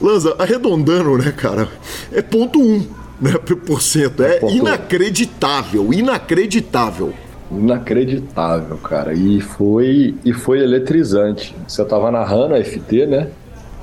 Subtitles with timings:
[0.01, 1.69] Lanza, arredondando, né, cara?
[2.13, 2.87] É ponto 1
[3.21, 3.33] né,
[3.67, 4.23] por cento.
[4.23, 7.13] É, é inacreditável, inacreditável.
[7.51, 9.15] Inacreditável, cara.
[9.15, 11.55] E foi, e foi eletrizante.
[11.67, 13.29] Você tava narrando a FT, né?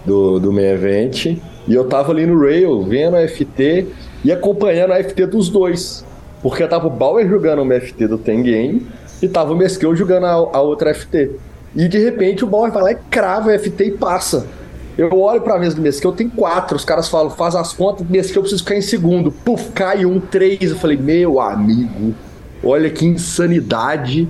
[0.06, 1.26] Do, do main event.
[1.26, 3.88] E eu tava ali no rail, vendo a FT
[4.24, 6.06] e acompanhando a FT dos dois.
[6.42, 8.86] Porque tava o Bauer jogando uma FT do Tengen
[9.22, 11.32] e tava o Mesquil jogando a, a, outra FT.
[11.74, 14.46] E de repente o Bauer vai lá e crava a FT e passa.
[14.98, 16.76] Eu olho pra mesa do Mesquil, tem quatro.
[16.76, 19.32] Os caras falam, faz as contas, Mesquil eu preciso ficar em segundo.
[19.32, 20.70] Puf, cai um, três.
[20.70, 22.14] Eu falei, meu amigo,
[22.64, 24.28] Olha que insanidade.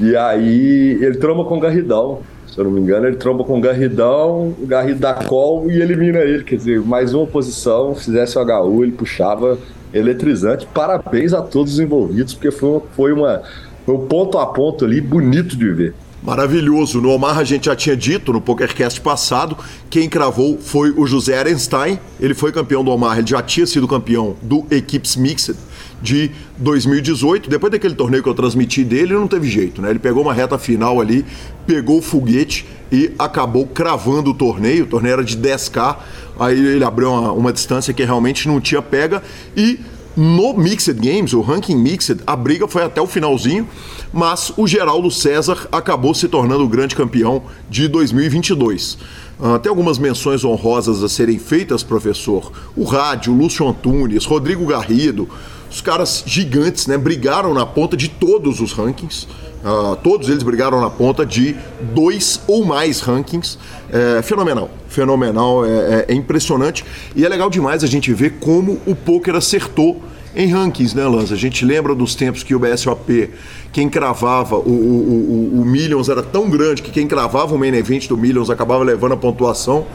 [0.00, 2.20] E aí ele tromba com o Garridão.
[2.46, 6.44] Se eu não me engano, ele tromba com o Garridão, o call e elimina ele.
[6.44, 9.58] Quer dizer, mais uma posição, fizesse o HU, ele puxava
[9.92, 10.66] eletrizante.
[10.72, 13.42] Parabéns a todos os envolvidos, porque foi, uma, foi, uma,
[13.88, 15.94] um ponto a ponto ali bonito de ver.
[16.22, 17.00] Maravilhoso.
[17.00, 19.58] No Omar a gente já tinha dito no PokerCast passado,
[19.90, 21.98] quem cravou foi o José Ehrenstein.
[22.20, 25.56] Ele foi campeão do Omar, ele já tinha sido campeão do Equipes Mixed
[26.02, 27.48] de 2018.
[27.48, 29.90] Depois daquele torneio que eu transmiti dele, não teve jeito, né?
[29.90, 31.24] Ele pegou uma reta final ali,
[31.66, 34.84] pegou o foguete e acabou cravando o torneio.
[34.84, 35.96] O torneio era de 10K,
[36.38, 39.22] aí ele abriu uma, uma distância que realmente não tinha pega
[39.56, 39.80] e
[40.16, 43.68] no Mixed Games, o ranking Mixed, a briga foi até o finalzinho,
[44.12, 48.96] mas o Geraldo César acabou se tornando o grande campeão de 2022.
[49.38, 52.52] Uh, tem algumas menções honrosas a serem feitas, professor.
[52.76, 55.28] O Rádio, Lúcio Antunes, Rodrigo Garrido,
[55.70, 56.96] os caras gigantes, né?
[56.96, 59.26] Brigaram na ponta de todos os rankings.
[59.64, 61.56] Uh, todos eles brigaram na ponta de
[61.94, 63.58] dois ou mais rankings.
[63.90, 66.84] É fenomenal, fenomenal, é, é, é impressionante.
[67.16, 70.00] E é legal demais a gente ver como o poker acertou
[70.36, 71.34] em rankings, né, Lanza?
[71.34, 73.30] A gente lembra dos tempos que o BSOP,
[73.72, 77.74] quem cravava, o, o, o, o, Millions era tão grande que quem cravava o main
[77.74, 79.86] event do Millions acabava levando a pontuação.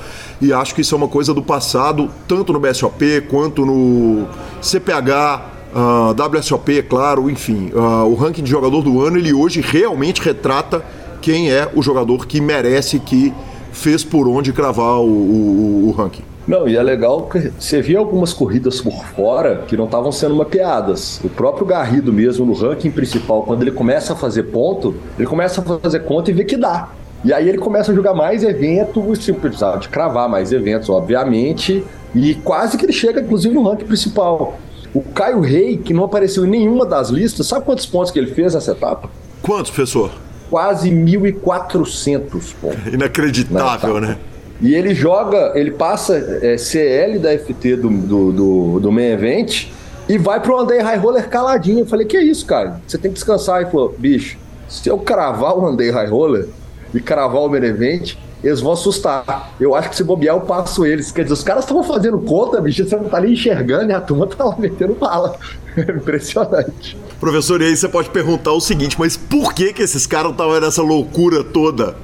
[0.41, 4.27] E acho que isso é uma coisa do passado, tanto no BSOP quanto no
[4.61, 5.41] CPH,
[5.73, 7.71] uh, ah, WSOP, claro, enfim.
[7.73, 10.85] Uh, o ranking de jogador do ano, ele hoje realmente retrata
[11.21, 13.33] quem é o jogador que merece, que
[13.73, 16.28] fez por onde cravar o, o, o ranking.
[16.49, 20.33] Não, e é legal que você via algumas corridas por fora que não estavam sendo
[20.33, 21.21] mapeadas.
[21.23, 25.61] O próprio Garrido mesmo, no ranking principal, quando ele começa a fazer ponto, ele começa
[25.61, 26.89] a fazer conta e vê que dá.
[27.23, 31.85] E aí ele começa a jogar mais eventos, tipo, precisava de cravar mais eventos, obviamente,
[32.15, 34.57] e quase que ele chega, inclusive, no ranking principal.
[34.91, 38.33] O Caio Rei, que não apareceu em nenhuma das listas, sabe quantos pontos que ele
[38.33, 39.07] fez nessa etapa?
[39.43, 40.09] Quantos, professor?
[40.49, 42.91] Quase 1.400 pontos.
[42.91, 44.17] Inacreditável, né?
[44.61, 49.67] E ele joga, ele passa é, CL da FT do, do, do, do main event
[50.07, 51.79] e vai pro Andei High Roller caladinho.
[51.79, 52.81] Eu falei, que isso, cara?
[52.85, 53.61] Você tem que descansar.
[53.61, 56.49] Ele falou, bicho, se eu cravar o Andei High Roller
[56.93, 59.53] e cravar o main event, eles vão assustar.
[59.59, 61.11] Eu acho que se bobear, eu passo eles.
[61.11, 64.01] Quer dizer, os caras estavam fazendo conta, bicho, você não tá nem enxergando e a
[64.01, 65.37] turma tá lá metendo bala.
[65.77, 66.97] Impressionante.
[67.19, 70.59] Professor, e aí você pode perguntar o seguinte, mas por que que esses caras estavam
[70.59, 71.95] nessa loucura toda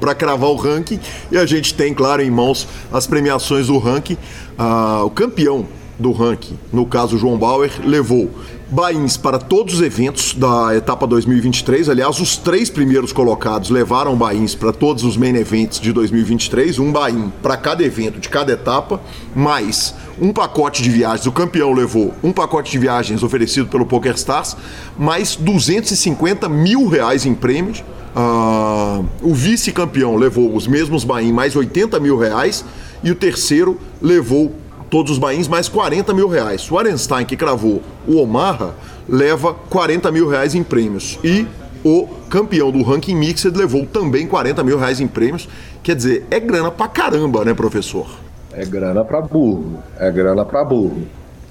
[0.00, 0.98] para cravar o ranking?
[1.30, 4.16] E a gente tem, claro, em mãos as premiações do ranking.
[4.58, 5.66] Ah, o campeão
[5.98, 8.30] do ranking, no caso João Bauer, levou
[8.68, 11.88] Bains para todos os eventos da etapa 2023.
[11.88, 16.90] Aliás, os três primeiros colocados levaram Bains para todos os main events de 2023, um
[16.90, 19.00] Bain para cada evento de cada etapa,
[19.34, 21.26] mais um pacote de viagens.
[21.26, 24.56] O campeão levou um pacote de viagens oferecido pelo PokerStars,
[24.98, 27.84] mais 250 mil reais em prêmios.
[28.16, 32.64] Uh, o vice-campeão levou os mesmos Bain, mais 80 mil reais.
[33.04, 34.52] E o terceiro levou
[34.96, 36.70] todos os bains, mais 40 mil reais.
[36.70, 38.70] O Arenstein, que cravou o Omaha,
[39.06, 41.18] leva 40 mil reais em prêmios.
[41.22, 41.46] E
[41.84, 45.50] o campeão do ranking mixed levou também 40 mil reais em prêmios.
[45.82, 48.06] Quer dizer, é grana pra caramba, né, professor?
[48.54, 49.80] É grana pra burro.
[49.98, 51.02] É grana pra burro.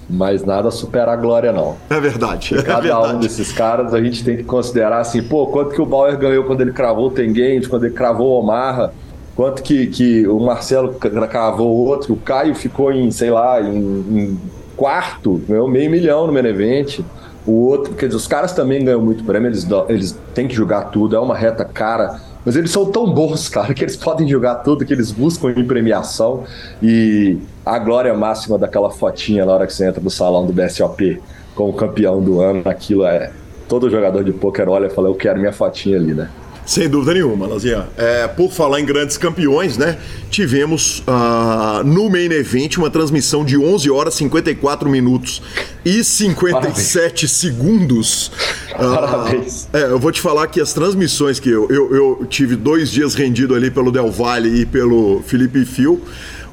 [0.09, 1.77] Mas nada supera a glória, não.
[1.87, 2.57] É verdade.
[2.57, 3.13] É Cada verdade.
[3.13, 6.45] um desses caras a gente tem que considerar assim, pô, quanto que o Bauer ganhou
[6.45, 8.91] quando ele cravou o Tenguente, quando ele cravou o Omaha
[9.35, 13.77] quanto que, que o Marcelo cravou o outro, o Caio ficou em, sei lá, em,
[13.77, 14.39] em
[14.75, 17.05] quarto, ganhou meio milhão no Menevente.
[17.45, 20.85] O outro, quer dizer, os caras também ganham muito prêmio, eles, eles têm que jogar
[20.85, 24.55] tudo, é uma reta cara, mas eles são tão bons, cara, que eles podem jogar
[24.55, 26.43] tudo, que eles buscam em premiação.
[26.81, 31.21] E a glória máxima daquela fotinha na hora que você entra no salão do BSOP
[31.55, 33.31] como campeão do ano, aquilo é.
[33.67, 36.29] Todo jogador de pôquer olha e fala, eu quero minha fotinha ali, né?
[36.65, 37.87] Sem dúvida nenhuma, Lazinha.
[37.95, 39.99] É, por falar em grandes campeões, né?
[40.31, 45.43] Tivemos uh, no main event uma transmissão de 11 horas 54 minutos
[45.85, 47.31] e 57 Parabéns.
[47.31, 48.31] segundos.
[48.73, 49.65] Ah, Parabéns.
[49.65, 52.89] Uh, é, eu vou te falar que as transmissões que eu, eu, eu, tive dois
[52.89, 56.01] dias rendido ali pelo Del Valle e pelo Felipe Fio,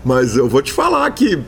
[0.04, 1.38] mas eu vou te falar que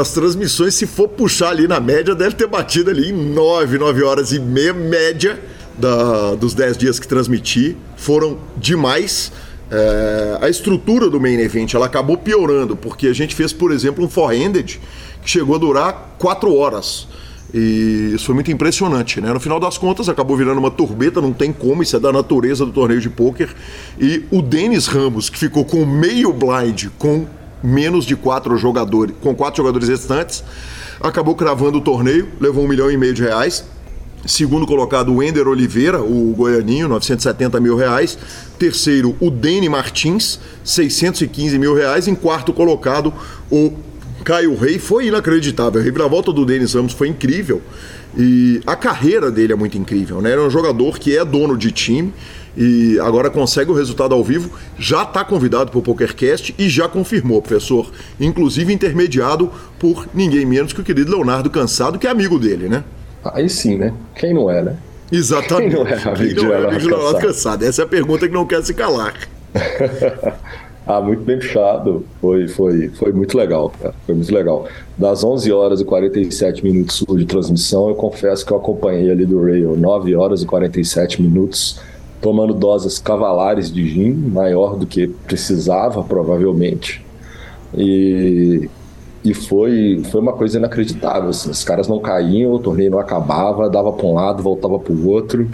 [0.00, 4.02] as transmissões, se for puxar ali na média, deve ter batido ali em 9, 9
[4.02, 5.38] horas e meia média
[5.78, 9.32] da, dos 10 dias que transmiti foram demais.
[9.70, 14.04] É, a estrutura do main event ela acabou piorando, porque a gente fez, por exemplo,
[14.04, 14.80] um four-handed
[15.22, 17.08] que chegou a durar 4 horas.
[17.52, 19.32] E isso foi muito impressionante, né?
[19.32, 22.66] No final das contas, acabou virando uma turbeta, não tem como, isso é da natureza
[22.66, 23.48] do torneio de pôquer.
[23.98, 27.26] E o Denis Ramos, que ficou com meio blind, com
[27.62, 30.42] menos de quatro jogadores, com quatro jogadores restantes,
[31.00, 33.64] acabou cravando o torneio, levou um milhão e meio de reais.
[34.26, 38.16] Segundo colocado, o Ender Oliveira, o goianinho, 970 mil reais.
[38.58, 42.08] Terceiro, o Dene Martins, 615 mil reais.
[42.08, 43.12] Em quarto colocado,
[43.50, 43.72] o
[44.24, 44.78] Caio Rei.
[44.78, 45.80] Foi inacreditável.
[45.80, 47.60] A reviravolta do Denis Ramos foi incrível.
[48.16, 50.32] E a carreira dele é muito incrível, né?
[50.32, 52.12] Ele é um jogador que é dono de time
[52.56, 56.88] e agora consegue o resultado ao vivo, já está convidado para o PokerCast e já
[56.88, 57.90] confirmou, professor,
[58.20, 62.84] inclusive intermediado por ninguém menos que o querido Leonardo Cansado, que é amigo dele, né?
[63.32, 63.92] Aí sim, né?
[64.14, 64.76] Quem não é, né?
[65.10, 65.74] Exatamente.
[65.74, 67.64] Quem não é amigo de Leonardo Cansado?
[67.64, 69.14] Essa é a pergunta que não quer se calar.
[70.86, 72.04] ah, muito bem puxado.
[72.20, 73.94] Foi, foi, foi muito legal, cara.
[74.04, 74.66] Foi muito legal.
[74.98, 79.42] Das 11 horas e 47 minutos de transmissão, eu confesso que eu acompanhei ali do
[79.42, 81.80] Rail 9 horas e 47 minutos,
[82.20, 87.04] tomando doses cavalares de gin, maior do que precisava, provavelmente.
[87.76, 88.68] E
[89.24, 91.30] e foi, foi uma coisa inacreditável.
[91.30, 91.50] Assim.
[91.50, 95.08] Os caras não caíam, o torneio não acabava, dava para um lado, voltava para o
[95.08, 95.48] outro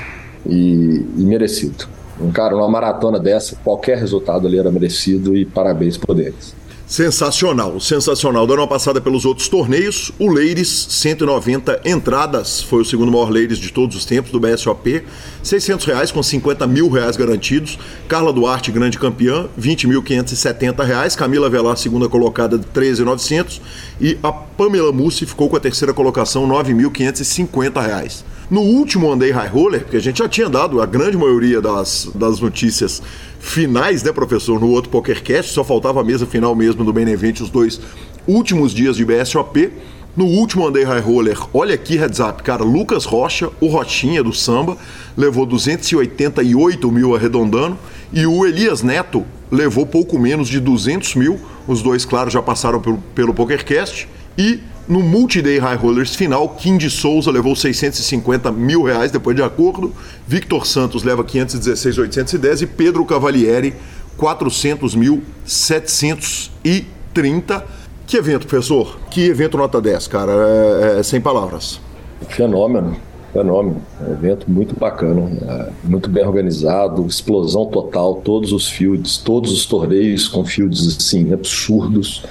[0.45, 1.87] e, e merecido.
[2.21, 6.55] Um cara, numa maratona dessa, qualquer resultado ali era merecido e parabéns por eles.
[6.91, 8.49] Sensacional, sensacional.
[8.49, 13.59] Dando uma passada pelos outros torneios, o Leires, 190 entradas, foi o segundo maior Leires
[13.59, 15.05] de todos os tempos do BSOP,
[15.41, 17.79] 600 reais com 50 mil reais garantidos.
[18.09, 21.15] Carla Duarte, grande campeã, 20.570 reais.
[21.15, 23.61] Camila Velar, segunda colocada, 13.900.
[24.01, 28.25] E a Pamela Mussi ficou com a terceira colocação, 9.550 reais.
[28.51, 32.11] No último Andei High Roller, porque a gente já tinha dado a grande maioria das,
[32.15, 33.01] das notícias
[33.39, 37.49] finais, né, professor, no outro PokerCast, só faltava a mesa final mesmo do Benevente, os
[37.49, 37.81] dois
[38.27, 39.71] últimos dias de BSOP.
[40.17, 44.33] No último Andei High Roller, olha aqui heads up, cara, Lucas Rocha, o Rochinha do
[44.33, 44.77] samba,
[45.17, 47.79] levou 288 mil arredondando
[48.13, 51.39] e o Elias Neto levou pouco menos de 200 mil.
[51.69, 54.09] Os dois, claro, já passaram pelo, pelo PokerCast.
[54.37, 54.59] E
[54.91, 59.93] no Multi-Day High Rollers final, Kim de Souza levou 650 mil reais depois de acordo,
[60.27, 63.73] Victor Santos leva 516,810 e Pedro Cavalieri
[64.17, 67.65] 400 mil 730.
[68.05, 68.99] Que evento, professor?
[69.09, 70.33] Que evento nota 10, cara?
[70.33, 71.81] É, é, sem palavras.
[72.29, 72.97] Fenômeno,
[73.33, 73.81] fenômeno.
[74.01, 79.53] É um evento muito bacana, é, muito bem organizado, explosão total, todos os fields, todos
[79.53, 82.25] os torneios com fields assim, absurdos.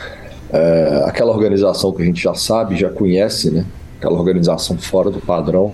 [0.52, 3.66] É, aquela organização que a gente já sabe, já conhece, né?
[3.98, 5.74] Aquela organização fora do padrão.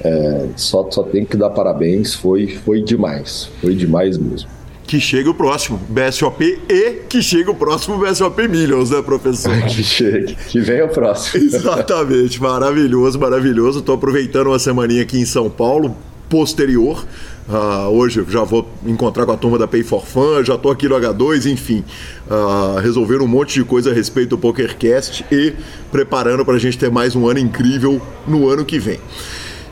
[0.00, 4.48] É, só, só tem que dar parabéns, foi, foi demais, foi demais mesmo.
[4.86, 9.56] Que chegue o próximo BSOP e que chegue o próximo BSOP Millions, né, professor?
[9.64, 11.40] que chegue, que venha o próximo.
[11.44, 13.78] Exatamente, maravilhoso, maravilhoso.
[13.78, 15.96] Estou aproveitando uma semaninha aqui em São Paulo,
[16.28, 17.02] posterior.
[17.46, 20.88] Uh, hoje já vou encontrar com a turma da Pay for Fun, já estou aqui
[20.88, 21.84] no H2, enfim,
[22.26, 25.52] uh, resolvendo um monte de coisa a respeito do PokerCast e
[25.92, 28.98] preparando para a gente ter mais um ano incrível no ano que vem.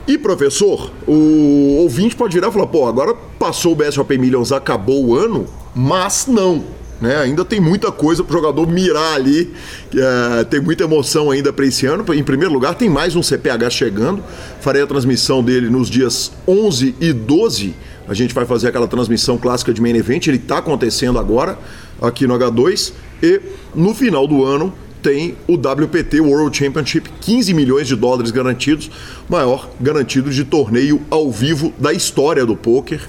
[0.07, 5.05] E professor, o ouvinte pode virar e falar: pô, agora passou o BSOP Millions, acabou
[5.05, 6.63] o ano, mas não.
[7.03, 7.17] Né?
[7.17, 9.51] Ainda tem muita coisa para o jogador mirar ali,
[9.93, 12.05] é, tem muita emoção ainda para esse ano.
[12.13, 14.23] Em primeiro lugar, tem mais um CPH chegando.
[14.61, 17.75] Farei a transmissão dele nos dias 11 e 12.
[18.07, 20.27] A gente vai fazer aquela transmissão clássica de main event.
[20.27, 21.59] Ele está acontecendo agora
[22.01, 22.93] aqui no H2.
[23.21, 23.41] E
[23.75, 28.89] no final do ano tem o WPT World Championship, 15 milhões de dólares garantidos,
[29.27, 33.01] maior garantido de torneio ao vivo da história do poker.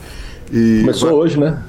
[0.53, 1.19] E Começou vai...
[1.19, 1.63] hoje, né?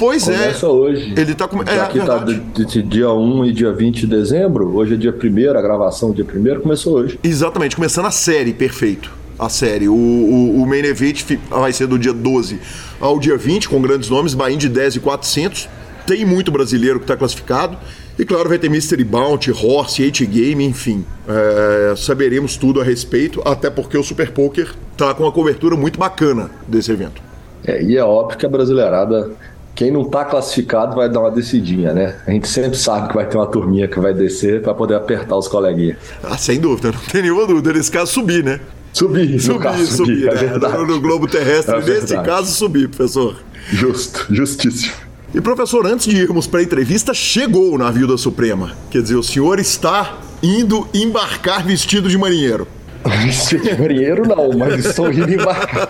[0.00, 0.46] Pois Começa é.
[0.46, 1.14] Começa hoje.
[1.14, 1.62] Ele tá com...
[1.62, 4.74] é, aqui está de, de, dia 1 e dia 20 de dezembro.
[4.74, 7.20] Hoje é dia 1 a gravação dia 1 começou hoje.
[7.22, 9.12] Exatamente, começando a série, perfeito.
[9.38, 9.90] A série.
[9.90, 12.58] O, o, o Main Event vai ser do dia 12
[12.98, 15.68] ao dia 20, com grandes nomes, Bahia de 10 e 400.
[16.06, 17.76] Tem muito brasileiro que está classificado.
[18.18, 21.04] E claro, vai ter Mystery Bounty, Horse, H-Game, enfim.
[21.28, 25.98] É, saberemos tudo a respeito, até porque o Super Poker está com uma cobertura muito
[25.98, 27.20] bacana desse evento.
[27.64, 29.30] É, e é óbvio que a brasileirada
[29.74, 32.16] quem não está classificado vai dar uma descidinha, né?
[32.26, 35.36] A gente sempre sabe que vai ter uma turminha que vai descer para poder apertar
[35.36, 35.96] os coleguinhas.
[36.22, 37.72] Ah, sem dúvida, não tem nenhuma dúvida.
[37.72, 38.60] Nesse caso, subir, né?
[38.92, 40.30] Subir, subir, caso, subir.
[40.30, 40.84] subir é né?
[40.86, 43.36] no globo terrestre, é nesse caso, subir, professor.
[43.70, 44.92] Justo, justíssimo.
[45.32, 48.72] E professor, antes de irmos para a entrevista, chegou o navio da Suprema.
[48.90, 52.66] Quer dizer, o senhor está indo embarcar vestido de marinheiro.
[53.24, 55.86] Vestido de marinheiro não, mas estou indo embarcar.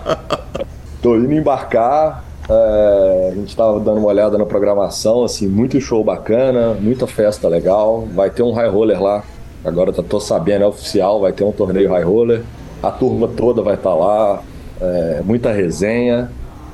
[1.00, 6.02] Estou indo embarcar é, a gente estava dando uma olhada na programação, assim, muito show
[6.02, 8.08] bacana, muita festa legal.
[8.12, 9.22] Vai ter um high roller lá.
[9.64, 12.42] Agora tô sabendo, é oficial, vai ter um torneio high roller.
[12.82, 14.42] A turma toda vai estar tá lá,
[14.80, 16.30] é, muita resenha.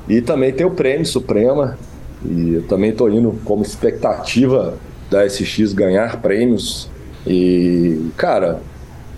[0.09, 1.77] E também tem o prêmio Suprema.
[2.25, 4.73] E eu também estou indo como expectativa
[5.11, 6.89] da SX ganhar prêmios.
[7.25, 8.61] E, cara,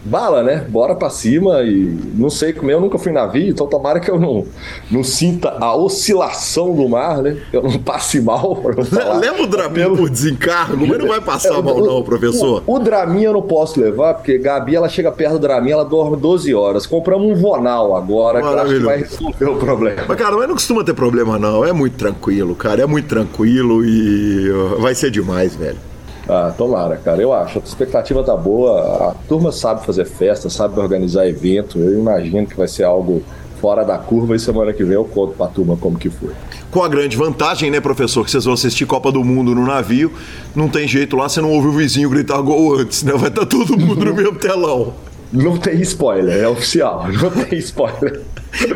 [0.03, 0.65] bala, né?
[0.69, 4.19] Bora pra cima e não sei como eu nunca fui navio, então tomara que eu
[4.19, 4.45] não,
[4.89, 7.37] não sinta a oscilação do mar, né?
[7.51, 8.61] Eu não passe mal.
[9.19, 12.63] Leva o Draminha por desencargo, mas não vai passar é, mal, não, professor.
[12.65, 15.85] O, o Draminha eu não posso levar, porque Gabi ela chega perto do Draminha, ela
[15.85, 16.85] dorme 12 horas.
[16.85, 20.03] Compramos um Vonal agora, que eu acho que vai resolver o problema.
[20.07, 21.65] Mas, cara, mas não costuma ter problema, não.
[21.65, 22.81] É muito tranquilo, cara.
[22.81, 25.88] É muito tranquilo e vai ser demais, velho.
[26.29, 27.19] Ah, tomara, cara.
[27.21, 27.57] Eu acho.
[27.57, 29.09] A expectativa tá boa.
[29.09, 31.79] A turma sabe fazer festa, sabe organizar evento.
[31.79, 33.23] Eu imagino que vai ser algo
[33.59, 36.31] fora da curva e semana que vem eu conto pra turma como que foi.
[36.71, 40.13] Com a grande vantagem, né, professor, que vocês vão assistir Copa do Mundo no navio,
[40.55, 43.11] não tem jeito lá, você não ouve o vizinho gritar gol antes, né?
[43.13, 44.93] Vai estar tá todo mundo no mesmo telão.
[45.31, 48.21] Não tem spoiler, é oficial, não tem spoiler.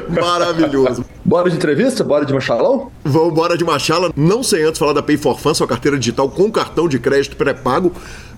[0.09, 1.03] Maravilhoso.
[1.25, 2.03] Bora de entrevista?
[2.03, 2.91] Bora de machalão?
[3.03, 4.11] Vamos bora de machala.
[4.15, 7.35] Não sei antes falar da Pay for Fun, sua carteira digital com cartão de crédito
[7.35, 7.91] pré-pago.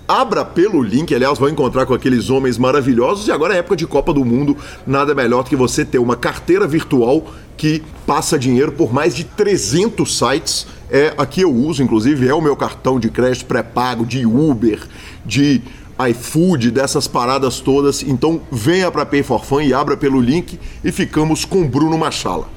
[0.08, 3.28] Abra pelo link, aliás, vão encontrar com aqueles homens maravilhosos.
[3.28, 4.56] E agora é época de Copa do Mundo.
[4.86, 7.26] Nada melhor do que você ter uma carteira virtual
[7.58, 10.68] que passa dinheiro por mais de 300 sites.
[10.92, 14.80] É aqui eu uso, inclusive, é o meu cartão de crédito pré-pago de Uber,
[15.26, 15.64] de
[16.10, 18.04] iFood, dessas paradas todas.
[18.04, 22.48] Então venha para Pay for Fun e abra pelo link e ficamos com Bruno Machala.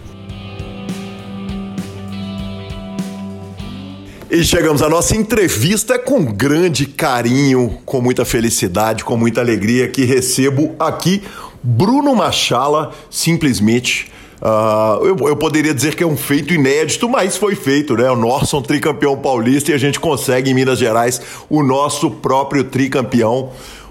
[4.31, 10.05] E chegamos à nossa entrevista com grande carinho, com muita felicidade, com muita alegria que
[10.05, 11.23] recebo aqui
[11.63, 17.57] Bruno Machala, simplesmente Uh, eu, eu, poderia dizer que é um feito inédito, mas foi
[17.57, 18.09] feito, né?
[18.09, 23.51] O Norson tricampeão paulista e a gente consegue em Minas Gerais o nosso próprio tricampeão.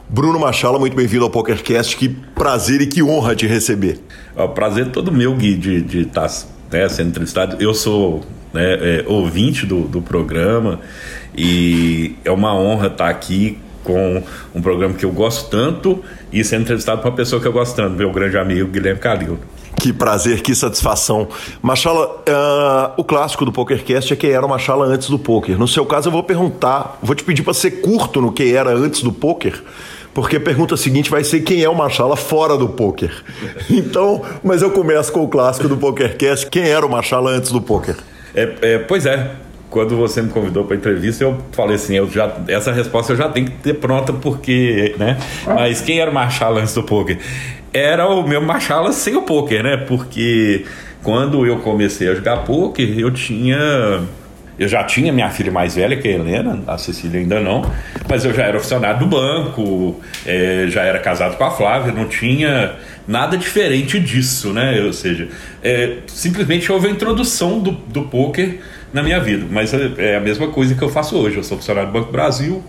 [0.10, 1.98] Bruno Machala, muito bem-vindo ao PokerCast.
[1.98, 4.00] Que prazer e que honra te receber.
[4.36, 7.62] O prazer é todo meu, Gui, de estar tá, né, sendo entrevistado.
[7.62, 8.24] Eu sou
[8.54, 10.80] né, é, ouvinte do, do programa
[11.38, 14.24] e é uma honra estar aqui com
[14.56, 16.02] um programa que eu gosto tanto
[16.32, 19.40] e sendo entrevistado por uma pessoa que eu gosto tanto, meu grande amigo Guilherme Calil.
[19.80, 21.28] Que prazer, que satisfação.
[21.62, 25.58] Machala, uh, o clássico do PokerCast é quem era o Machala antes do poker.
[25.58, 28.72] No seu caso, eu vou perguntar, vou te pedir para ser curto no que era
[28.72, 29.62] antes do poker,
[30.14, 33.12] porque a pergunta seguinte vai ser quem é o Machala fora do poker.
[33.70, 36.50] Então, mas eu começo com o clássico do PokerCast.
[36.50, 37.96] Quem era o Machala antes do poker?
[38.34, 39.32] É, é, pois é,
[39.70, 43.30] quando você me convidou para entrevista, eu falei assim, eu já, essa resposta eu já
[43.30, 45.18] tenho que ter pronta porque, né?
[45.46, 47.20] Mas quem era o Machala antes do poker?
[47.74, 49.78] Era o meu Machala sem o poker, né?
[49.78, 50.66] Porque
[51.04, 54.06] quando eu comecei a jogar poker, eu tinha
[54.60, 57.62] eu já tinha minha filha mais velha, que é a Helena, a Cecília ainda não,
[58.10, 62.08] mas eu já era funcionário do banco, é, já era casado com a Flávia, não
[62.08, 62.76] tinha
[63.08, 64.82] nada diferente disso, né?
[64.82, 65.28] Ou seja,
[65.64, 68.60] é, simplesmente houve a introdução do, do poker
[68.92, 69.46] na minha vida.
[69.50, 71.38] Mas é, é a mesma coisa que eu faço hoje.
[71.38, 72.64] Eu sou funcionário do Banco Brasil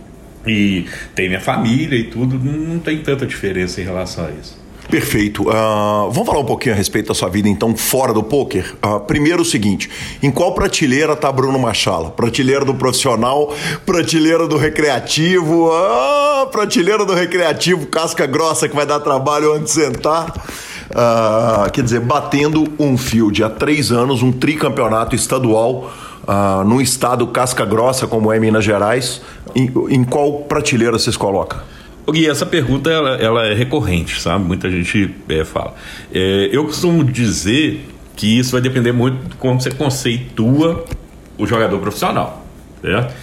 [0.46, 2.38] e tenho minha família e tudo.
[2.38, 4.57] Não tem tanta diferença em relação a isso.
[4.90, 5.42] Perfeito.
[5.42, 8.74] Uh, vamos falar um pouquinho a respeito da sua vida, então, fora do poker?
[8.82, 9.90] Uh, primeiro o seguinte:
[10.22, 12.10] em qual prateleira está Bruno Machala?
[12.10, 13.54] Prateleira do profissional,
[13.84, 20.32] prateleira do recreativo, uh, prateleira do recreativo, casca grossa que vai dar trabalho onde sentar.
[20.90, 25.92] Uh, quer dizer, batendo um field há três anos, um tricampeonato estadual
[26.22, 29.20] uh, num estado casca grossa como é Minas Gerais,
[29.54, 31.60] em, em qual prateleira vocês colocam?
[32.14, 34.44] E essa pergunta ela, ela, é recorrente, sabe?
[34.44, 35.74] Muita gente é, fala.
[36.12, 37.86] É, eu costumo dizer
[38.16, 40.84] que isso vai depender muito de como você conceitua
[41.36, 42.44] o jogador profissional.
[42.80, 43.14] Certo?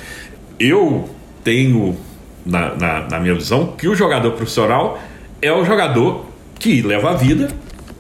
[0.60, 1.10] Eu
[1.44, 1.98] tenho,
[2.46, 5.02] na, na, na minha visão, que o jogador profissional
[5.42, 6.26] é o jogador
[6.60, 7.50] que leva a vida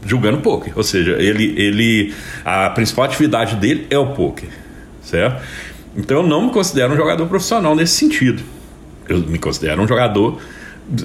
[0.05, 0.73] jogando poker.
[0.75, 4.65] Ou seja, ele, ele a principal atividade dele é o poker
[5.05, 5.41] certo?
[5.95, 8.43] Então eu não me considero um jogador profissional nesse sentido.
[9.07, 10.39] Eu me considero um jogador,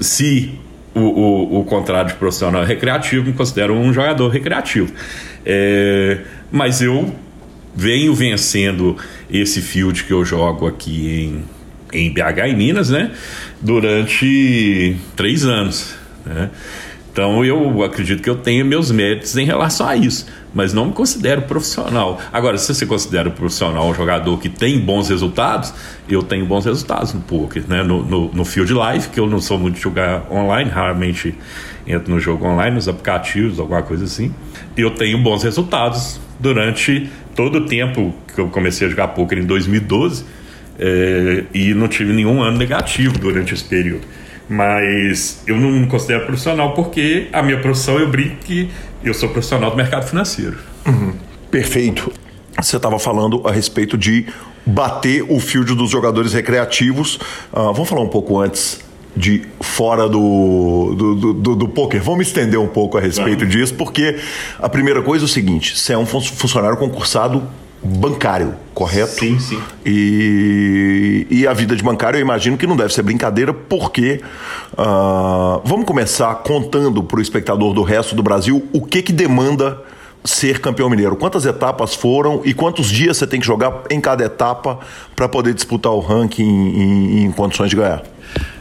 [0.01, 0.59] se
[0.93, 4.91] o, o, o contrário de profissional é recreativo, me considero um jogador recreativo.
[5.45, 6.19] É,
[6.51, 7.13] mas eu
[7.75, 8.97] venho vencendo
[9.29, 11.43] esse field que eu jogo aqui
[11.93, 13.11] em, em BH e Minas, né?
[13.61, 15.95] Durante três anos.
[16.25, 16.49] Né?
[17.11, 20.93] Então eu acredito que eu tenho meus méritos em relação a isso, mas não me
[20.93, 22.21] considero profissional.
[22.31, 25.73] Agora, se você considera profissional um jogador que tem bons resultados,
[26.07, 27.83] eu tenho bons resultados no poker, né?
[27.83, 31.35] no, no, no field life, que eu não sou muito de jogar online, raramente
[31.85, 34.33] entro no jogo online, nos aplicativos, alguma coisa assim.
[34.77, 39.45] Eu tenho bons resultados durante todo o tempo que eu comecei a jogar poker em
[39.45, 40.23] 2012
[40.79, 44.07] é, eh, e não tive nenhum ano negativo durante esse período.
[44.51, 48.69] Mas eu não me considero profissional porque a minha profissão eu brinco que
[49.01, 50.57] eu sou profissional do mercado financeiro.
[50.85, 51.13] Uhum.
[51.49, 52.11] Perfeito.
[52.61, 54.25] Você estava falando a respeito de
[54.65, 57.15] bater o field dos jogadores recreativos.
[57.15, 58.81] Uh, vamos falar um pouco antes
[59.15, 62.03] de fora do, do, do, do, do poker.
[62.03, 64.17] Vamos estender um pouco a respeito disso, porque
[64.59, 67.47] a primeira coisa é o seguinte: você é um funcionário concursado
[67.83, 69.19] bancário, correto?
[69.19, 69.59] Sim, sim.
[69.85, 74.21] E, e a vida de bancário eu imagino que não deve ser brincadeira, porque
[74.73, 79.81] uh, vamos começar contando para o espectador do resto do Brasil o que, que demanda
[80.23, 81.15] ser campeão mineiro.
[81.15, 84.79] Quantas etapas foram e quantos dias você tem que jogar em cada etapa
[85.15, 88.03] para poder disputar o ranking em, em, em condições de ganhar?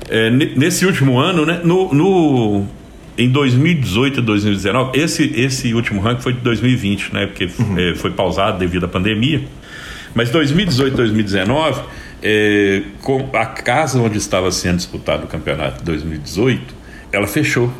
[0.09, 2.67] É, nesse último ano, né, no, no
[3.19, 7.27] em 2018 e 2019, esse, esse último ranking foi de 2020, né?
[7.27, 7.79] Porque uhum.
[7.79, 9.43] é, foi pausado devido à pandemia.
[10.15, 11.83] Mas 2018 e 2019,
[12.23, 16.75] é, com a casa onde estava sendo disputado o campeonato de 2018,
[17.13, 17.73] ela fechou.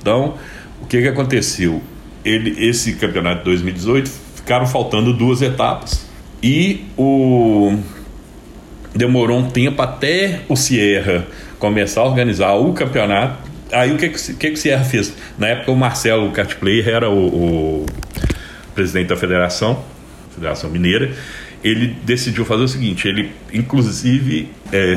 [0.00, 0.34] Então,
[0.80, 1.82] o que, que aconteceu?
[2.24, 6.06] Ele, esse campeonato de 2018 ficaram faltando duas etapas
[6.42, 7.76] e o
[8.94, 11.26] demorou um tempo até o Sierra
[11.58, 15.14] começar a organizar o campeonato Aí o que, que, que, que o Sierra fez?
[15.38, 17.86] Na época o Marcelo Cartplayer era o, o
[18.74, 19.84] presidente da federação,
[20.34, 21.12] Federação Mineira,
[21.62, 24.96] ele decidiu fazer o seguinte, ele inclusive é,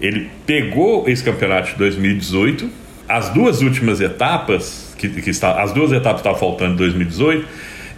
[0.00, 2.68] ele pegou esse campeonato de 2018,
[3.08, 7.46] as duas últimas etapas, que, que está, as duas etapas estavam faltando em 2018,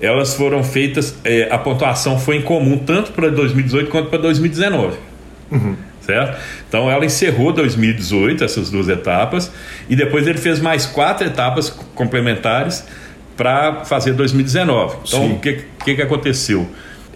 [0.00, 4.96] elas foram feitas, é, a pontuação foi em comum tanto para 2018 quanto para 2019.
[5.50, 6.38] Uhum certo?
[6.66, 9.52] Então ela encerrou 2018, essas duas etapas,
[9.88, 12.84] e depois ele fez mais quatro etapas complementares
[13.36, 14.96] para fazer 2019.
[15.06, 16.68] Então, o que, que, que aconteceu?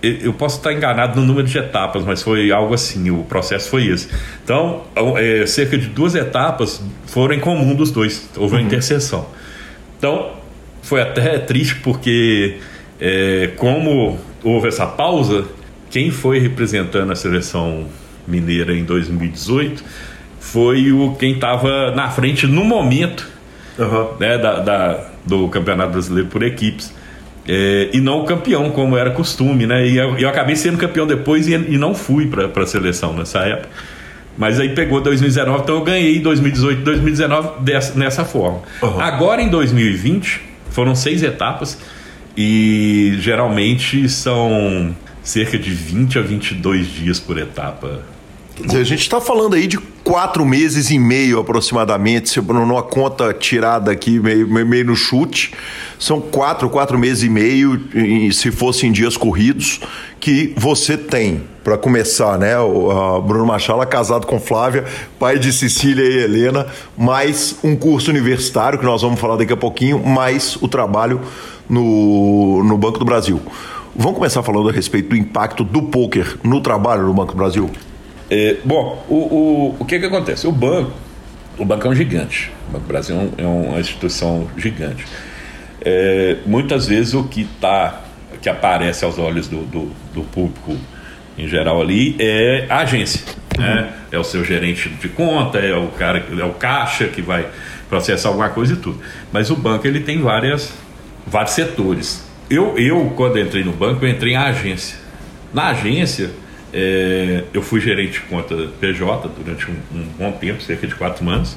[0.02, 3.86] eu posso estar enganado no número de etapas, mas foi algo assim, o processo foi
[3.86, 4.08] esse.
[4.42, 4.82] Então,
[5.16, 8.66] é, cerca de duas etapas foram em comum dos dois, houve uma uhum.
[8.66, 9.28] interseção.
[9.96, 10.32] Então,
[10.82, 12.58] foi até triste porque,
[13.00, 15.44] é, como houve essa pausa,
[15.88, 17.86] quem foi representando a seleção
[18.26, 19.84] mineira em 2018
[20.42, 23.26] foi o quem estava na frente no momento
[23.78, 24.08] uhum.
[24.18, 26.92] né, da, da, do Campeonato Brasileiro por equipes
[27.46, 29.86] é, e não o campeão, como era costume, né?
[29.86, 33.40] E eu, eu acabei sendo campeão depois e, e não fui para a seleção nessa
[33.40, 33.68] época.
[34.36, 38.62] Mas aí pegou 2019, então eu ganhei 2018 2019 dessa, nessa forma.
[38.82, 39.00] Uhum.
[39.00, 41.78] Agora em 2020, foram seis etapas
[42.36, 48.02] e geralmente são cerca de 20 a 22 dias por etapa
[48.54, 52.82] Quer dizer, a gente está falando aí de quatro meses e meio aproximadamente, se numa
[52.82, 55.54] conta tirada aqui, meio, meio no chute,
[55.98, 57.80] são quatro, quatro meses e meio,
[58.32, 59.80] se fossem dias corridos,
[60.20, 62.58] que você tem para começar, né?
[62.58, 64.84] O Bruno Machala casado com Flávia,
[65.18, 69.56] pai de Cecília e Helena, mais um curso universitário que nós vamos falar daqui a
[69.56, 71.22] pouquinho, mais o trabalho
[71.70, 73.40] no, no Banco do Brasil.
[73.96, 77.70] Vamos começar falando a respeito do impacto do poker no trabalho no Banco do Brasil?
[78.34, 80.46] É, bom, o, o, o que que acontece?
[80.46, 80.92] O banco,
[81.58, 82.50] o banco é um gigante.
[82.66, 85.04] O Banco Brasil é, é uma instituição gigante.
[85.82, 88.00] É, muitas vezes o que tá,
[88.40, 90.74] que aparece aos olhos do, do, do público
[91.36, 93.20] em geral ali é a agência.
[93.58, 93.68] Né?
[93.68, 93.74] Uhum.
[93.74, 93.92] Né?
[94.12, 97.46] É o seu gerente de conta, é o cara, é o caixa que vai
[97.90, 98.98] processar alguma coisa e tudo.
[99.30, 100.72] Mas o banco ele tem várias,
[101.26, 102.26] vários setores.
[102.48, 104.96] Eu, eu, quando entrei no banco, eu entrei em agência.
[105.52, 106.30] Na agência,
[106.72, 111.28] é, eu fui gerente de conta PJ durante um, um, bom tempo, cerca de quatro
[111.28, 111.56] anos.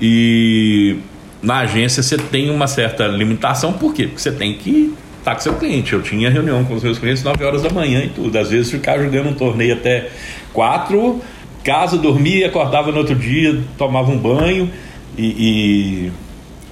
[0.00, 0.96] E
[1.42, 4.04] na agência você tem uma certa limitação, por quê?
[4.04, 5.92] Porque você tem que estar com seu cliente.
[5.92, 8.36] Eu tinha reunião com os meus clientes 9 horas da manhã e tudo.
[8.38, 10.10] Às vezes ficar jogando um torneio até
[10.52, 11.20] 4,
[11.64, 14.70] casa, dormia, acordava no outro dia, tomava um banho
[15.18, 16.12] e,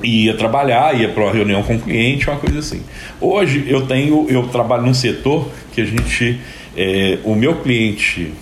[0.02, 2.82] e ia trabalhar, ia para uma reunião com o cliente, uma coisa assim.
[3.20, 6.40] Hoje eu tenho, eu trabalho num setor que a gente
[6.76, 8.32] é, o meu cliente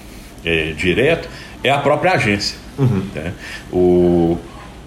[0.44, 1.28] é, direto
[1.62, 2.56] é a própria agência.
[2.78, 3.02] Uhum.
[3.14, 3.32] Né?
[3.72, 4.38] O,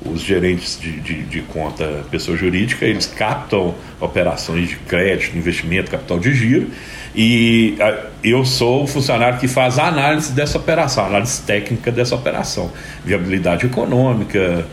[0.05, 6.19] os gerentes de, de, de, conta pessoa jurídica, eles captam operações de crédito, investimento, capital
[6.19, 6.69] de giro,
[7.15, 7.77] e
[8.23, 12.71] eu sou o funcionário que faz a análise dessa operação, a análise técnica dessa operação,
[13.05, 14.65] viabilidade econômica,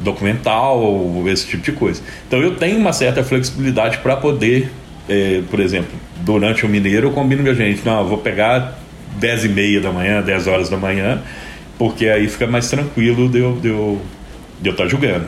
[0.00, 2.02] documental, esse tipo de coisa.
[2.26, 4.70] Então eu tenho uma certa flexibilidade para poder,
[5.08, 5.92] é, por exemplo,
[6.24, 8.78] durante o Mineiro, eu combino meu gente, não, eu vou pegar
[9.18, 11.20] 10 e meia da manhã, 10 horas da manhã,
[11.78, 14.00] porque aí fica mais tranquilo de eu, de eu,
[14.60, 15.26] de eu estar tá jogando.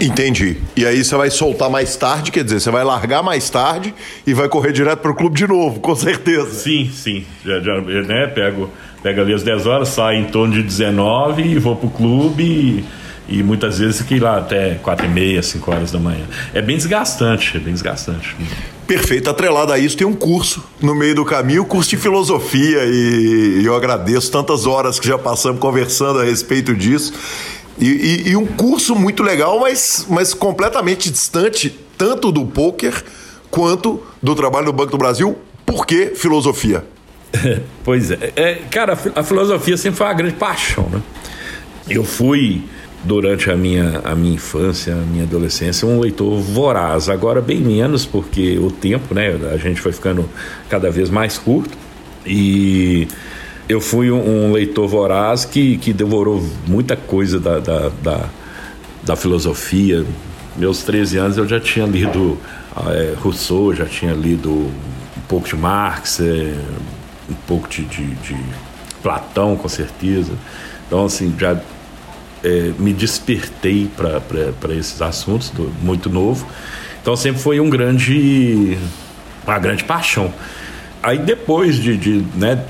[0.00, 0.56] Entendi.
[0.76, 3.92] E aí você vai soltar mais tarde, quer dizer, você vai largar mais tarde
[4.26, 6.50] e vai correr direto para o clube de novo, com certeza.
[6.52, 7.24] Sim, sim.
[7.44, 8.70] Já, já né, pego,
[9.02, 12.42] pego ali às 10 horas, saio em torno de 19 e vou para o clube
[12.42, 12.84] e,
[13.28, 16.24] e, muitas vezes fiquei lá até 4 e meia, 5 horas da manhã.
[16.54, 18.34] É bem desgastante, é bem desgastante.
[18.86, 23.62] Perfeito, atrelado a isso tem um curso no meio do caminho, curso de filosofia e
[23.64, 27.14] eu agradeço tantas horas que já passamos conversando a respeito disso
[27.78, 33.04] e, e, e um curso muito legal, mas, mas completamente distante tanto do poker
[33.50, 35.38] quanto do trabalho no Banco do Brasil.
[35.64, 36.84] Por que filosofia?
[37.84, 38.32] pois é.
[38.36, 41.02] é, cara, a filosofia sempre foi uma grande paixão, né?
[41.88, 42.62] Eu fui
[43.04, 47.08] durante a minha, a minha infância, a minha adolescência, um leitor voraz.
[47.08, 49.38] Agora, bem menos, porque o tempo, né?
[49.52, 50.28] A gente foi ficando
[50.68, 51.76] cada vez mais curto.
[52.26, 53.06] E
[53.68, 58.28] eu fui um, um leitor voraz que, que devorou muita coisa da, da, da,
[59.02, 60.04] da filosofia.
[60.56, 62.38] Meus 13 anos eu já tinha lido
[62.88, 66.54] é, Rousseau, já tinha lido um pouco de Marx, é,
[67.28, 68.36] um pouco de, de, de
[69.02, 70.32] Platão, com certeza.
[70.86, 71.60] Então, assim, já
[72.44, 76.46] é, me despertei para esses assuntos, muito novo.
[77.00, 78.78] Então sempre foi um grande,
[79.46, 80.32] uma grande paixão.
[81.02, 82.64] Aí depois de, de né,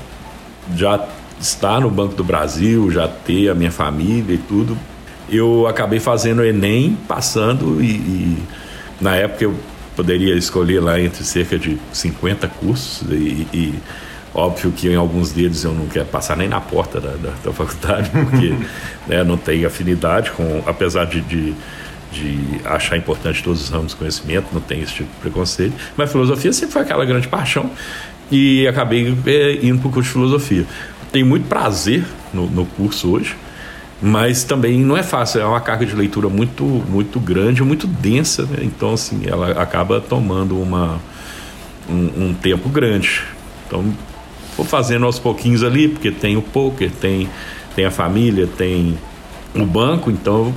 [0.75, 1.05] já
[1.39, 4.77] estar no Banco do Brasil, já ter a minha família e tudo,
[5.29, 8.37] eu acabei fazendo o Enem, passando e, e
[8.99, 9.55] na época eu
[9.95, 13.73] poderia escolher lá entre cerca de 50 cursos e, e
[14.35, 17.53] Óbvio que em alguns deles eu não quero passar nem na porta da, da, da
[17.53, 18.53] faculdade, porque
[19.07, 21.53] né, não tenho afinidade com, apesar de, de,
[22.11, 25.73] de, achar importante todos os ramos de conhecimento, não tenho esse tipo de preconceito.
[25.95, 27.71] Mas filosofia sempre foi aquela grande paixão
[28.29, 30.65] e acabei é, indo para o curso de filosofia.
[31.13, 33.37] Tenho muito prazer no, no curso hoje.
[34.01, 38.43] mas também não é fácil, é uma carga de leitura muito, muito grande, muito densa,
[38.43, 38.57] né?
[38.63, 40.99] então assim, ela acaba tomando uma,
[41.89, 43.23] um, um, tempo grande.
[43.65, 43.93] Então,
[44.55, 47.29] vou fazendo aos pouquinhos ali, porque tem o poker, tem,
[47.75, 48.97] tem a família, tem
[49.53, 50.53] o banco, então eu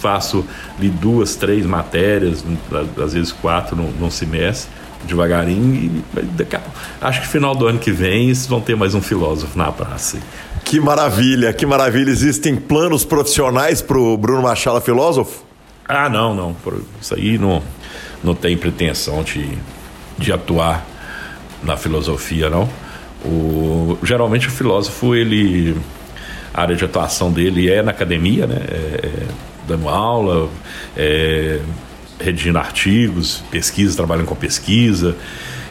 [0.00, 0.44] faço
[0.78, 2.44] ali duas, três matérias,
[3.02, 4.70] às vezes quatro num, num semestre,
[5.04, 5.74] devagarinho,
[6.14, 6.60] e daqui a,
[7.00, 10.18] acho que final do ano que vem vocês vão ter mais um filósofo na praça.
[10.64, 12.10] Que maravilha, que maravilha.
[12.10, 15.44] Existem planos profissionais para o Bruno Machala filósofo?
[15.88, 16.56] Ah, não, não.
[17.00, 17.62] Isso aí não,
[18.22, 19.48] não tem pretensão de,
[20.18, 20.84] de atuar
[21.62, 22.68] na filosofia, não.
[23.26, 25.76] O, geralmente o filósofo, ele.
[26.54, 28.62] A área de atuação dele é na academia, né?
[28.68, 29.26] É, é,
[29.68, 30.48] dando aula,
[30.96, 31.60] é,
[32.18, 35.16] redigindo artigos, pesquisa, trabalhando com pesquisa.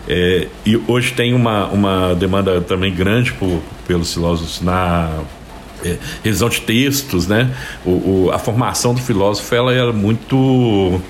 [0.08, 5.10] É, e hoje tem uma, uma demanda também grande por, pelos filósofos na
[5.84, 7.52] é, revisão de textos, né?
[7.84, 11.02] O, o, a formação do filósofo ela é muito,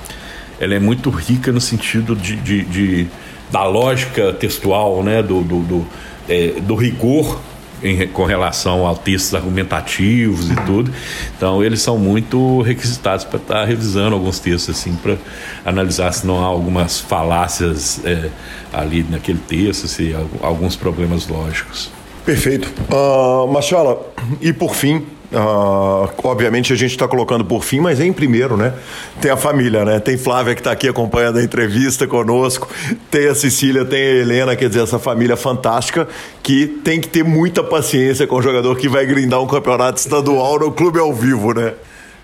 [0.60, 3.08] ela é muito rica no sentido de, de, de
[3.52, 5.22] da lógica textual, né?
[5.22, 5.88] Do, do, do,
[6.28, 7.40] é, do rigor
[7.84, 10.92] em, com relação a textos argumentativos e tudo.
[11.36, 15.18] Então, eles são muito requisitados para estar tá revisando alguns textos, assim, para
[15.66, 18.30] analisar se não há algumas falácias é,
[18.74, 21.92] ali naquele texto, se há alguns problemas lógicos.
[22.26, 22.72] Perfeito.
[22.92, 24.02] Uh, Machala,
[24.42, 25.06] e por fim,
[25.36, 28.74] Uh, obviamente a gente está colocando por fim, mas em primeiro, né?
[29.20, 30.00] Tem a família, né?
[30.00, 32.70] Tem Flávia que está aqui acompanhando a entrevista conosco,
[33.12, 36.08] tem a Cecília, tem a Helena, quer dizer, essa família fantástica
[36.42, 40.58] que tem que ter muita paciência com o jogador que vai grindar um campeonato estadual
[40.58, 41.74] no clube ao vivo, né?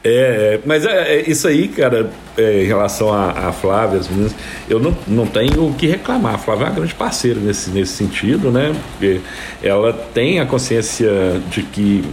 [0.04, 4.34] É, mas é, é, isso aí, cara, é, em relação a, a Flávia, as meninas,
[4.70, 6.36] eu não, não tenho o que reclamar.
[6.36, 8.74] A Flávia é uma grande parceira nesse, nesse sentido, né?
[8.92, 9.20] Porque
[9.62, 11.12] ela tem a consciência
[11.50, 12.04] de que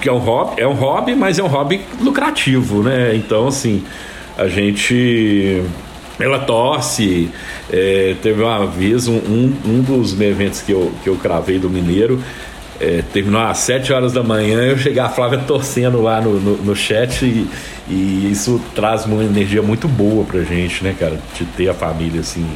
[0.00, 3.14] que é um hobby, é um hobby, mas é um hobby lucrativo, né?
[3.14, 3.84] Então, assim,
[4.36, 5.62] a gente
[6.20, 7.30] ela torce.
[7.70, 11.70] É, teve uma vez um, um, um, dos eventos que eu, que eu cravei do
[11.70, 12.22] Mineiro.
[12.80, 16.56] É, terminou às 7 horas da manhã, eu cheguei a Flávia torcendo lá no, no,
[16.58, 17.48] no chat e,
[17.88, 21.18] e, isso traz uma energia muito boa pra gente, né, cara?
[21.36, 22.46] De ter a família assim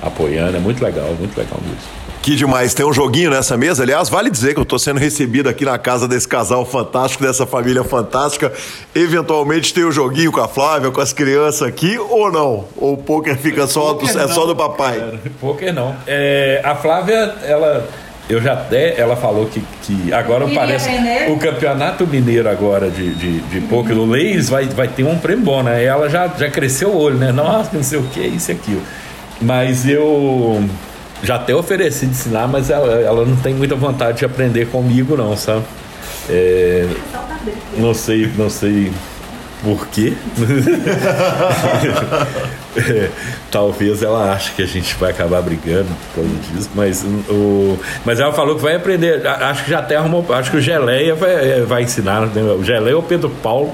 [0.00, 2.01] apoiando, é muito legal, muito legal mesmo.
[2.22, 2.72] Que demais.
[2.72, 3.82] Tem um joguinho nessa mesa.
[3.82, 7.44] Aliás, vale dizer que eu estou sendo recebido aqui na casa desse casal fantástico, dessa
[7.44, 8.52] família fantástica.
[8.94, 12.64] Eventualmente tem um joguinho com a Flávia, com as crianças aqui, ou não?
[12.76, 14.98] Ou o poker fica só, poker é só do papai?
[14.98, 15.96] É, poker não.
[16.06, 17.88] É, a Flávia, ela.
[18.30, 20.88] Eu já até, ela falou que, que agora Queria parece
[21.28, 25.44] o campeonato mineiro agora de, de, de poker do Leis vai, vai ter um prêmio
[25.44, 25.84] bom, né?
[25.84, 27.32] Ela já, já cresceu o olho, né?
[27.32, 28.82] Nossa, não sei o que, isso e aquilo.
[29.40, 30.64] Mas eu
[31.22, 35.16] já até ofereci de ensinar, mas ela, ela não tem muita vontade de aprender comigo,
[35.16, 35.62] não, sabe?
[36.28, 36.86] É,
[37.76, 38.92] não sei, não sei
[39.62, 40.12] por quê.
[42.76, 43.08] é,
[43.50, 48.18] talvez ela ache que a gente vai acabar brigando por causa disso, mas, o, mas
[48.18, 49.26] ela falou que vai aprender.
[49.26, 50.26] Acho que já até arrumou.
[50.32, 52.26] Acho que o Geleia vai, é, vai ensinar.
[52.26, 52.42] Né?
[52.42, 53.72] O Geleia ou o Pedro Paulo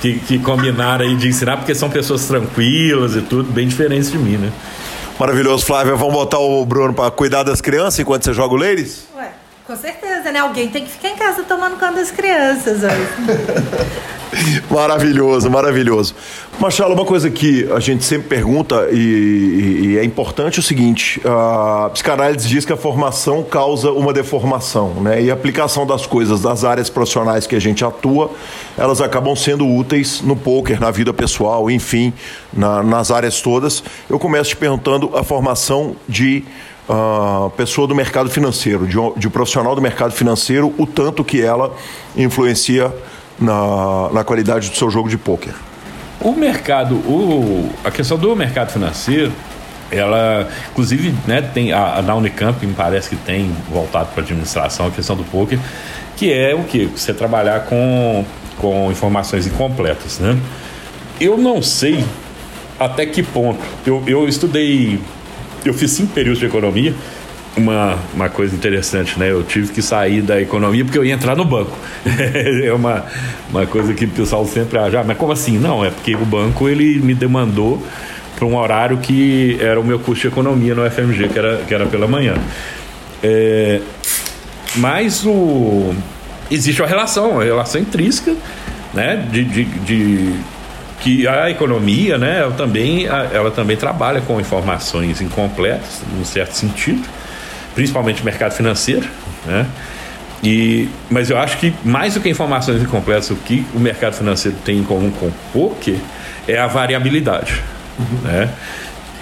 [0.00, 4.18] que, que combinaram aí de ensinar, porque são pessoas tranquilas e tudo, bem diferentes de
[4.18, 4.52] mim, né?
[5.18, 5.94] Maravilhoso, Flávia.
[5.94, 9.06] Vamos botar o Bruno para cuidar das crianças enquanto você joga o Ladies?
[9.16, 9.32] Ué,
[9.66, 10.40] com certeza, né?
[10.40, 12.82] Alguém tem que ficar em casa tomando conta das crianças
[14.68, 16.14] maravilhoso, maravilhoso.
[16.58, 20.62] Machala, uma coisa que a gente sempre pergunta e, e, e é importante é o
[20.62, 25.22] seguinte: a psicanálise diz que a formação causa uma deformação, né?
[25.22, 28.30] E a aplicação das coisas das áreas profissionais que a gente atua,
[28.76, 32.12] elas acabam sendo úteis no poker, na vida pessoal, enfim,
[32.52, 33.82] na, nas áreas todas.
[34.10, 36.44] Eu começo te perguntando a formação de
[36.88, 41.42] uh, pessoa do mercado financeiro, de, de um profissional do mercado financeiro, o tanto que
[41.42, 41.74] ela
[42.16, 42.92] influencia
[43.38, 45.54] na, na qualidade do seu jogo de pôquer.
[46.20, 49.32] O mercado, o, a questão do mercado financeiro,
[49.90, 54.86] ela, inclusive, né, tem a, a na Unicamp me parece que tem voltado para administração
[54.86, 55.58] a questão do poker,
[56.16, 58.24] que é o que você trabalhar com,
[58.58, 60.38] com informações incompletas, né?
[61.20, 62.04] Eu não sei
[62.78, 63.60] até que ponto.
[63.86, 65.00] Eu, eu estudei,
[65.64, 66.94] eu fiz cinco períodos de economia
[67.56, 69.30] uma, uma coisa interessante, né?
[69.30, 71.76] Eu tive que sair da economia porque eu ia entrar no banco.
[72.04, 73.04] é uma,
[73.50, 75.58] uma coisa que o pessoal sempre acha, ah, mas como assim?
[75.58, 77.82] Não, é porque o banco ele me demandou
[78.36, 81.72] para um horário que era o meu curso de economia no FMG, que era, que
[81.74, 82.34] era pela manhã.
[83.22, 83.80] É,
[84.76, 85.94] mas o,
[86.50, 88.34] existe uma relação, uma relação intrínseca,
[88.92, 89.28] né?
[89.30, 90.34] de, de, de
[91.04, 97.06] que a economia, né, ela também, ela também trabalha com informações incompletas, num certo sentido,
[97.74, 99.06] principalmente mercado financeiro,
[99.44, 99.66] né?
[100.42, 104.56] E, mas eu acho que mais do que informações incompletas, o que o mercado financeiro
[104.64, 105.96] tem em comum com o poker
[106.48, 107.62] é a variabilidade.
[107.98, 108.18] Uhum.
[108.22, 108.50] Né?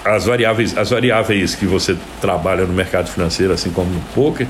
[0.05, 4.47] As variáveis, as variáveis que você trabalha no mercado financeiro, assim como no poker,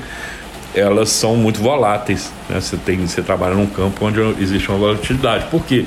[0.74, 2.32] elas são muito voláteis.
[2.48, 2.60] Né?
[2.60, 5.46] Você, tem, você trabalha num campo onde existe uma volatilidade.
[5.50, 5.84] Por quê?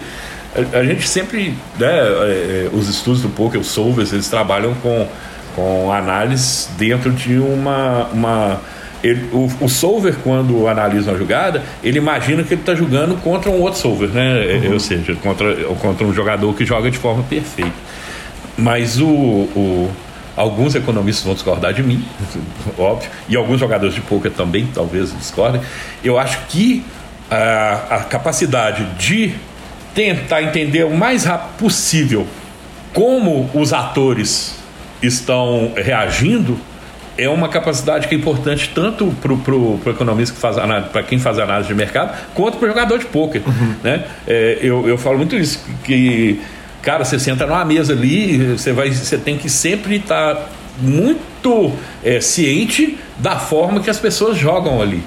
[0.58, 4.74] A, a gente sempre, né, é, é os estudos do poker, os solvers, eles trabalham
[4.76, 5.08] com,
[5.56, 8.62] com análise dentro de uma, uma
[9.04, 13.50] ele, o, o solver, quando analisa uma jogada, ele imagina que ele está jogando contra
[13.50, 14.56] um outro solver, né?
[14.56, 14.74] É, uhum.
[14.74, 17.72] Ou seja, contra, contra um jogador que joga de forma perfeita.
[18.58, 19.92] Mas o, o,
[20.36, 22.04] alguns economistas vão discordar de mim,
[22.78, 25.62] óbvio, e alguns jogadores de poker também talvez discordem.
[26.04, 26.84] Eu acho que
[27.30, 29.36] a, a capacidade de
[29.98, 32.28] tentar entender o mais rápido possível
[32.94, 34.56] como os atores
[35.02, 36.56] estão reagindo
[37.18, 40.56] é uma capacidade que é importante tanto para o economista que faz
[40.92, 43.42] para quem faz análise de mercado, quanto para o jogador de pôquer.
[43.44, 43.74] Uhum.
[43.84, 44.04] Né?
[44.28, 46.40] É, eu, eu falo muito isso, que,
[46.84, 50.46] cara, você senta numa mesa ali, você, vai, você tem que sempre estar tá
[50.80, 55.04] muito é, ciente da forma que as pessoas jogam ali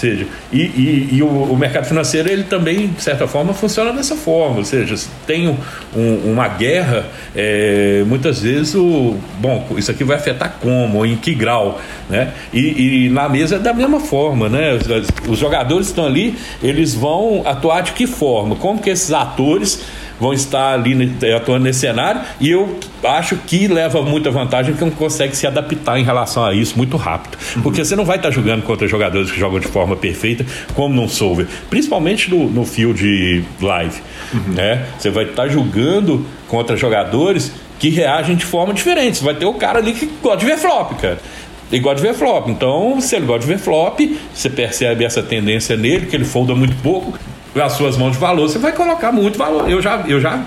[0.00, 4.16] seja, e, e, e o, o, mercado financeiro ele também, de certa forma, funciona dessa
[4.16, 4.58] forma.
[4.58, 9.16] Ou seja, se tem um, uma guerra, é, muitas vezes o.
[9.38, 11.80] Bom, isso aqui vai afetar como, em que grau.
[12.08, 12.32] Né?
[12.52, 14.48] E, e na mesa é da mesma forma.
[14.48, 14.74] Né?
[14.74, 18.56] Os, os jogadores estão ali, eles vão atuar de que forma?
[18.56, 19.82] Como que esses atores
[20.20, 24.80] vão estar ali eh, atuando nesse cenário e eu acho que leva muita vantagem que
[24.82, 27.38] não consegue se adaptar em relação a isso muito rápido.
[27.56, 27.62] Uhum.
[27.62, 31.08] Porque você não vai estar jogando contra jogadores que jogam de forma perfeita, como num
[31.08, 33.96] solver, principalmente no, no field live.
[34.34, 34.54] Uhum.
[34.54, 34.86] Né?
[34.98, 39.16] Você vai estar jogando contra jogadores que reagem de forma diferente.
[39.16, 41.18] Você vai ter o cara ali que gosta de ver flop, cara.
[41.72, 42.48] Ele gosta de ver flop.
[42.48, 44.00] Então, se ele gosta de ver flop,
[44.34, 47.18] você percebe essa tendência nele, que ele folda muito pouco
[47.54, 49.68] as suas mãos de valor, você vai colocar muito valor.
[49.68, 50.44] Eu já, eu já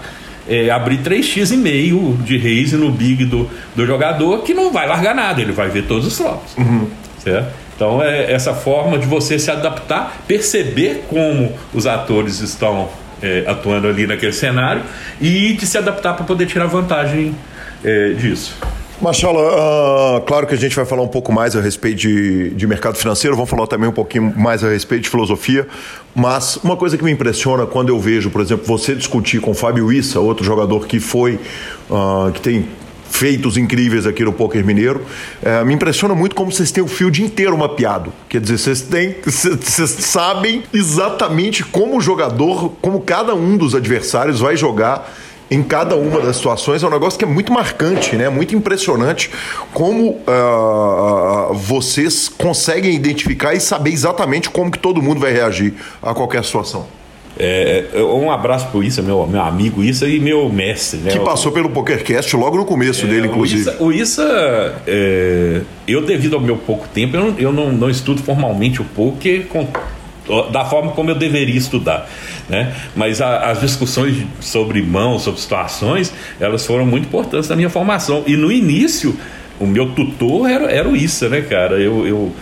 [0.48, 4.88] é, abri 3x e meio de raise no big do, do jogador que não vai
[4.88, 6.56] largar nada, ele vai ver todos os flops.
[6.58, 6.88] Uhum.
[7.20, 7.54] Certo?
[7.76, 12.90] Então é essa forma de você se adaptar, perceber como os atores estão
[13.22, 14.84] é, atuando ali naquele cenário
[15.20, 17.36] e de se adaptar para poder tirar vantagem
[17.84, 18.56] é, disso.
[19.02, 19.42] Machala,
[20.18, 22.96] uh, claro que a gente vai falar um pouco mais a respeito de, de mercado
[22.96, 25.68] financeiro, vamos falar também um pouquinho mais a respeito de filosofia,
[26.16, 29.54] mas uma coisa que me impressiona quando eu vejo, por exemplo, você discutir com o
[29.54, 31.40] Fábio Issa, outro jogador que foi,
[31.90, 32.68] uh, que tem
[33.14, 35.06] feitos incríveis aqui no Poker Mineiro.
[35.42, 38.12] É, me impressiona muito como vocês têm o field inteiro mapeado.
[38.28, 44.40] Quer dizer, vocês têm, vocês sabem exatamente como o jogador, como cada um dos adversários
[44.40, 45.14] vai jogar
[45.54, 48.28] em cada uma das situações é um negócio que é muito marcante, né?
[48.28, 49.30] Muito impressionante
[49.72, 56.14] como uh, vocês conseguem identificar e saber exatamente como que todo mundo vai reagir a
[56.14, 56.88] qualquer situação.
[57.38, 61.00] É, é um abraço pro Issa, meu, meu amigo Issa e meu mestre.
[61.00, 61.12] Né?
[61.12, 63.70] Que passou pelo PokerCast logo no começo é, dele, inclusive.
[63.70, 67.72] O Issa, o Issa é, eu devido ao meu pouco tempo, eu não, eu não,
[67.72, 69.68] não estudo formalmente o poker com
[70.52, 72.10] da forma como eu deveria estudar,
[72.50, 72.74] né?
[72.96, 78.24] Mas a, as discussões sobre mãos, sobre situações, elas foram muito importantes na minha formação.
[78.28, 79.18] E no início,
[79.60, 81.80] o meu tutor era, era o Issa, né, cara?
[81.80, 82.36] Eu, eu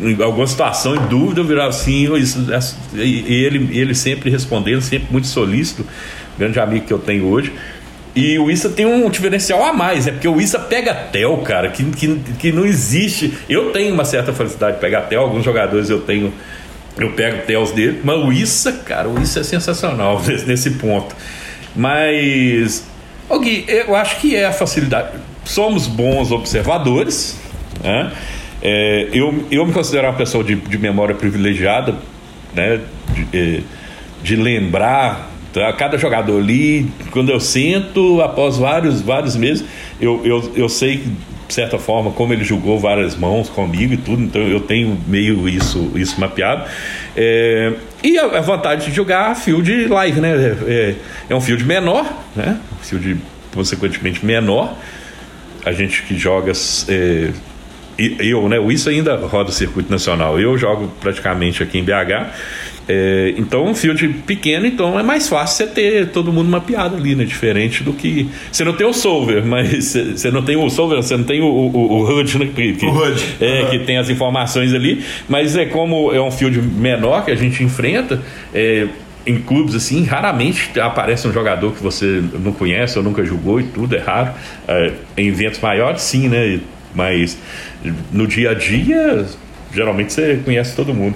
[0.00, 2.44] em alguma situação, em dúvida, eu virava assim, isso,
[2.94, 5.86] e ele, ele sempre respondendo, sempre muito solícito,
[6.38, 7.52] grande amigo que eu tenho hoje.
[8.14, 11.70] E o Issa tem um diferencial a mais, é porque o Issa pega tel, cara,
[11.70, 13.32] que, que, que não existe.
[13.48, 16.32] Eu tenho uma certa felicidade de pegar tel, alguns jogadores eu tenho
[16.98, 21.14] eu pego Teos dele, mas o Issa, cara, o Issa é sensacional nesse ponto.
[21.74, 22.86] Mas,
[23.28, 25.08] o Gui, eu acho que é a facilidade.
[25.44, 27.40] Somos bons observadores,
[27.82, 28.12] né?
[28.60, 31.96] É, eu, eu me considero uma pessoa de, de memória privilegiada,
[32.54, 32.80] né?
[33.12, 33.60] De, é,
[34.22, 35.72] de lembrar tá?
[35.72, 39.64] cada jogador ali, quando eu sento, após vários, vários meses,
[40.00, 41.02] eu, eu, eu sei
[41.52, 45.46] de certa forma, como ele jogou várias mãos comigo e tudo, então eu tenho meio
[45.46, 46.64] isso, isso mapeado.
[47.14, 50.32] É, e a, a vontade de jogar field live, né?
[50.66, 50.94] É,
[51.28, 52.58] é um field menor, né?
[52.72, 53.20] Um field
[53.54, 54.74] consequentemente menor.
[55.62, 56.52] A gente que joga.
[56.88, 57.30] É,
[57.98, 58.56] eu, né?
[58.72, 60.40] Isso ainda roda o circuito nacional.
[60.40, 62.32] Eu jogo praticamente aqui em BH.
[62.94, 67.14] É, então, um field pequeno, então é mais fácil você ter todo mundo mapeado ali,
[67.14, 67.24] né?
[67.24, 68.28] Diferente do que.
[68.50, 71.46] Você não tem o solver, mas você não tem o solver, você não tem o,
[71.46, 72.48] o, o HUD, né?
[72.54, 73.24] Que, o HUD.
[73.40, 73.70] É, uhum.
[73.70, 75.02] que tem as informações ali.
[75.26, 78.20] Mas é como é um field menor que a gente enfrenta.
[78.52, 78.86] É,
[79.24, 83.62] em clubes assim, raramente aparece um jogador que você não conhece ou nunca jogou e
[83.64, 84.32] tudo, é raro.
[84.68, 86.60] É, em eventos maiores, sim, né?
[86.94, 87.38] Mas
[88.12, 89.24] no dia a dia,
[89.72, 91.14] geralmente você conhece todo mundo.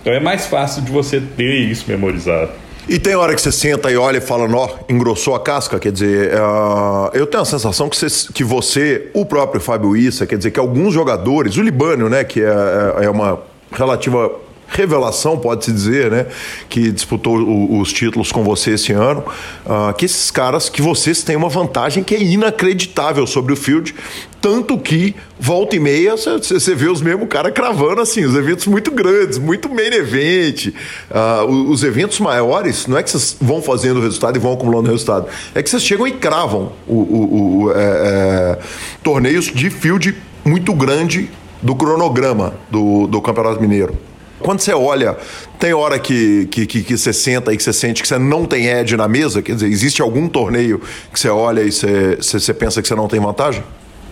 [0.00, 2.50] Então é mais fácil de você ter isso memorizado.
[2.88, 5.78] E tem hora que você senta e olha e fala, nó, engrossou a casca?
[5.78, 10.26] Quer dizer, uh, eu tenho a sensação que você, que você, o próprio Fábio Issa,
[10.26, 13.40] quer dizer, que alguns jogadores, o Libânio, né, que é, é, é uma
[13.70, 14.30] relativa
[14.68, 16.26] revelação, pode-se dizer, né?
[16.68, 19.24] Que disputou o, os títulos com você esse ano.
[19.64, 23.94] Uh, que esses caras, que vocês têm uma vantagem que é inacreditável sobre o field.
[24.40, 28.92] Tanto que, volta e meia, você vê os mesmos caras cravando assim, os eventos muito
[28.92, 30.68] grandes, muito main event.
[31.10, 35.26] Uh, os eventos maiores, não é que vocês vão fazendo resultado e vão acumulando resultado,
[35.54, 38.58] é que vocês chegam e cravam o, o, o é, é,
[39.02, 40.14] torneios de field
[40.44, 41.28] muito grande
[41.60, 44.07] do cronograma do, do Campeonato Mineiro.
[44.40, 45.16] Quando você olha,
[45.58, 48.44] tem hora que, que, que, que, você senta e que você sente que você não
[48.44, 49.42] tem edge na mesa?
[49.42, 50.80] Quer dizer, existe algum torneio
[51.12, 53.62] que você olha e você, você, você pensa que você não tem vantagem?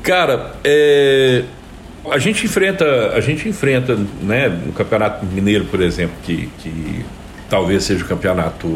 [0.02, 1.44] Cara, é,
[2.10, 7.04] a gente enfrenta, a gente enfrenta, né, no Campeonato Mineiro, por exemplo, que, que
[7.48, 8.68] talvez seja o campeonato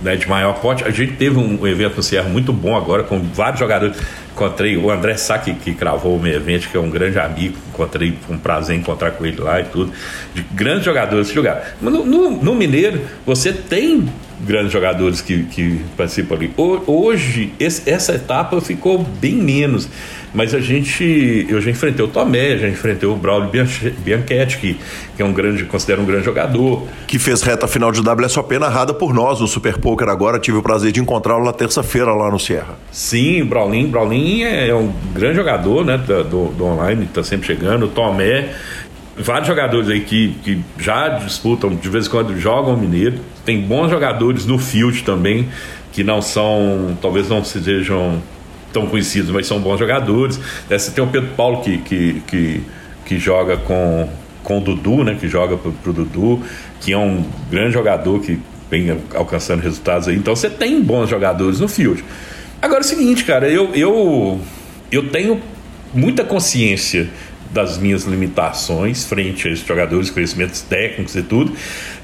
[0.00, 0.84] né, de maior porte.
[0.84, 3.96] A gente teve um evento no Sierra muito bom agora, com vários jogadores.
[4.32, 7.56] Encontrei o André Sá, que, que cravou o meu evento, que é um grande amigo.
[7.72, 9.92] Encontrei, foi um prazer encontrar com ele lá e tudo.
[10.34, 11.60] De grandes jogadores que jogaram.
[11.80, 14.08] No, no, no Mineiro, você tem
[14.40, 16.52] grandes jogadores que, que participam ali.
[16.86, 19.88] Hoje, esse, essa etapa ficou bem menos.
[20.32, 24.78] Mas a gente, eu já enfrentei o Tomé, já enfrentei o Braulio Bianchetti, que,
[25.16, 26.86] que é um grande, considero um grande jogador.
[27.06, 30.38] Que fez reta final de WSOP narrada por nós no Super Poker agora.
[30.38, 32.76] Tive o prazer de encontrá-lo na terça-feira lá no Sierra.
[32.92, 33.88] Sim, Braulin.
[33.88, 37.86] Braulin é um grande jogador né, do, do online, está sempre chegando.
[37.86, 38.50] O Tomé
[39.18, 43.18] vários jogadores aí que, que já disputam, de vez em quando jogam Mineiro.
[43.44, 45.48] Tem bons jogadores no field também,
[45.92, 48.22] que não são, talvez não sejam
[48.72, 50.38] tão conhecidos, mas são bons jogadores.
[50.68, 52.62] Você tem o Pedro Paulo que, que, que,
[53.04, 54.08] que joga com,
[54.42, 55.16] com o Dudu, né?
[55.18, 56.42] Que joga pro, pro Dudu,
[56.80, 58.38] que é um grande jogador que
[58.70, 60.16] vem alcançando resultados aí.
[60.16, 62.04] Então você tem bons jogadores no field.
[62.60, 64.40] Agora é o seguinte, cara, eu, eu,
[64.90, 65.40] eu tenho
[65.94, 67.08] muita consciência
[67.50, 71.52] das minhas limitações frente a esses jogadores, conhecimentos técnicos e tudo,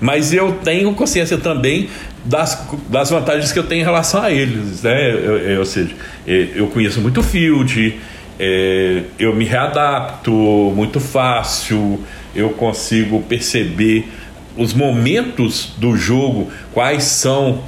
[0.00, 1.88] mas eu tenho consciência também
[2.24, 5.10] das, das vantagens que eu tenho em relação a eles, né?
[5.10, 5.94] Eu, eu, ou seja,
[6.26, 7.98] eu conheço muito field,
[8.38, 10.32] é, eu me readapto
[10.74, 12.00] muito fácil,
[12.34, 14.08] eu consigo perceber
[14.56, 17.62] os momentos do jogo, quais são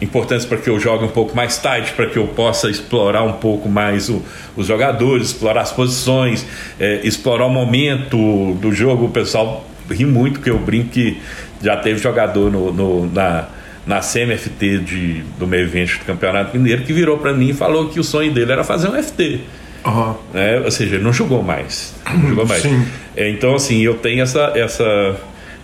[0.00, 3.32] importantes para que eu jogue um pouco mais tight, para que eu possa explorar um
[3.32, 4.22] pouco mais o,
[4.56, 6.46] os jogadores, explorar as posições,
[6.78, 9.06] é, explorar o momento do jogo.
[9.06, 11.20] O pessoal ri muito que eu brinco que
[11.62, 13.48] já teve jogador no, no na,
[13.86, 17.88] na CMFT de, do meu evento do Campeonato Mineiro que virou para mim e falou
[17.88, 19.40] que o sonho dele era fazer um FT.
[19.84, 20.14] Uhum.
[20.34, 21.94] É, ou seja, ele não jogou mais.
[22.12, 22.64] Não jogou mais.
[23.16, 25.16] É, então, assim, eu tenho essa, essa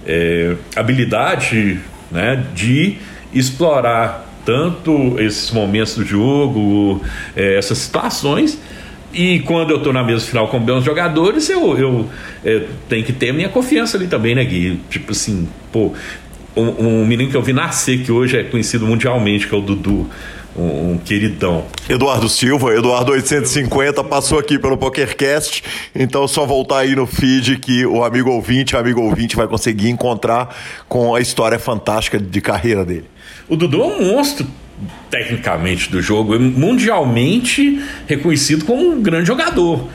[0.07, 1.79] é, habilidade
[2.11, 2.97] né, de
[3.35, 7.03] explorar tanto esses momentos do jogo,
[7.35, 8.59] é, essas situações.
[9.13, 12.11] E quando eu estou na mesa final com bons jogadores, eu, eu
[12.45, 14.81] é, tenho que ter minha confiança ali também, né, Gui?
[14.91, 15.93] Tipo assim, pô,
[16.57, 19.61] um, um, menino que eu vi nascer, que hoje é conhecido mundialmente, que é o
[19.61, 20.09] Dudu.
[20.57, 21.65] Um, um, queridão.
[21.89, 27.85] Eduardo Silva, Eduardo 850, passou aqui pelo PokerCast, então só voltar aí no feed que
[27.85, 30.55] o amigo ouvinte, o amigo ouvinte vai conseguir encontrar
[30.89, 33.07] com a história fantástica de carreira dele.
[33.49, 34.47] O Dudu é um monstro
[35.11, 39.89] tecnicamente do jogo, é mundialmente reconhecido como um grande jogador.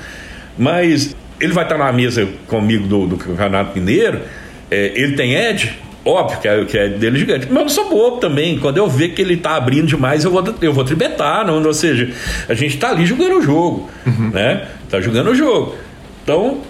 [0.57, 4.21] Mas ele vai estar na mesa comigo do, do Campeonato Mineiro,
[4.69, 5.77] é, ele tem Ed,
[6.09, 7.47] Óbvio que é, que é dele gigante.
[7.49, 8.59] Mas eu não sou bobo também.
[8.59, 11.45] Quando eu ver que ele tá abrindo demais, eu vou, eu vou tribetar.
[11.45, 12.11] Não, ou seja,
[12.47, 13.89] a gente tá ali jogando o jogo.
[14.05, 14.29] Uhum.
[14.29, 14.67] Né?
[14.89, 15.75] Tá jogando o jogo.
[16.23, 16.61] Então,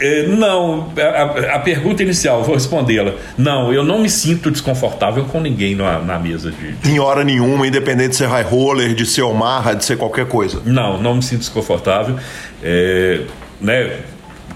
[0.00, 3.14] é, não, a, a, pergunta inicial, vou respondê-la.
[3.36, 7.66] Não, eu não me sinto desconfortável com ninguém na, na mesa de, Em hora nenhuma,
[7.66, 10.62] independente de ser high roller, de ser Omarra, de ser qualquer coisa.
[10.64, 12.16] Não, não me sinto desconfortável.
[12.62, 13.22] É,
[13.60, 13.98] né,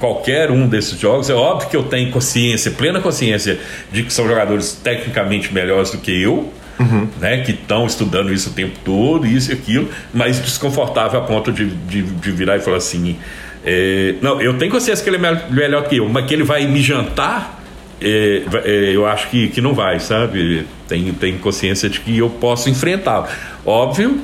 [0.02, 3.60] qualquer um desses jogos, é óbvio que eu tenho consciência, plena consciência,
[3.92, 7.06] de que são jogadores tecnicamente melhores do que eu, uhum.
[7.20, 11.52] né, que estão estudando isso o tempo todo, isso e aquilo, mas desconfortável a ponto
[11.52, 13.16] de, de, de virar e falar assim:
[13.64, 16.66] é, não, eu tenho consciência que ele é melhor que eu, mas que ele vai
[16.66, 17.60] me jantar.
[18.04, 20.66] É, é, eu acho que, que não vai, sabe?
[20.88, 23.28] Tem, tem consciência de que eu posso enfrentá-lo.
[23.64, 24.20] Óbvio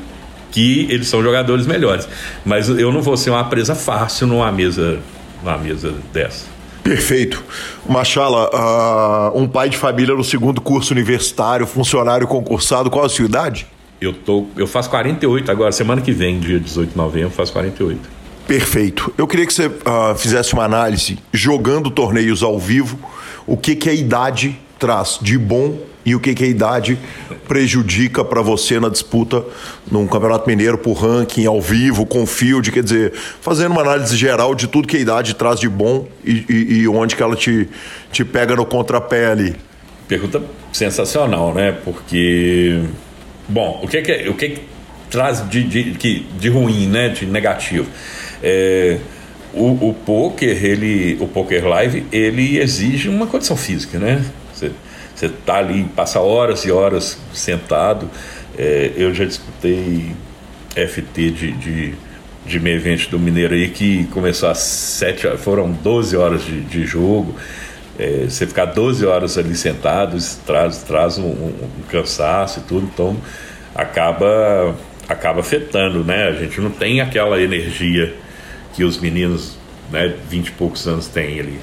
[0.51, 2.09] que eles são jogadores melhores,
[2.45, 4.99] mas eu não vou ser uma presa fácil numa mesa
[5.43, 6.47] na mesa dessa.
[6.83, 7.45] Perfeito.
[7.87, 8.49] Machala,
[9.35, 13.67] uh, um pai de família no segundo curso universitário, funcionário concursado, qual a sua idade?
[14.01, 18.01] Eu, tô, eu faço 48 agora, semana que vem, dia 18 de novembro, faço 48.
[18.47, 19.13] Perfeito.
[19.19, 22.99] Eu queria que você uh, fizesse uma análise jogando torneios ao vivo
[23.47, 25.77] o que, que a idade traz de bom
[26.09, 26.99] e o que, que a idade
[27.47, 29.45] prejudica para você na disputa
[29.91, 34.55] num Campeonato Mineiro por ranking, ao vivo, com field, quer dizer, fazendo uma análise geral
[34.55, 37.69] de tudo que a idade traz de bom e, e, e onde que ela te,
[38.11, 39.55] te pega no contrapé ali.
[40.09, 40.43] Pergunta
[40.73, 41.77] sensacional, né?
[41.85, 42.81] Porque,
[43.47, 44.63] bom, o que que, o que, que
[45.11, 47.11] traz de, de, de ruim, né?
[47.11, 47.87] De negativo?
[48.43, 48.97] É,
[49.53, 54.25] o, o poker, ele, o poker live, ele exige uma condição física, né?
[55.19, 58.09] Você, você tá ali, passa horas e horas sentado.
[58.57, 60.13] É, eu já disputei
[60.75, 61.95] FT de, de,
[62.47, 66.61] de meio evento do Mineiro aí que começou às 7 horas, foram 12 horas de,
[66.61, 67.35] de jogo.
[67.99, 70.17] É, você ficar 12 horas ali sentado
[70.47, 73.17] traz, traz um, um, um, cansaço e tudo, então
[73.75, 74.77] acaba,
[75.09, 76.29] acaba afetando, né?
[76.29, 78.15] A gente não tem aquela energia
[78.73, 79.59] que os meninos,
[79.91, 81.59] né, 20 e poucos anos têm ali.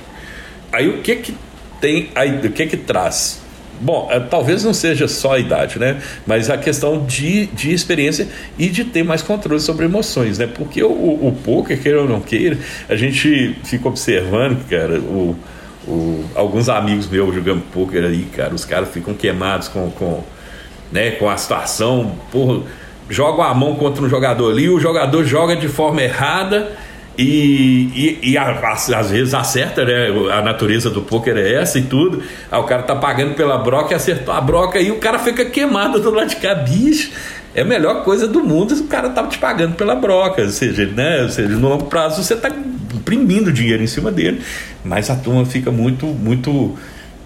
[0.74, 1.38] Aí o que que
[1.80, 3.45] tem, aí, o que que traz?
[3.80, 6.02] Bom, é, talvez não seja só a idade, né?
[6.26, 10.48] Mas a questão de, de experiência e de ter mais controle sobre emoções, né?
[10.48, 12.58] Porque o, o, o poker, queira ou não queira,
[12.88, 15.36] a gente fica observando, cara, o,
[15.88, 20.24] o, alguns amigos meus jogando poker aí, cara, os caras ficam queimados com, com,
[20.92, 22.64] né, com a situação, porra,
[23.10, 26.72] jogam a mão contra um jogador ali, o jogador joga de forma errada
[27.18, 30.08] e, e, e às, vezes acerta, né?
[30.32, 32.22] A natureza do poker é essa e tudo.
[32.52, 35.46] Aí o cara tá pagando pela broca e acertou a broca e o cara fica
[35.46, 37.12] queimado do lado de cá, bicho.
[37.54, 40.42] É a melhor coisa do mundo se o cara tá te pagando pela broca.
[40.42, 41.24] Ou seja, né?
[41.24, 42.50] Ou seja, no longo prazo você tá
[42.94, 44.42] imprimindo dinheiro em cima dele,
[44.84, 46.78] mas a turma fica muito, muito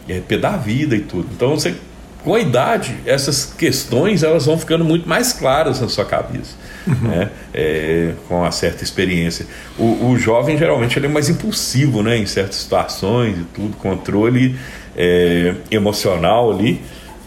[0.07, 1.27] é, pé da vida e tudo.
[1.35, 1.73] Então você
[2.23, 6.55] com a idade, essas questões elas vão ficando muito mais claras na sua cabeça,
[6.85, 7.07] uhum.
[7.07, 7.29] né?
[7.53, 9.45] É, com uma certa experiência.
[9.77, 12.17] O, o, jovem geralmente ele é mais impulsivo, né?
[12.17, 14.55] Em certas situações e tudo, controle
[14.97, 16.81] é, emocional ali.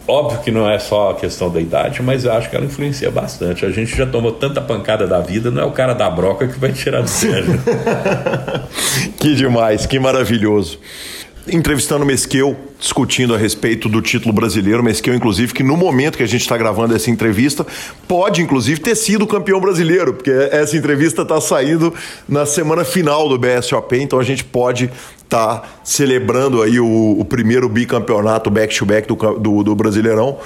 [0.06, 3.10] Óbvio que não é só a questão da idade, mas eu acho que ela influencia
[3.10, 3.64] bastante.
[3.64, 6.58] A gente já tomou tanta pancada da vida, não é o cara da broca que
[6.58, 7.58] vai tirar do sério.
[9.16, 10.78] que demais, que maravilhoso
[11.48, 14.82] entrevistando o Mesquil, discutindo a respeito do título brasileiro.
[14.82, 17.66] Mesquil, inclusive, que no momento que a gente está gravando essa entrevista,
[18.06, 21.92] pode, inclusive, ter sido campeão brasileiro, porque essa entrevista está saindo
[22.28, 24.90] na semana final do BSOP, então a gente pode
[25.24, 30.38] estar tá celebrando aí o, o primeiro bicampeonato back-to-back do, do, do, Brasileirão.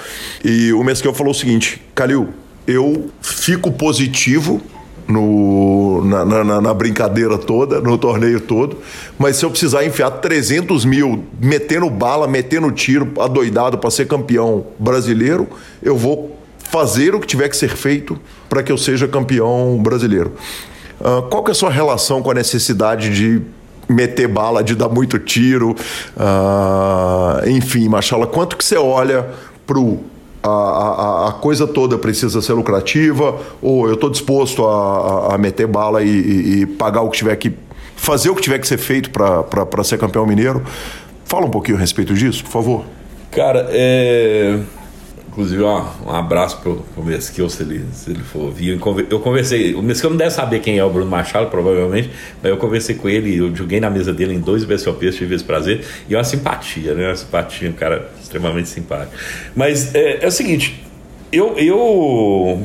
[0.43, 2.29] E o Mesquil falou o seguinte, Calil,
[2.65, 4.61] eu fico positivo
[5.07, 8.77] no, na, na, na, brincadeira toda, no torneio todo.
[9.17, 14.65] Mas se eu precisar enfiar 300 mil metendo bala, metendo tiro, adoidado para ser campeão
[14.77, 15.47] brasileiro,
[15.81, 16.37] eu vou
[16.69, 20.33] fazer o que tiver que ser feito para que eu seja campeão brasileiro.
[20.99, 23.41] Uh, qual que é a sua relação com a necessidade de
[23.87, 25.75] meter bala, de dar muito tiro?
[26.17, 29.25] Uh, enfim, Machala, quanto que você olha
[29.65, 29.99] pro
[30.47, 35.67] a, a, a, coisa toda precisa ser lucrativa, ou eu estou disposto a, a, meter
[35.67, 37.53] bala e, e, e, pagar o que tiver que.
[37.95, 40.63] fazer o que tiver que ser feito para ser campeão mineiro.
[41.25, 42.85] Fala um pouquinho a respeito disso, por favor.
[43.31, 44.59] Cara, é.
[45.37, 48.79] Inclusive, ó, um abraço pro, pro Mesquil, se ele, se ele for ouvir.
[49.07, 52.09] Eu conversei, o Mesquil não deve saber quem é o Bruno Machado, provavelmente,
[52.41, 55.43] mas eu conversei com ele, eu joguei na mesa dele em dois BSOPs, tive esse
[55.43, 57.09] prazer, e é uma simpatia, né?
[57.09, 59.15] Uma simpatia, um cara extremamente simpático.
[59.55, 60.83] Mas é, é o seguinte,
[61.31, 62.63] eu, eu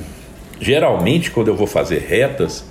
[0.59, 2.65] geralmente, quando eu vou fazer retas,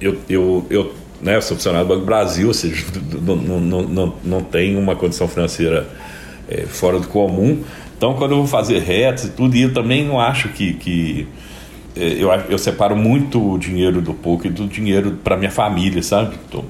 [0.00, 2.86] eu, eu, eu, né, eu sou funcionário do Banco Brasil, ou seja,
[3.20, 5.86] não, não, não, não tenho uma condição financeira
[6.48, 7.62] é, fora do comum,
[8.02, 10.72] então, quando eu vou fazer retas e tudo, e eu também não acho que.
[10.74, 11.24] que
[11.94, 16.02] é, eu, eu separo muito o dinheiro do pouco e do dinheiro para minha família,
[16.02, 16.34] sabe?
[16.48, 16.64] Então,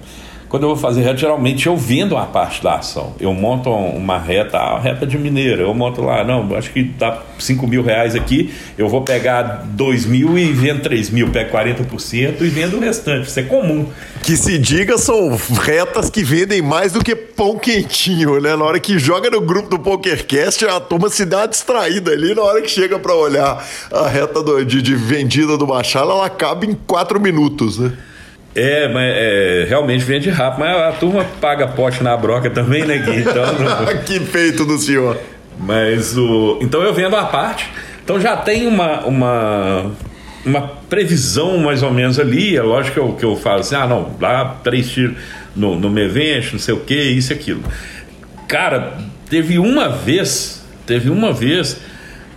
[0.53, 3.15] quando eu vou fazer reta, geralmente eu vendo uma parte da ação.
[3.19, 7.23] Eu monto uma reta, a reta de mineira, eu monto lá, não, acho que dá
[7.39, 12.43] 5 mil reais aqui, eu vou pegar 2 mil e vendo 3 mil, pego 40%
[12.43, 13.29] e vendo o restante.
[13.29, 13.87] Isso é comum.
[14.23, 18.55] Que se diga, são retas que vendem mais do que pão quentinho, né?
[18.55, 22.43] Na hora que joga no grupo do PokerCast, a turma se dá distraída ali, na
[22.43, 26.67] hora que chega para olhar a reta do, de, de vendida do Machado, ela acaba
[26.67, 27.97] em 4 minutos, né?
[28.55, 30.61] É, mas é, realmente vende rápido.
[30.61, 33.21] Mas a turma paga pote na broca também, né, Gui?
[33.21, 33.87] Então, não...
[34.05, 35.19] que feito do senhor.
[35.59, 36.59] Mas o.
[36.61, 37.71] Então eu vendo a parte.
[38.05, 39.93] Então já tem uma, uma,
[40.45, 42.57] uma previsão mais ou menos ali.
[42.57, 45.17] É lógico que eu, que eu falo assim: ah, não, lá três tiros
[45.55, 47.63] no, no evento, não sei o que, isso e aquilo.
[48.49, 48.99] Cara,
[49.31, 51.81] teve uma vez, teve uma vez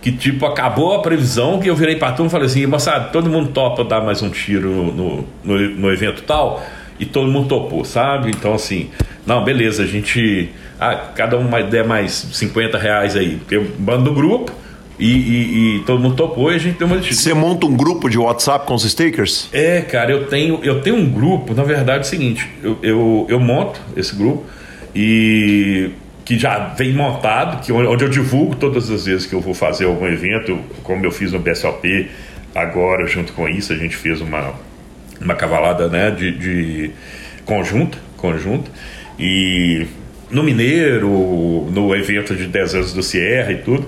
[0.06, 3.28] que tipo, acabou a previsão, que eu virei pra turma e falei assim, moçada, todo
[3.28, 6.64] mundo topa dar mais um tiro no, no, no evento tal,
[6.96, 8.30] e todo mundo topou, sabe?
[8.30, 8.88] Então assim,
[9.26, 10.50] Não, beleza, a gente.
[10.78, 13.40] Ah, cada um der mais 50 reais aí.
[13.50, 14.52] Eu mando no grupo
[14.96, 18.08] e, e, e, todo mundo topou e a gente deu uma Você monta um grupo
[18.08, 19.48] de WhatsApp com os stickers?
[19.52, 23.26] É, cara, eu tenho, eu tenho um grupo, na verdade é o seguinte, eu, eu,
[23.28, 24.44] eu monto esse grupo
[24.94, 25.90] e
[26.26, 29.84] que já vem montado, que onde eu divulgo todas as vezes que eu vou fazer
[29.84, 32.10] algum evento, como eu fiz no BSOP,
[32.52, 34.52] agora junto com isso a gente fez uma,
[35.20, 36.90] uma cavalada né, de, de
[37.44, 38.68] conjunta, conjunta
[39.16, 39.86] e
[40.28, 41.08] no Mineiro,
[41.70, 43.86] no evento de 10 anos do Sierra e tudo.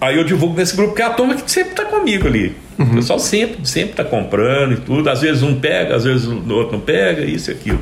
[0.00, 2.54] Aí eu divulgo nesse grupo, que é a turma que sempre está comigo ali.
[2.78, 2.86] Uhum.
[2.86, 5.10] O pessoal sempre, sempre está comprando e tudo.
[5.10, 7.80] Às vezes um pega, às vezes o outro não pega, isso e aquilo.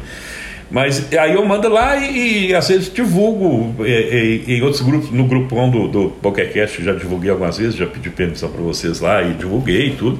[0.72, 5.70] Mas aí eu mando lá e, e às vezes divulgo em outros grupos, no grupão
[5.70, 9.94] do, do PokerCast, já divulguei algumas vezes, já pedi permissão para vocês lá e divulguei
[9.98, 10.18] tudo.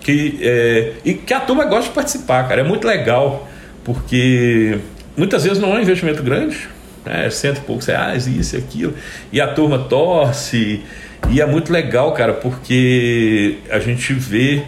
[0.00, 2.62] Que, é, e que a turma gosta de participar, cara.
[2.62, 3.46] É muito legal,
[3.84, 4.78] porque
[5.14, 6.56] muitas vezes não é um investimento grande,
[7.04, 7.28] né?
[7.28, 8.94] cento e poucos reais, isso e aquilo,
[9.30, 10.80] e a turma torce,
[11.28, 14.62] e é muito legal, cara, porque a gente vê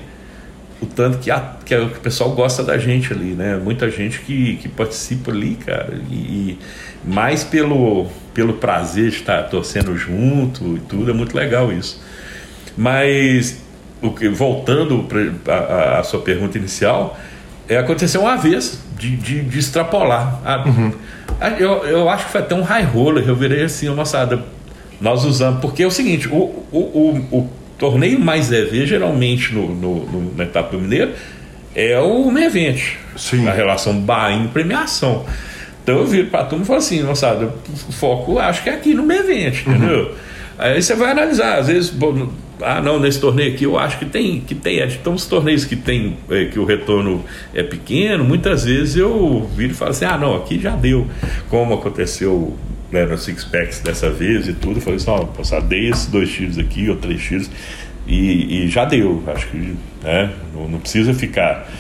[0.80, 3.56] o tanto que, a, que, a, que, o pessoal gosta da gente ali, né?
[3.56, 6.58] Muita gente que, que participa ali, cara, e, e
[7.04, 12.00] mais pelo, pelo prazer de estar torcendo junto e tudo, é muito legal isso.
[12.76, 13.60] Mas,
[14.00, 15.06] o que, voltando
[15.98, 17.18] a sua pergunta inicial,
[17.68, 20.40] é, aconteceu uma vez de, de, de extrapolar.
[20.44, 20.92] A, uhum.
[21.40, 24.44] a, eu, eu acho que foi até um high roller, eu virei assim, moçada,
[25.00, 29.74] nós usamos, porque é o seguinte, o, o, o, o torneio mais EV, geralmente no,
[29.74, 31.12] no, no, na etapa do Mineiro,
[31.74, 32.82] é o evento,
[33.16, 33.46] Sim.
[33.46, 35.24] a relação Bahia premiação.
[35.82, 37.46] Então eu viro para a turma e falo assim, moçada,
[37.88, 39.76] o foco acho que é aqui no evento, uhum.
[39.76, 40.14] entendeu?
[40.58, 42.28] Aí você vai analisar, às vezes, bom,
[42.62, 45.76] ah não, nesse torneio aqui eu acho que tem, que tem, então os torneios que
[45.76, 50.18] tem, é, que o retorno é pequeno, muitas vezes eu viro e falo assim, ah
[50.18, 51.06] não, aqui já deu,
[51.48, 52.56] como aconteceu
[52.90, 56.06] né, no Six Packs dessa vez e tudo, eu falei assim, ó, passar dei esses
[56.06, 57.50] dois tiros aqui, ou três tiros,
[58.06, 61.70] e, e já deu, acho que né, não, não, precisa ficar.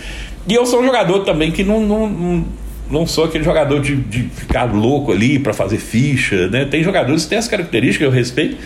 [0.46, 2.44] E eu sou um jogador também que não, não, não,
[2.90, 6.64] não sou aquele jogador de, de ficar louco ali para fazer ficha, né?
[6.64, 8.56] Tem jogadores que têm as características, eu respeito,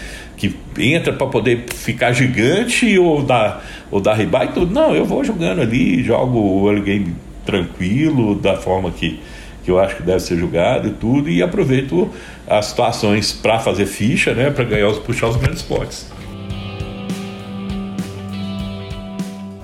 [0.42, 4.74] que entra para poder ficar gigante ou dar, ou dar riba e tudo.
[4.74, 7.14] Não, eu vou jogando ali, jogo o early game
[7.46, 9.20] tranquilo, da forma que,
[9.64, 12.10] que eu acho que deve ser jogado e tudo, e aproveito
[12.44, 16.11] as situações para fazer ficha, né, para ganhar os puxar os grandes potes.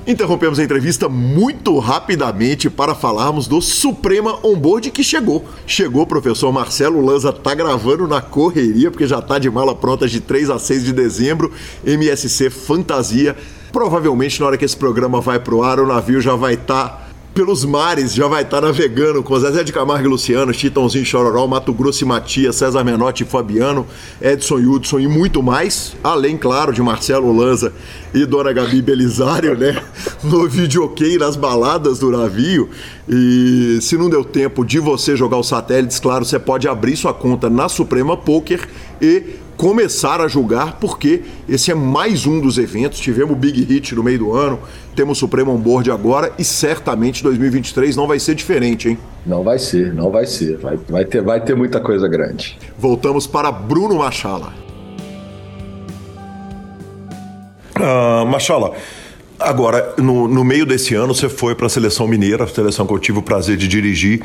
[0.09, 5.45] Interrompemos a entrevista muito rapidamente para falarmos do Suprema Onboard que chegou.
[5.67, 10.19] Chegou professor Marcelo Lanza, tá gravando na correria, porque já tá de mala pronta de
[10.19, 11.53] 3 a 6 de dezembro,
[11.85, 13.37] MSC Fantasia.
[13.71, 17.08] Provavelmente na hora que esse programa vai pro ar, o navio já vai estar tá
[17.35, 21.73] pelos mares, já vai estar navegando com Zezé de Camargo e Luciano, Chitãozinho Chororó, Mato
[21.73, 23.87] Grosso e Matias, César Menotti e Fabiano,
[24.21, 27.73] Edson Hudson e muito mais, além, claro, de Marcelo Lanza
[28.13, 29.81] e Dona Gabi Belisário, né?
[30.25, 32.69] No videokê nas baladas do navio.
[33.09, 37.15] E se não deu tempo de você jogar os satélites, claro, você pode abrir sua
[37.15, 38.69] conta na Suprema Poker
[39.01, 43.01] e começar a julgar, porque esse é mais um dos eventos.
[43.01, 44.61] Tivemos o Big Hit no meio do ano,
[44.95, 48.99] temos o Supremo On Board agora e certamente 2023 não vai ser diferente, hein?
[49.27, 50.57] Não vai ser, não vai ser.
[50.59, 52.57] Vai, vai, ter, vai ter muita coisa grande.
[52.79, 54.55] Voltamos para Bruno Machala.
[57.77, 58.73] Uh, Machala,
[59.41, 62.93] agora, no, no meio desse ano, você foi para a seleção mineira, a seleção que
[62.93, 64.23] eu tive o prazer de dirigir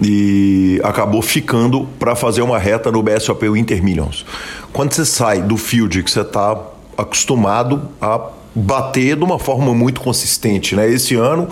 [0.00, 4.24] e acabou ficando para fazer uma reta no BSOP Inter Millions.
[4.72, 6.58] Quando você sai do field que você está
[6.96, 8.18] acostumado a
[8.56, 10.74] bater de uma forma muito consistente.
[10.74, 10.90] Né?
[10.90, 11.48] Esse ano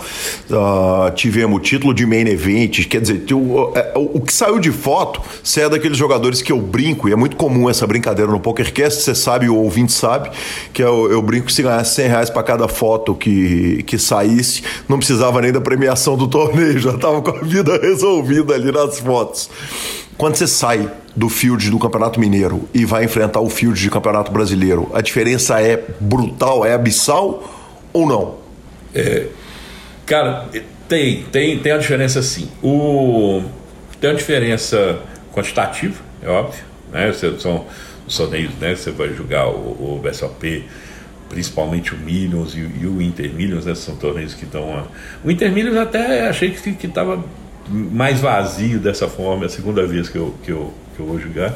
[0.49, 4.59] uh, tivemos o título de main event, quer dizer, o, é, o, o, que saiu
[4.59, 8.31] de foto, você é daqueles jogadores que eu brinco, e é muito comum essa brincadeira
[8.31, 10.31] no PokerCast, você sabe, o ouvinte sabe,
[10.73, 14.63] que eu, eu brinco que se ganhasse 100 reais para cada foto que, que saísse,
[14.89, 18.99] não precisava nem da premiação do torneio, já estava com a vida resolvida ali nas
[18.99, 19.47] fotos.
[20.17, 24.31] Quando você sai do field do Campeonato Mineiro e vai enfrentar o field de Campeonato
[24.31, 28.35] Brasileiro, a diferença é brutal, é abissal ou não?
[28.93, 29.27] É,
[30.05, 30.47] cara,
[30.87, 32.49] tem, tem, tem a diferença sim.
[32.61, 33.43] O,
[33.99, 34.99] tem a diferença
[35.33, 37.11] quantitativa, é óbvio, né?
[37.39, 37.65] São
[38.05, 38.75] os torneios, né?
[38.75, 40.65] Você vai jogar o, o BSOP,
[41.29, 43.73] principalmente o Millions e, e, o Inter Millions, né?
[43.73, 44.87] São torneios que estão.
[45.23, 47.23] O Inter Millions até achei que estava
[47.69, 51.19] mais vazio dessa forma, é a segunda vez que eu, que eu, que eu vou
[51.19, 51.53] jogar.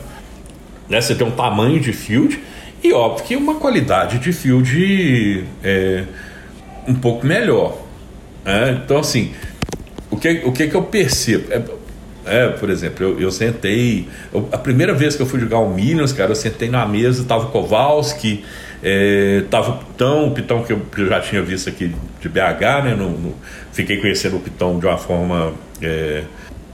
[0.89, 0.99] Né?
[0.99, 2.39] Você tem um tamanho de field
[2.83, 6.03] e óbvio que uma qualidade de field é,
[6.87, 7.77] um pouco melhor.
[8.43, 8.81] Né?
[8.83, 9.31] Então assim,
[10.09, 11.51] o que, o que, que eu percebo?
[11.51, 11.61] É,
[12.25, 14.07] É, por exemplo, eu, eu sentei.
[14.31, 17.23] Eu, a primeira vez que eu fui jogar o Millions, cara, eu sentei na mesa,
[17.23, 18.43] tava o Kowalski,
[18.83, 22.29] é, tava o Pitão, o Pitão que eu, que eu, já tinha visto aqui de
[22.29, 22.95] BH, né?
[22.95, 23.35] No, no,
[23.71, 26.23] fiquei conhecendo o Pitão de uma forma é,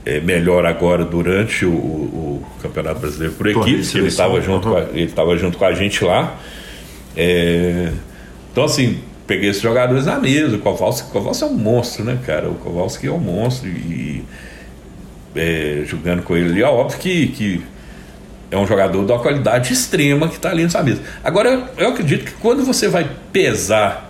[0.06, 4.86] é, melhor agora durante o, o, Campeonato Brasileiro por equipes, ele estava junto, uhum.
[4.94, 6.38] ele junto com a gente lá.
[7.16, 7.90] É,
[8.52, 10.56] então, assim, peguei esses jogadores na mesa.
[10.56, 12.48] O Kowalski, Kowalski é um monstro, né, cara?
[12.48, 14.24] O Kowalski é um monstro e
[15.34, 17.62] é, jogando com ele ali, é óbvio que, que
[18.50, 21.02] é um jogador uma qualidade extrema que está ali nessa mesa.
[21.22, 24.05] Agora, eu acredito que quando você vai pesar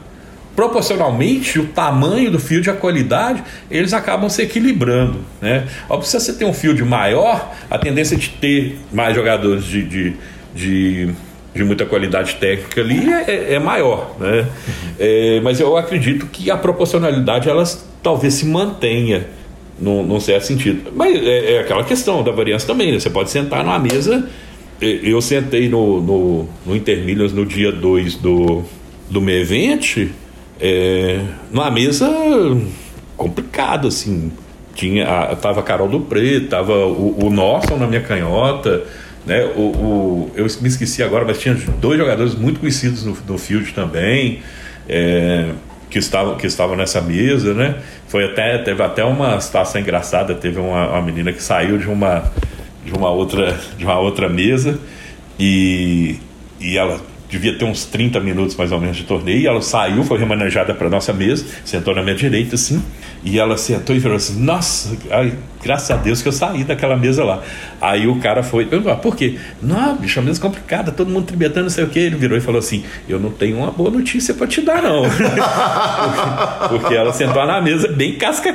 [0.57, 5.21] proporcionalmente o tamanho do field e a qualidade, eles acabam se equilibrando.
[5.41, 5.69] Né?
[5.89, 10.17] Óbvio, se você tem um field maior, a tendência de ter mais jogadores de, de,
[10.55, 11.15] de
[11.55, 14.47] de muita qualidade técnica ali é, é, é maior, né?
[14.99, 19.27] É, mas eu acredito que a proporcionalidade elas talvez se mantenha
[19.81, 20.93] num, num certo sentido.
[20.95, 23.01] Mas é, é, aquela questão da variância também, né?
[23.01, 24.29] Você pode sentar numa mesa.
[24.81, 28.63] Eu sentei no, no, no Intermilhas no dia 2 do,
[29.09, 30.11] do meu evento,
[30.61, 32.09] é, numa mesa
[33.17, 34.33] complicada, assim.
[34.75, 38.85] Tinha, a, tava a Carol do Preto, tava o, o Norson na minha canhota,
[39.25, 39.45] né?
[39.57, 43.73] O, o, eu me esqueci agora, mas tinha dois jogadores muito conhecidos no, no field
[43.73, 44.41] também.
[44.89, 45.51] É,
[45.89, 47.77] que estavam que estavam nessa mesa, né?
[48.09, 52.31] Foi até teve até uma situação engraçada, teve uma, uma, menina que saiu de uma
[52.85, 54.79] de uma outra de uma outra mesa
[55.39, 56.19] e,
[56.61, 60.03] e ela devia ter uns 30 minutos mais ou menos de torneio, e ela saiu,
[60.05, 62.83] foi remanejada para nossa mesa, sentou na minha direita assim,
[63.25, 66.97] e ela sentou e falou assim: Nossa, ai, graças a Deus que eu saí daquela
[66.97, 67.43] mesa lá.
[67.81, 69.37] Aí o cara foi, perguntou: ah, Por quê?
[69.61, 71.99] Não, bicho, a mesa complicada, todo mundo tribetando, não sei o que.
[71.99, 75.03] Ele virou e falou assim: Eu não tenho uma boa notícia para te dar, não.
[75.11, 78.55] porque, porque ela sentou na mesa bem casca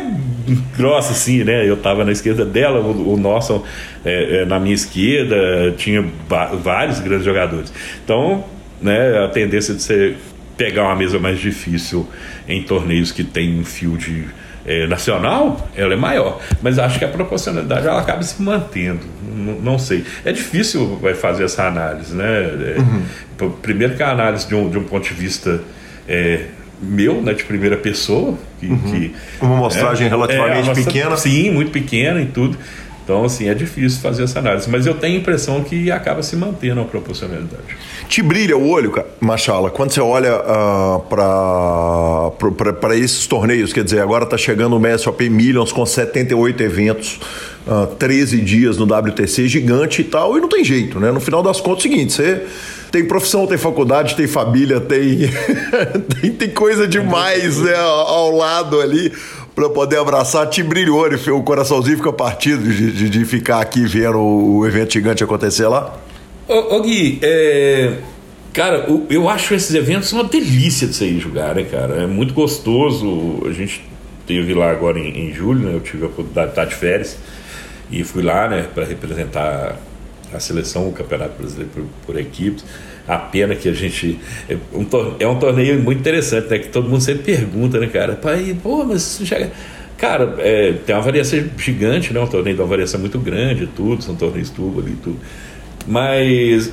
[0.77, 1.67] grossa, assim, né?
[1.67, 3.63] Eu tava na esquerda dela, o, o nosso
[4.05, 6.05] é, é, na minha esquerda, tinha
[6.63, 7.73] vários grandes jogadores.
[8.03, 8.43] Então,
[8.81, 10.15] né, a tendência de você
[10.57, 12.07] pegar uma mesa mais difícil
[12.47, 14.27] em torneios que tem um field
[14.65, 16.39] é, nacional, ela é maior.
[16.61, 19.01] Mas acho que a proporcionalidade ela acaba se mantendo.
[19.23, 20.03] Não, não sei.
[20.23, 22.25] É difícil vai fazer essa análise, né?
[22.25, 23.51] É, uhum.
[23.61, 25.61] Primeiro que a análise de um, de um ponto de vista
[26.07, 26.45] é,
[26.81, 28.77] meu, né, de primeira pessoa, que, uhum.
[28.79, 31.17] que uma amostragem é, relativamente é, pequena.
[31.17, 32.57] Sim, muito pequena e tudo.
[33.03, 34.69] Então, assim, é difícil fazer essa análise.
[34.69, 37.63] Mas eu tenho a impressão que acaba se mantendo a proporcionalidade.
[38.07, 42.31] Te brilha o olho, Machala, quando você olha uh, ah,
[42.79, 43.73] para esses torneios?
[43.73, 47.19] Quer dizer, agora está chegando o MSOP Millions com 78 eventos,
[47.65, 51.11] uh, ah, 13 dias no WTC, gigante e tal, e não tem jeito, né?
[51.11, 52.45] No final das contas, é o seguinte, você
[52.91, 55.19] tem profissão, tem faculdade, tem família, tem,
[56.21, 59.11] tem, tem, coisa demais né, ao lado ali
[59.55, 63.61] para poder abraçar, te brilha o olho, o coraçãozinho fica partido de, de, de, ficar
[63.61, 65.97] aqui vendo o evento gigante acontecer lá?
[66.47, 67.97] Ô, ô Gui, é,
[68.53, 72.03] cara, eu acho esses eventos uma delícia de sair jogar, né, cara?
[72.03, 73.43] É muito gostoso.
[73.45, 73.83] A gente
[74.25, 75.75] teve lá agora em, em julho, né?
[75.75, 77.17] Eu tive a oportunidade de estar de férias
[77.91, 79.77] e fui lá, né, para representar
[80.33, 82.63] a seleção, o Campeonato Brasileiro por, por equipes.
[83.11, 84.17] A pena que a gente.
[84.47, 86.59] É um, torneio, é um torneio muito interessante, né?
[86.59, 88.15] Que todo mundo sempre pergunta, né, cara?
[88.15, 89.49] Pai, pô, mas já.
[89.97, 92.21] Cara, é, tem uma variação gigante, né?
[92.21, 95.19] Um torneio de uma variação muito grande, tudo, são torneios tubo ali, tudo.
[95.85, 96.71] Mas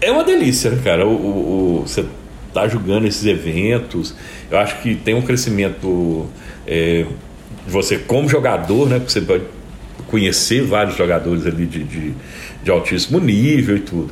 [0.00, 1.06] é uma delícia, né, cara?
[1.06, 2.04] O, o, o, você
[2.52, 4.16] tá jogando esses eventos.
[4.50, 6.26] Eu acho que tem um crescimento.
[6.66, 7.06] É,
[7.68, 8.98] você, como jogador, né?
[8.98, 9.44] Você pode
[10.08, 12.14] conhecer vários jogadores ali de, de,
[12.64, 14.10] de altíssimo nível e tudo.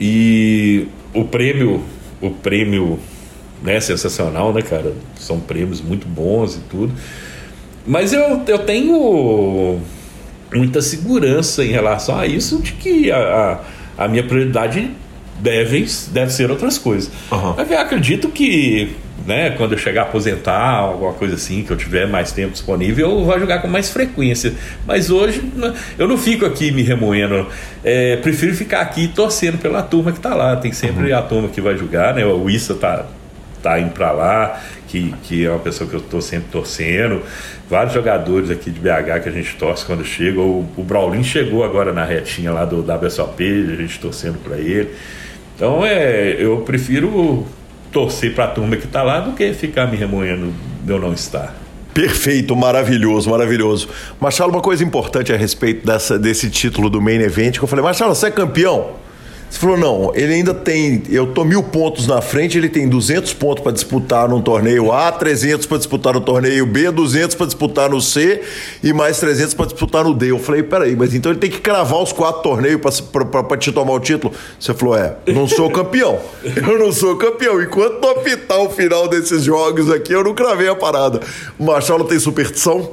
[0.00, 1.82] E o prêmio,
[2.20, 2.98] o prêmio
[3.62, 4.92] né, sensacional, né, cara?
[5.16, 6.92] São prêmios muito bons e tudo.
[7.86, 9.80] Mas eu, eu tenho
[10.54, 13.60] muita segurança em relação a isso, de que a,
[13.98, 14.90] a, a minha prioridade
[15.40, 17.10] deve, deve ser outras coisas.
[17.30, 17.54] Uhum.
[17.58, 18.94] Eu acredito que
[19.26, 23.10] né, quando eu chegar a aposentar, alguma coisa assim, que eu tiver mais tempo disponível,
[23.10, 24.52] eu vou jogar com mais frequência.
[24.86, 27.46] Mas hoje né, eu não fico aqui me remoendo.
[27.84, 30.56] É, prefiro ficar aqui torcendo pela turma que está lá.
[30.56, 31.18] Tem sempre uhum.
[31.18, 32.24] a turma que vai jogar, né?
[32.24, 33.06] O Issa tá,
[33.62, 37.22] tá indo para lá, que, que é uma pessoa que eu estou sempre torcendo.
[37.68, 40.40] Vários jogadores aqui de BH que a gente torce quando chega.
[40.40, 43.42] O, o Braulin chegou agora na retinha lá do WSOP,
[43.72, 44.90] a gente torcendo para ele.
[45.54, 47.46] Então é, eu prefiro
[47.92, 51.12] torcer para a turma que está lá do que ficar me remoendo de eu não
[51.12, 51.54] estar.
[51.94, 53.88] Perfeito, maravilhoso, maravilhoso.
[54.18, 57.84] Marcelo, uma coisa importante a respeito dessa, desse título do Main Event, que eu falei,
[57.84, 59.01] Marcelo, você é campeão?
[59.52, 61.02] Você falou, não, ele ainda tem.
[61.10, 65.12] Eu tô mil pontos na frente, ele tem 200 pontos para disputar num torneio A,
[65.12, 68.40] 300 para disputar no torneio B, 200 para disputar no C
[68.82, 70.30] e mais 300 para disputar no D.
[70.30, 73.92] Eu falei, peraí, mas então ele tem que cravar os quatro torneios para te tomar
[73.92, 74.32] o título?
[74.58, 76.18] Você falou, é, não sou campeão.
[76.56, 77.60] Eu não sou campeão.
[77.60, 81.20] Enquanto não apitar o final desses jogos aqui, eu não cravei a parada.
[81.58, 82.90] O Marcelo tem superstição?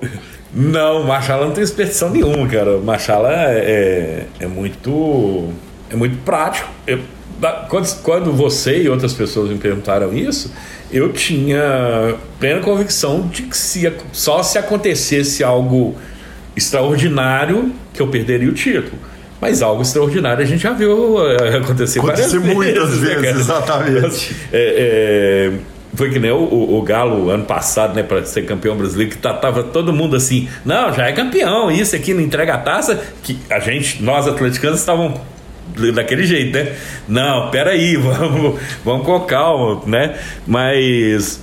[0.53, 2.77] Não, Machala não tem superstição nenhuma, cara.
[2.79, 5.53] Machala é, é, é muito
[5.89, 6.69] é muito prático.
[6.85, 6.99] Eu,
[7.69, 10.53] quando, quando você e outras pessoas me perguntaram isso,
[10.91, 15.95] eu tinha plena convicção de que se, só se acontecesse algo
[16.55, 18.97] extraordinário que eu perderia o título.
[19.39, 22.33] Mas algo extraordinário a gente já viu eh, acontecer vezes.
[22.33, 24.35] muitas vezes, né, exatamente.
[24.51, 25.59] É, é,
[25.93, 29.17] foi que nem o, o, o, Galo ano passado, né, para ser campeão brasileiro, que
[29.17, 33.39] tava todo mundo assim, não, já é campeão, isso aqui não entrega a taça, que
[33.49, 35.19] a gente, nós atleticanos, estavam
[35.93, 36.75] daquele jeito, né?
[37.07, 40.17] Não, peraí, vamos, vamos com calma, né?
[40.45, 41.41] Mas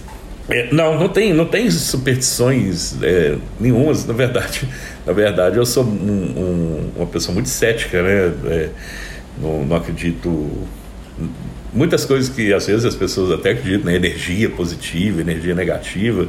[0.49, 4.69] é, não, não tem, não tem superstições é, nenhumas, na verdade.
[5.05, 8.33] Na verdade, eu sou um, um, uma pessoa muito cética, né?
[8.47, 8.69] É,
[9.41, 10.49] não, não, acredito.
[11.73, 13.97] Muitas coisas que às vezes as pessoas até acreditam, né?
[13.97, 16.29] Energia positiva, energia negativa.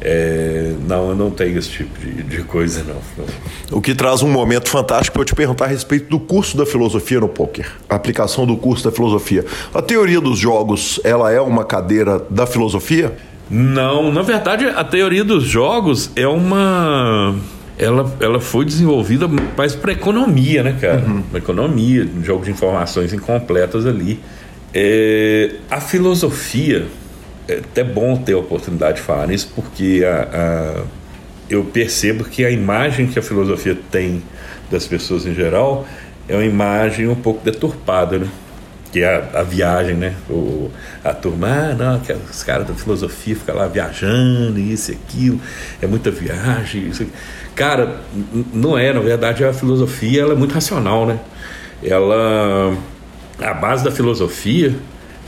[0.00, 3.26] É, não, eu não tenho esse tipo de, de coisa, não.
[3.72, 6.66] O que traz um momento fantástico para eu te perguntar a respeito do curso da
[6.66, 7.70] filosofia no poker.
[7.88, 9.44] A aplicação do curso da filosofia.
[9.72, 13.16] A teoria dos jogos, ela é uma cadeira da filosofia?
[13.48, 17.34] Não, na verdade, a teoria dos jogos é uma.
[17.78, 21.04] Ela, ela foi desenvolvida mais para economia, né, cara?
[21.06, 21.22] Uhum.
[21.34, 24.18] economia, um jogo de informações incompletas ali.
[24.74, 26.86] É, a filosofia
[27.48, 30.82] é até bom ter a oportunidade de falar nisso, porque a, a,
[31.48, 34.22] eu percebo que a imagem que a filosofia tem
[34.70, 35.86] das pessoas em geral
[36.28, 38.28] é uma imagem um pouco deturpada, né?
[38.92, 40.14] Que é a, a viagem, né?
[40.28, 40.70] O,
[41.04, 45.40] a turma, ah, não, que os caras da filosofia ficam lá viajando, isso e aquilo,
[45.80, 46.88] é muita viagem.
[46.88, 47.06] Isso.
[47.54, 48.00] Cara,
[48.52, 51.18] não é, na verdade, a filosofia ela é muito racional, né?
[51.82, 52.76] Ela.
[53.38, 54.74] A base da filosofia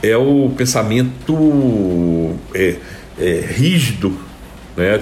[0.01, 2.75] é o pensamento é,
[3.19, 4.17] é, rígido,
[4.75, 5.01] né?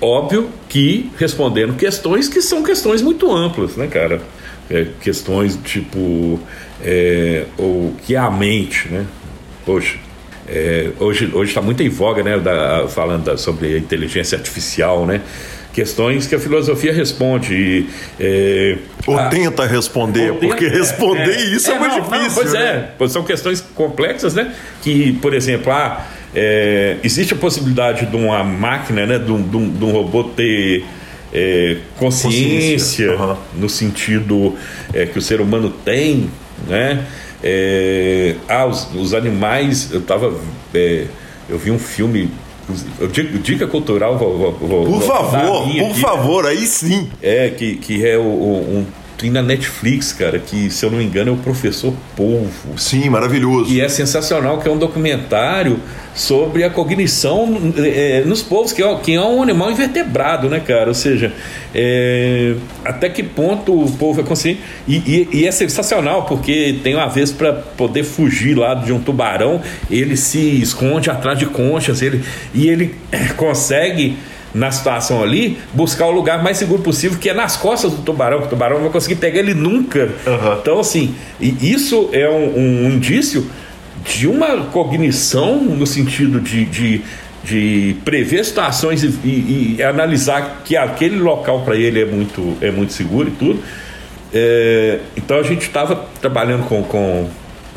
[0.00, 4.20] Óbvio que respondendo questões que são questões muito amplas, né, cara?
[4.68, 6.40] É, questões tipo
[6.82, 9.06] é, o que é a mente, né?
[9.64, 9.96] Poxa,
[10.48, 12.38] é, hoje hoje está muito em voga, né?
[12.38, 15.20] Da, falando da, sobre a inteligência artificial, né?
[15.72, 17.54] Questões que a filosofia responde.
[17.54, 17.86] E,
[18.20, 22.00] é, ou a, tenta responder, ou porque tenta, responder é, isso é, é muito não,
[22.02, 22.28] difícil.
[22.28, 22.90] Não, pois né?
[22.98, 24.54] é, são questões complexas, né?
[24.82, 29.56] Que, por exemplo, ah, é, existe a possibilidade de uma máquina, né, de um, de
[29.56, 30.84] um, de um robô ter
[31.32, 33.16] é, consciência, consciência.
[33.16, 33.36] Uhum.
[33.54, 34.56] no sentido
[34.92, 36.30] é, que o ser humano tem,
[36.68, 37.04] né?
[37.42, 40.32] É, ah, os, os, animais, eu tava.
[40.72, 41.06] É,
[41.48, 42.30] eu vi um filme
[43.42, 47.08] Dica cultural, vou, vou, por favor, por aqui, favor, aí sim.
[47.20, 48.86] É, que, que é o, um
[49.22, 52.76] tem na Netflix, cara, que se eu não me engano é o Professor Polvo.
[52.76, 53.72] Sim, maravilhoso.
[53.72, 55.78] E é sensacional, que é um documentário
[56.12, 60.88] sobre a cognição é, nos povos, que é, que é um animal invertebrado, né, cara?
[60.88, 61.32] Ou seja,
[61.72, 64.60] é, até que ponto o povo é consciente.
[64.88, 68.98] E, e, e é sensacional, porque tem uma vez para poder fugir lá de um
[68.98, 72.96] tubarão, ele se esconde atrás de conchas, ele, e ele
[73.36, 74.16] consegue
[74.54, 78.40] na situação ali, buscar o lugar mais seguro possível, que é nas costas do tubarão,
[78.40, 80.10] que o tubarão não vai conseguir pegar ele nunca.
[80.26, 80.58] Uhum.
[80.60, 83.46] Então, assim, isso é um, um, indício
[84.04, 87.00] de uma cognição no sentido de, de,
[87.42, 92.70] de prever situações e, e, e, analisar que aquele local para ele é muito, é
[92.70, 93.62] muito seguro e tudo.
[94.34, 97.28] É, então a gente estava trabalhando com, com,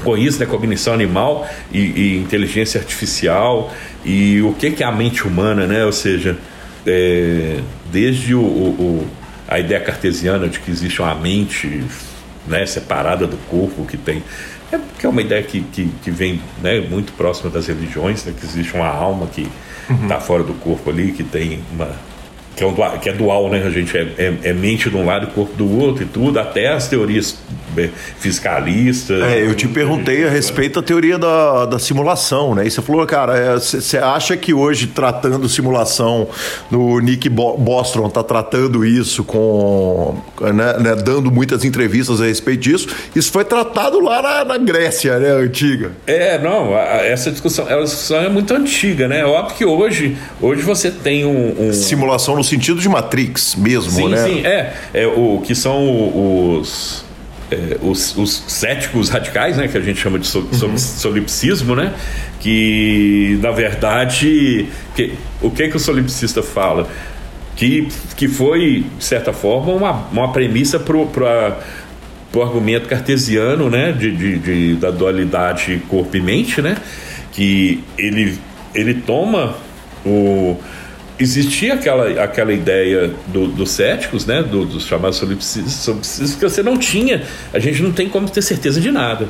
[0.04, 3.74] com isso, né, cognição animal e, e, inteligência artificial
[4.06, 5.86] e o que, que é a mente humana, né?
[5.86, 6.38] Ou seja,
[6.86, 7.60] é,
[7.92, 9.08] desde o, o,
[9.48, 11.84] a ideia cartesiana de que existe uma mente
[12.48, 14.24] né, separada do corpo, que tem.
[14.72, 18.34] É, que é uma ideia que, que, que vem né, muito próxima das religiões, né,
[18.38, 19.48] que existe uma alma que
[20.02, 20.22] está uhum.
[20.22, 21.92] fora do corpo ali, que tem uma
[22.56, 23.64] que é, um, que é dual, né?
[23.66, 26.40] A gente é, é, é, mente de um lado e corpo do outro e tudo,
[26.40, 27.38] até as teorias
[27.78, 29.22] é, fiscalistas.
[29.22, 32.66] É, eu te perguntei a respeito da teoria da, da simulação, né?
[32.66, 36.28] E você falou, cara, você é, acha que hoje, tratando simulação,
[36.72, 40.16] no Nick Bostrom está tratando isso com.
[40.42, 42.88] Né, né, dando muitas entrevistas a respeito disso.
[43.14, 45.32] Isso foi tratado lá na, na Grécia, né?
[45.32, 45.92] Antiga.
[46.08, 49.20] É, não, essa discussão, essa discussão é muito antiga, né?
[49.20, 51.74] É óbvio que hoje, hoje você tem um, um...
[51.74, 54.24] Simulação no sentido de Matrix mesmo, sim, né?
[54.24, 55.08] Sim, é, é.
[55.08, 57.06] O que são os
[57.52, 60.78] é, os, os, céticos radicais, né, que a gente chama de so, uhum.
[60.78, 61.94] solipsismo, né,
[62.40, 66.88] que na verdade que, o que que o solipsista fala
[67.56, 67.88] que,
[68.18, 71.58] que foi de certa forma uma, uma premissa para
[72.34, 76.78] o argumento cartesiano, né, de, de, de, da dualidade corpo e mente, né,
[77.32, 78.38] que ele
[78.74, 79.56] ele toma
[80.06, 80.58] o
[81.20, 86.78] existia aquela, aquela ideia do, dos céticos, né, do, dos chamados solipsistas, que você não
[86.78, 89.28] tinha, a gente não tem como ter certeza de nada.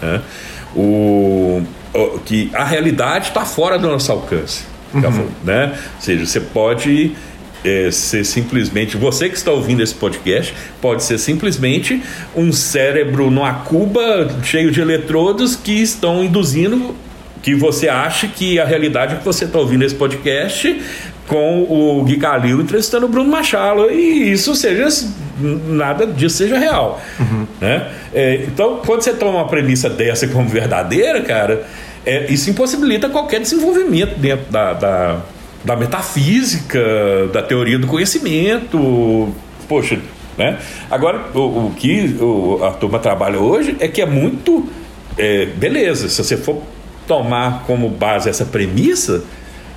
[0.00, 0.20] Né?
[0.74, 1.62] O,
[1.94, 4.64] o, que a realidade está fora do nosso alcance.
[4.94, 5.28] Uhum.
[5.44, 5.72] Né?
[5.96, 7.12] Ou seja, você pode
[7.64, 12.02] é, ser simplesmente, você que está ouvindo esse podcast, pode ser simplesmente
[12.34, 16.94] um cérebro numa cuba cheio de eletrodos que estão induzindo
[17.42, 20.80] que você acha que a realidade é que você está ouvindo esse podcast
[21.26, 24.88] com o Gui Calil entrevistando o Bruno Machado e isso seja
[25.38, 27.46] nada disso seja real uhum.
[27.60, 27.88] né?
[28.12, 31.66] É, então quando você toma uma premissa dessa como verdadeira cara
[32.04, 35.20] é, isso impossibilita qualquer desenvolvimento dentro da, da,
[35.64, 36.80] da metafísica
[37.32, 39.32] da teoria do conhecimento
[39.68, 39.98] poxa
[40.36, 40.56] né?
[40.90, 44.66] agora o, o que o, a turma trabalha hoje é que é muito
[45.16, 46.62] é, beleza se você for
[47.08, 49.24] tomar como base essa premissa,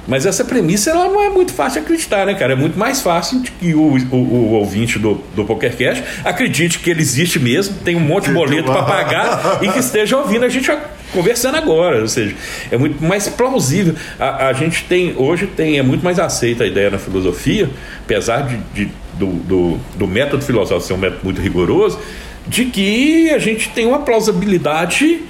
[0.07, 2.53] mas essa premissa ela não é muito fácil de acreditar, né, cara?
[2.53, 7.01] É muito mais fácil que o, o, o ouvinte do, do PokerCast acredite que ele
[7.01, 10.69] existe mesmo, tem um monte de boleto para pagar e que esteja ouvindo a gente
[11.13, 12.01] conversando agora.
[12.01, 12.35] Ou seja,
[12.71, 13.95] é muito mais plausível.
[14.19, 17.69] A, a gente tem, hoje tem, é muito mais aceita a ideia na filosofia,
[18.03, 21.99] apesar de, de do, do, do método filosófico ser um método muito rigoroso,
[22.47, 25.21] de que a gente tem uma plausibilidade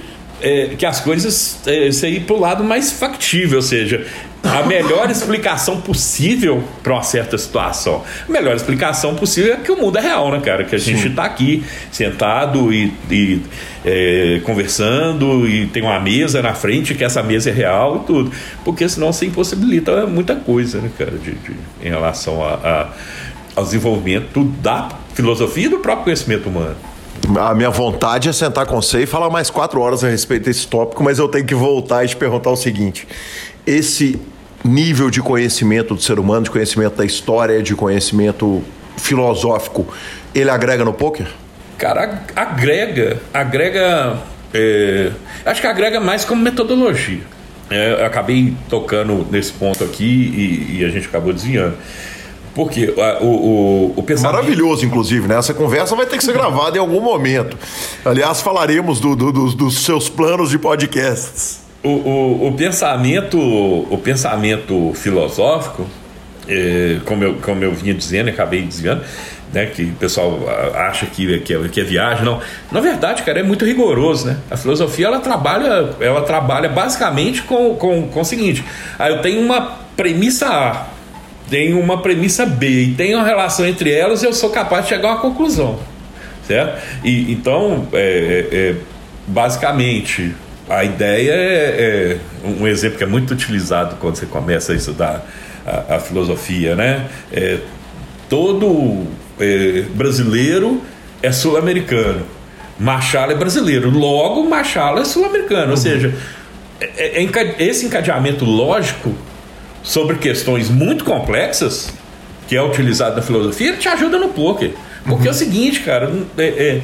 [0.42, 4.06] é, que as coisas é, ir para o lado mais factível, ou seja,
[4.42, 8.02] a melhor explicação possível para uma certa situação.
[8.28, 10.64] A melhor explicação possível é que o mundo é real, né, cara?
[10.64, 13.40] Que a gente está aqui sentado e, e
[13.84, 18.32] é, conversando e tem uma mesa na frente, que essa mesa é real e tudo.
[18.64, 22.88] Porque senão você impossibilita muita coisa, né, cara, de, de em relação a, a,
[23.54, 26.76] ao desenvolvimento da filosofia e do próprio conhecimento humano.
[27.38, 30.66] A minha vontade é sentar com você e falar mais quatro horas a respeito desse
[30.66, 33.06] tópico, mas eu tenho que voltar e te perguntar o seguinte:
[33.66, 34.20] esse
[34.64, 38.62] nível de conhecimento do ser humano, de conhecimento da história, de conhecimento
[38.96, 39.86] filosófico,
[40.34, 41.26] ele agrega no poker?
[41.78, 44.18] Cara, agrega, agrega.
[44.54, 45.10] É,
[45.46, 47.22] acho que agrega mais como metodologia.
[47.70, 51.76] É, eu acabei tocando nesse ponto aqui e, e a gente acabou desviando.
[52.54, 54.34] Porque o, o, o pensamento.
[54.34, 55.38] Maravilhoso, inclusive, né?
[55.38, 57.56] Essa conversa vai ter que ser gravada em algum momento.
[58.04, 61.60] Aliás, falaremos do, do, do, dos seus planos de podcasts.
[61.82, 65.86] O, o, o, pensamento, o pensamento filosófico,
[66.46, 69.02] é, como, eu, como eu vinha dizendo, acabei desviando,
[69.52, 70.38] né, que o pessoal
[70.74, 72.40] acha que, que, é, que é viagem, não.
[72.70, 74.36] Na verdade, cara, é muito rigoroso, né?
[74.50, 78.64] A filosofia ela trabalha, ela trabalha basicamente com, com, com o seguinte:
[78.98, 80.91] ah, eu tenho uma premissa A
[81.52, 85.08] tem uma premissa B e tem uma relação entre elas, eu sou capaz de chegar
[85.08, 85.78] a uma conclusão,
[86.48, 86.80] certo?
[87.04, 88.74] E então, é, é, é
[89.26, 90.34] basicamente,
[90.66, 95.26] a ideia é, é, um exemplo que é muito utilizado quando você começa a estudar
[95.66, 97.06] a, a filosofia, né?
[97.30, 97.58] É,
[98.30, 99.06] todo
[99.38, 100.80] é, brasileiro
[101.22, 102.22] é sul-americano.
[102.80, 105.64] Machado é brasileiro, logo Machado é sul-americano.
[105.64, 105.70] Uhum.
[105.72, 106.14] Ou seja,
[106.80, 109.14] é, é, esse encadeamento lógico
[109.82, 111.92] sobre questões muito complexas,
[112.46, 114.72] que é utilizado na filosofia, ele te ajuda no poker.
[115.04, 115.28] Porque uhum.
[115.28, 116.80] é o seguinte, cara, é, é,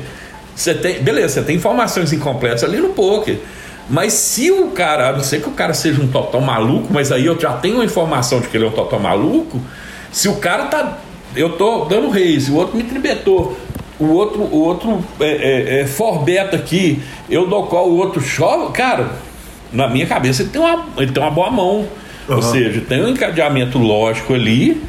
[0.54, 3.38] você tem, beleza, você tem informações incompletas ali no poker.
[3.88, 7.10] Mas se o cara, a não ser que o cara seja um total maluco, mas
[7.10, 9.60] aí eu já tenho a informação de que ele é um total maluco,
[10.10, 10.98] se o cara tá.
[11.36, 13.56] Eu tô dando reis, o outro me tribetou,
[13.98, 18.20] o outro, o outro é, é, é for beta aqui, eu dou qual, o outro
[18.20, 19.10] chove, cara,
[19.72, 21.86] na minha cabeça ele tem uma, ele tem uma boa mão.
[22.28, 22.36] Uhum.
[22.36, 24.82] Ou seja, tem um encadeamento lógico ali,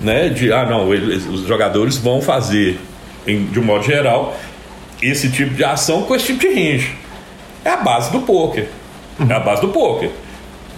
[0.00, 0.28] né?
[0.28, 2.78] De ah, não, eles, os jogadores vão fazer,
[3.26, 4.36] em, de um modo geral,
[5.00, 6.94] esse tipo de ação com esse tipo de range.
[7.64, 8.66] É a base do poker.
[9.18, 9.30] Uhum.
[9.30, 10.10] É a base do poker.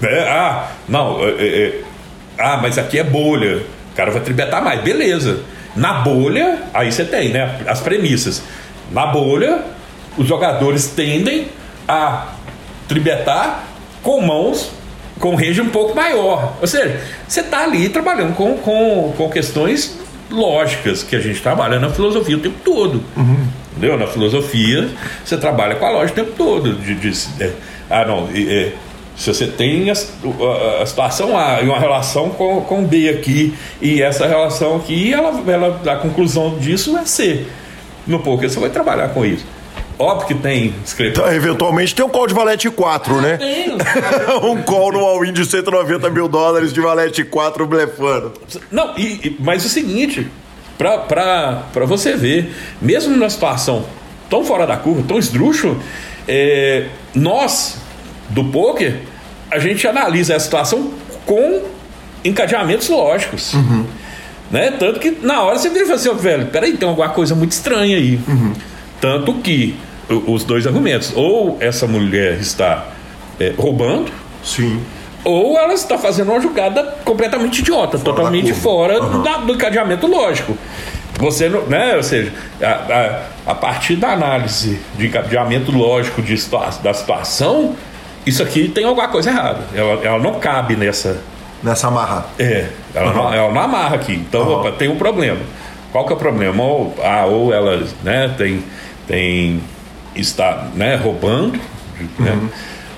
[0.02, 1.80] É, ah, não, é, é, é,
[2.38, 3.62] ah, mas aqui é bolha.
[3.92, 5.40] O cara vai tribetar mais, beleza.
[5.74, 7.60] Na bolha, aí você tem, né?
[7.66, 8.42] As premissas.
[8.92, 9.62] Na bolha,
[10.16, 11.48] os jogadores tendem
[11.88, 12.28] a
[12.86, 13.64] tribetar
[14.02, 14.70] com mãos
[15.18, 16.54] com range um pouco maior.
[16.60, 19.98] Ou seja, você está ali trabalhando com, com, com questões
[20.30, 23.02] lógicas que a gente trabalha na filosofia o tempo todo.
[23.16, 23.46] Uhum.
[23.76, 23.96] Entendeu?
[23.96, 24.88] Na filosofia,
[25.24, 26.74] você trabalha com a lógica o tempo todo.
[26.74, 27.52] De, de, é,
[27.90, 28.28] ah, não.
[28.34, 28.72] É,
[29.16, 34.02] se você tem a, a, situação A e uma relação com, com B aqui, e
[34.02, 37.46] essa relação aqui, ela, ela, a conclusão disso é C.
[38.06, 39.46] No poker você vai trabalhar com isso.
[39.98, 43.36] Óbvio que tem então, eventualmente tem um call de valete 4, né?
[43.36, 43.76] Tem.
[44.42, 48.32] um call no all-in de 190 mil dólares de valete 4 blefando.
[48.72, 50.28] Não, e, e, mas o seguinte,
[50.76, 53.84] para você ver, mesmo numa situação
[54.28, 55.80] tão fora da curva, tão esdrúxulo,
[56.26, 57.78] é, nós,
[58.30, 59.00] do poker,
[59.50, 60.92] a gente analisa a situação
[61.24, 61.62] com
[62.24, 63.54] encadeamentos lógicos.
[63.54, 63.86] Uhum.
[64.50, 64.72] Né?
[64.72, 67.34] Tanto que na hora você vira e fala assim, oh, velho, peraí, tem alguma coisa
[67.34, 68.18] muito estranha aí.
[68.26, 68.52] Uhum.
[69.00, 69.76] Tanto que
[70.26, 72.86] os dois argumentos, ou essa mulher está
[73.40, 74.80] é, roubando, sim,
[75.24, 79.22] ou ela está fazendo uma jogada completamente idiota, fora totalmente fora uhum.
[79.22, 80.56] da, do encadeamento lógico.
[81.18, 86.34] Você, né, ou seja, a, a, a, partir da análise de encadeamento lógico de
[86.82, 87.74] da situação,
[88.26, 89.60] isso aqui tem alguma coisa errada.
[89.74, 91.22] Ela, ela não cabe nessa.
[91.62, 92.26] Nessa amarra.
[92.38, 93.16] É, ela, uhum.
[93.16, 94.12] não, ela não amarra aqui.
[94.12, 94.60] Então, uhum.
[94.60, 95.38] opa, tem um problema.
[95.94, 96.60] Qual que é o problema?
[96.60, 98.64] Ou, ah, ou ela né, tem,
[99.06, 99.60] tem.
[100.16, 101.56] está né, roubando,
[102.18, 102.32] né?
[102.32, 102.48] Uhum.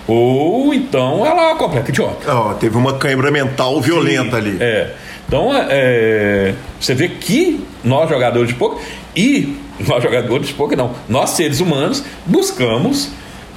[0.08, 2.34] Ou então ela é uma completa idiota.
[2.34, 4.56] Oh, teve uma cãibra mental violenta Sim, ali.
[4.58, 4.94] É.
[5.28, 8.82] Então, é, você vê que nós, jogadores de poker,
[9.14, 13.10] e nós, jogadores de poker, não, nós, seres humanos, buscamos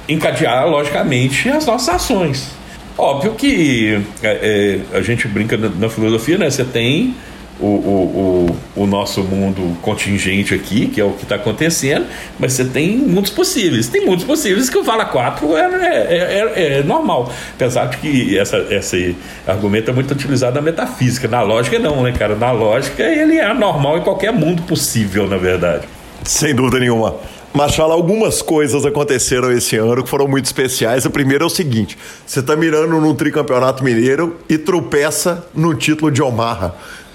[0.06, 2.50] encadear, logicamente, as nossas ações.
[2.98, 6.50] Óbvio que é, é, a gente brinca na, na filosofia, né?
[6.50, 7.14] Você tem
[7.60, 12.06] o, o, o, o, nosso mundo contingente aqui, que é o que está acontecendo,
[12.38, 13.88] mas você tem mundos possíveis.
[13.88, 17.32] Tem mundos possíveis que o Vala 4 é, é, é, é normal.
[17.54, 21.28] Apesar de que essa, esse argumento é muito utilizado na metafísica.
[21.28, 22.34] Na lógica, não, né, cara?
[22.34, 25.86] Na lógica, ele é normal em qualquer mundo possível, na verdade.
[26.24, 27.16] Sem dúvida nenhuma.
[27.52, 31.04] Machala, algumas coisas aconteceram esse ano que foram muito especiais.
[31.04, 36.12] O primeiro é o seguinte: você está mirando num tricampeonato mineiro e tropeça no título
[36.12, 36.74] de Omaha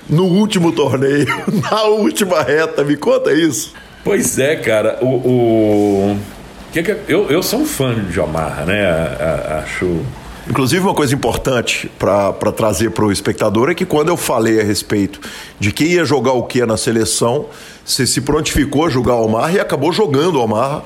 [0.10, 1.28] no último torneio,
[1.72, 2.84] na última reta.
[2.84, 3.74] Me conta isso.
[4.04, 5.00] Pois é, cara.
[5.02, 6.18] O, o...
[6.72, 8.86] Que que eu, eu sou um fã de Omaha, né?
[8.86, 10.02] A, a, acho.
[10.48, 14.64] Inclusive, uma coisa importante para trazer para o espectador é que quando eu falei a
[14.64, 15.20] respeito
[15.60, 17.48] de quem ia jogar o que na seleção,
[17.84, 20.84] você se prontificou a jogar o Omaha e acabou jogando o Omaha.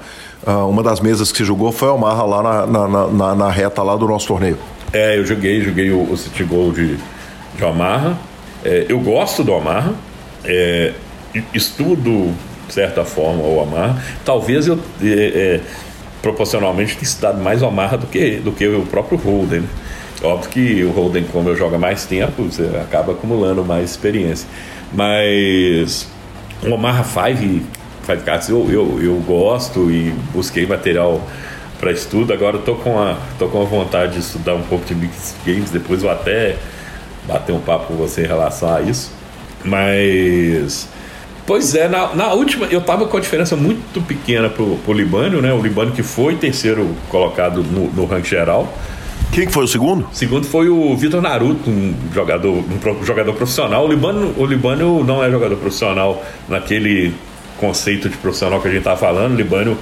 [0.48, 3.52] Uh, uma das mesas que você jogou foi o Omaha lá na, na, na, na,
[3.52, 4.58] reta lá do nosso torneio.
[4.94, 6.98] É, eu joguei, joguei o, o City Gold de,
[7.58, 8.18] de Omaha.
[8.64, 9.94] É, eu gosto do Omar,
[10.44, 10.94] é,
[11.54, 12.34] estudo,
[12.68, 14.02] de certa forma, o Omar.
[14.26, 15.62] Talvez eu, é, é,
[16.22, 19.64] proporcionalmente, tenha estudado mais o Omar do que, do que o próprio Holden.
[20.22, 24.48] Óbvio que o Holden, como eu jogo mais tempo, você acaba acumulando mais experiência.
[24.92, 26.08] Mas
[26.62, 27.64] o Omar 5,
[28.04, 31.22] Five Cards eu, eu, eu gosto e busquei material
[31.80, 32.34] para estudo.
[32.34, 35.72] Agora estou com, a, com a vontade de estudar um pouco de Mixed Games.
[35.72, 36.58] Depois eu até
[37.30, 39.12] bater um papo com você em relação a isso.
[39.64, 40.90] Mas.
[41.46, 45.42] Pois é, na, na última eu tava com a diferença muito pequena pro, pro Libânio,
[45.42, 45.52] né?
[45.54, 48.72] O Libânio que foi terceiro colocado no, no ranking geral.
[49.32, 50.08] Quem que foi o segundo?
[50.12, 53.86] O segundo foi o Vitor Naruto, um jogador, um jogador profissional.
[53.86, 57.14] O Libânio, o Libânio não é jogador profissional naquele
[57.58, 59.34] conceito de profissional que a gente tá falando.
[59.34, 59.78] O Libânio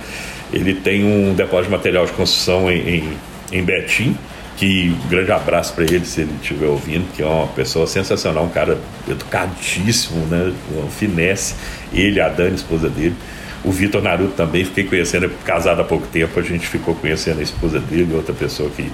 [0.54, 3.10] ele tem um depósito de material de construção em, em,
[3.52, 4.18] em Betim
[4.58, 8.44] que um grande abraço para ele se ele estiver ouvindo, que é uma pessoa sensacional,
[8.44, 8.78] um cara
[9.08, 10.52] educadíssimo, né?
[10.72, 11.54] Uma finesse.
[11.94, 13.16] Ele, a Dani, esposa dele.
[13.64, 17.44] O Vitor Naruto também, fiquei conhecendo, casado há pouco tempo, a gente ficou conhecendo a
[17.44, 18.92] esposa dele, outra pessoa que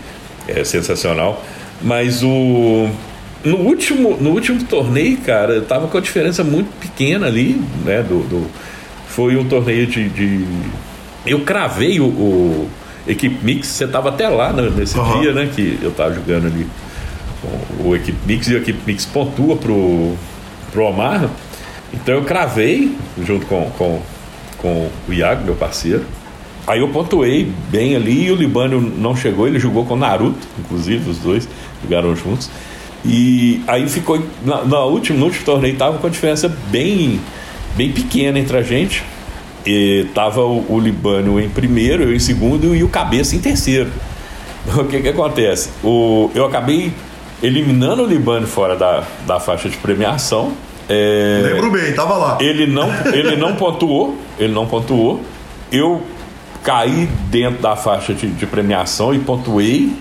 [0.47, 1.43] é sensacional.
[1.82, 2.89] Mas o.
[3.43, 8.01] No último, no último torneio, cara, eu tava com a diferença muito pequena ali, né?
[8.01, 8.49] Do, do
[9.07, 10.45] foi um torneio de, de.
[11.26, 12.70] Eu cravei o, o
[13.08, 15.19] Equipe Mix, você estava até lá né, nesse uhum.
[15.19, 15.49] dia, né?
[15.53, 16.68] Que eu estava jogando ali
[17.41, 20.14] com o Equipe Mix e o Equipe Mix pontua pro,
[20.72, 21.30] pro Omar.
[21.94, 24.02] Então eu cravei junto com, com,
[24.57, 26.03] com o Iago, meu parceiro.
[26.65, 30.48] Aí eu pontuei bem ali e o Libânio não chegou, ele jogou com o Naruto,
[30.57, 31.48] inclusive, os dois
[31.84, 32.49] jogaram juntos.
[33.06, 34.26] E aí ficou.
[34.45, 37.19] Na, na última, no último torneio tava com a diferença bem,
[37.76, 39.03] bem pequena entre a gente.
[39.65, 43.91] E tava o, o Libânio em primeiro, eu em segundo e o Cabeça em terceiro.
[44.77, 45.72] O que que acontece?
[45.84, 46.94] O, eu acabei
[47.41, 50.53] eliminando o Libânio fora da, da faixa de premiação.
[50.88, 52.38] É, Lembro bem, tava lá.
[52.40, 55.22] Ele não, ele não pontuou, ele não pontuou.
[55.69, 56.02] Eu
[56.64, 59.91] caí dentro da faixa de, de premiação e pontuei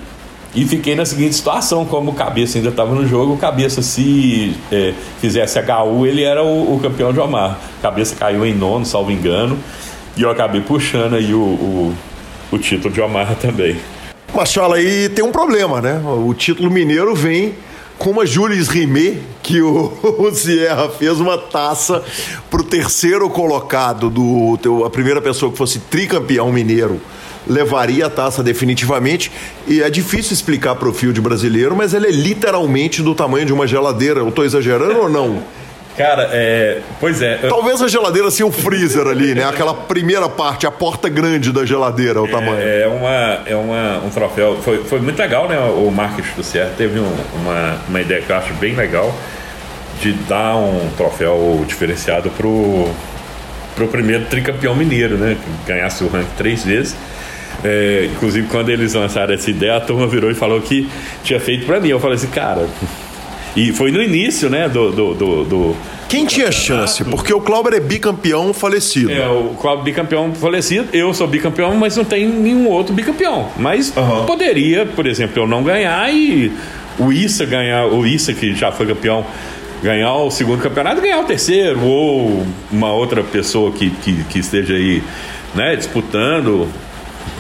[0.55, 4.55] e fiquei na seguinte situação, como o Cabeça ainda estava no jogo, o Cabeça se
[4.71, 7.59] é, fizesse HU, ele era o, o, campeão de Omar.
[7.81, 9.59] Cabeça caiu em nono, salvo engano,
[10.15, 11.95] e eu acabei puxando aí o, o,
[12.53, 13.79] o título de Omar também.
[14.35, 16.03] Mas fala aí, tem um problema, né?
[16.05, 17.55] O título mineiro vem
[17.97, 22.03] como a Jules Rimet, que o, o Sierra fez uma taça
[22.51, 27.01] pro terceiro colocado do a primeira pessoa que fosse tricampeão mineiro
[27.47, 29.31] levaria a taça definitivamente.
[29.67, 33.53] E é difícil explicar para o field brasileiro, mas ele é literalmente do tamanho de
[33.53, 34.21] uma geladeira.
[34.21, 35.43] Eu estou exagerando ou não?
[35.97, 36.81] Cara, é.
[36.99, 37.37] Pois é.
[37.49, 39.45] Talvez a geladeira seja o freezer ali, né?
[39.45, 42.61] Aquela primeira parte, a porta grande da geladeira, o tamanho.
[42.61, 44.57] É, uma, é uma, um troféu.
[44.63, 45.59] Foi, foi muito legal, né?
[45.59, 49.15] O marketing do Sierra teve um, uma, uma ideia que eu acho bem legal
[50.01, 52.89] de dar um troféu diferenciado pro,
[53.77, 55.37] pro primeiro tricampeão mineiro, né?
[55.37, 56.97] Que ganhasse o ranking três vezes.
[57.65, 60.89] É, inclusive, quando eles lançaram essa ideia, a turma virou e falou que
[61.23, 61.89] tinha feito para mim.
[61.89, 62.69] Eu falei assim, cara.
[63.55, 65.77] E foi no início, né, do, do, do, do
[66.13, 67.03] quem tinha chance?
[67.05, 69.11] Porque o Clauber é bicampeão falecido.
[69.11, 73.49] É, o Clauber bicampeão falecido, eu sou bicampeão, mas não tem nenhum outro bicampeão.
[73.57, 74.27] Mas uhum.
[74.27, 76.53] poderia, por exemplo, eu não ganhar e
[76.99, 79.25] o Issa ganhar, o Issa que já foi campeão,
[79.83, 84.39] ganhar o segundo campeonato e ganhar o terceiro, ou uma outra pessoa que, que, que
[84.39, 85.03] esteja aí
[85.55, 86.69] né, disputando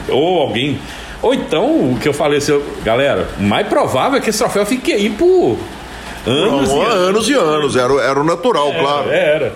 [0.09, 0.79] ou alguém.
[1.21, 4.67] Ou então, o que eu falei assim, galera, o mais provável é que esse troféu
[4.67, 5.57] fique aí por
[6.27, 6.95] anos, Não, e anos.
[6.95, 7.77] anos e anos.
[7.77, 9.11] Era, era o natural, era, claro.
[9.11, 9.53] Era.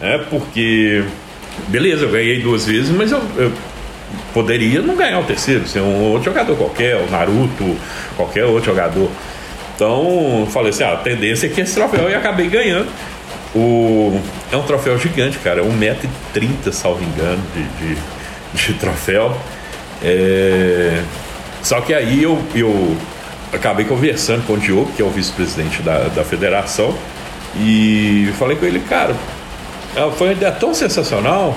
[0.00, 1.04] É porque.
[1.68, 3.50] Beleza, eu ganhei duas vezes, mas eu, eu
[4.34, 7.76] poderia não ganhar o terceiro, ser um outro jogador qualquer, o Naruto,
[8.16, 9.08] qualquer outro jogador.
[9.74, 12.88] Então, falei assim: ah, a tendência é que esse troféu e acabei ganhando.
[13.54, 14.20] O...
[14.52, 19.34] É um troféu gigante, cara, é 1,30m, salvo engano, de, de, de troféu.
[20.02, 21.02] É...
[21.62, 22.96] Só que aí eu, eu
[23.52, 26.96] acabei conversando com o Diogo, que é o vice-presidente da, da federação,
[27.56, 29.14] e falei com ele, cara,
[29.96, 31.56] é, foi uma ideia tão sensacional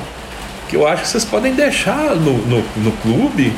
[0.67, 3.53] que eu acho que vocês podem deixar no, no, no clube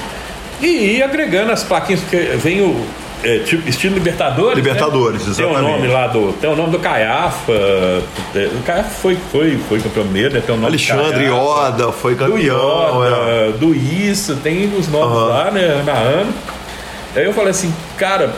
[0.61, 2.85] e ir agregando as plaquinhas, porque vem o,
[3.23, 4.57] é, tipo, estilo Libertadores.
[4.57, 4.63] Né?
[4.63, 5.29] Libertadores, né?
[5.29, 5.59] exatamente.
[5.59, 6.33] Tem o nome lá do.
[6.33, 7.53] Tem o nome do Caiafa.
[7.53, 10.43] É, o Caiafa foi, foi, foi campeão mesmo, né?
[10.45, 12.37] Tem o nome Alexandre Yoda foi campeão.
[12.37, 13.51] Do Yoda, é.
[13.57, 15.27] do Isso, tem os nomes uhum.
[15.27, 15.83] lá, né?
[15.85, 16.33] Na ano.
[17.15, 18.33] Aí eu falei assim, cara,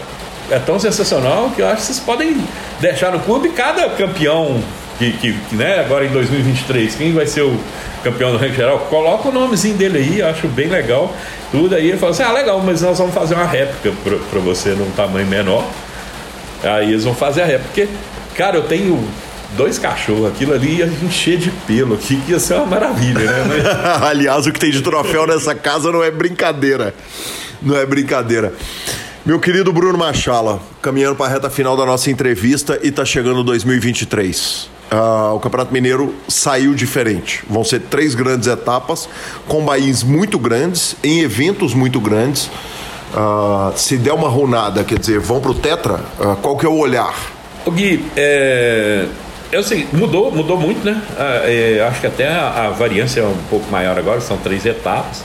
[0.49, 2.35] é tão sensacional que eu acho que vocês podem
[2.79, 4.61] deixar no clube cada campeão
[4.97, 7.57] que, que, que, né, agora em 2023, quem vai ser o
[8.03, 11.15] campeão do ranking geral, coloca o nomezinho dele aí, acho bem legal.
[11.51, 13.91] Tudo aí ele falou assim: ah, legal, mas nós vamos fazer uma réplica
[14.29, 15.65] para você num tamanho menor.
[16.63, 17.67] Aí eles vão fazer a réplica.
[17.67, 17.87] Porque,
[18.35, 19.07] cara, eu tenho
[19.55, 23.63] dois cachorros, aquilo ali ia encher de pelo aqui, que ia ser uma maravilha, né?
[24.01, 26.93] Aliás, o que tem de troféu nessa casa não é brincadeira.
[27.61, 28.53] Não é brincadeira.
[29.25, 33.41] Meu querido Bruno Machala, caminhando para a reta final da nossa entrevista e está chegando
[33.43, 34.72] 2023.
[34.91, 37.43] Uh, o Campeonato Mineiro saiu diferente.
[37.49, 39.09] Vão ser três grandes etapas,
[39.47, 42.45] com bains muito grandes, em eventos muito grandes.
[43.13, 46.69] Uh, se der uma runada, quer dizer, vão para o Tetra, uh, qual que é
[46.69, 47.15] o olhar?
[47.65, 49.07] O Gui, é,
[49.51, 51.01] é o seguinte, mudou, mudou muito, né?
[51.45, 55.23] É, acho que até a, a variância é um pouco maior agora, são três etapas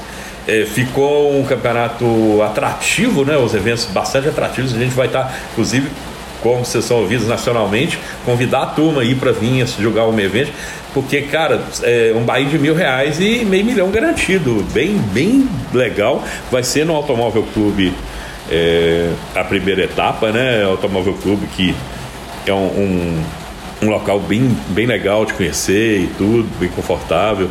[0.49, 3.37] é, ficou um campeonato atrativo, né?
[3.37, 4.75] Os eventos bastante atrativos.
[4.75, 5.91] A gente vai estar, inclusive,
[6.43, 10.53] como vocês são ouvidos nacionalmente, convidar a turma aí para vir jogar um evento,
[10.95, 14.65] porque, cara, é um baile de mil reais e meio milhão garantido.
[14.73, 16.25] Bem, bem legal.
[16.51, 17.93] Vai ser no Automóvel Clube
[18.51, 20.65] é, a primeira etapa, né?
[20.65, 21.75] Automóvel Clube que
[22.47, 23.25] é um, um,
[23.83, 27.51] um local bem, bem legal de conhecer e tudo, bem confortável.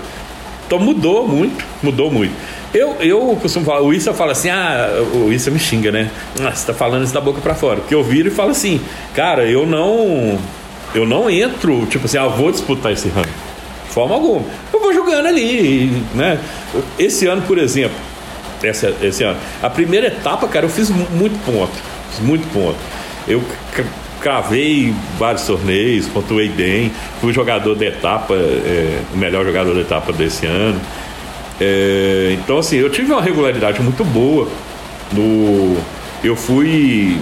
[0.68, 2.34] Então mudou muito, mudou muito.
[2.74, 6.12] Eu, eu costumo falar, o Issa fala assim, ah, o Issa me xinga, né?
[6.42, 7.78] Ah, você tá falando isso da boca para fora.
[7.78, 8.82] Porque eu viro e falo assim,
[9.16, 10.38] cara, eu não.
[10.94, 13.30] Eu não entro, tipo assim, ah, vou disputar esse ranking.
[13.88, 14.44] De forma alguma.
[14.74, 16.38] Eu vou jogando ali, né?
[17.00, 17.98] Esse ano, por exemplo,
[18.62, 21.72] esse, esse ano, a primeira etapa, cara, eu fiz muito ponto.
[22.12, 22.78] Fiz muito ponto.
[23.26, 23.42] Eu
[24.22, 26.92] cravei vários torneios, pontuei bem,
[27.22, 30.80] fui jogador da etapa, é, o melhor jogador da etapa desse ano.
[31.60, 34.48] É, então, assim, eu tive uma regularidade muito boa.
[35.12, 35.78] No,
[36.24, 37.18] eu fui.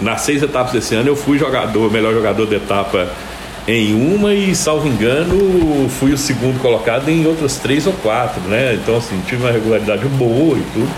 [0.00, 3.08] Nas seis etapas desse ano, eu fui jogador, melhor jogador da etapa
[3.68, 8.74] em uma e, salvo engano, fui o segundo colocado em outras três ou quatro, né?
[8.74, 10.90] Então, assim, tive uma regularidade boa e tudo.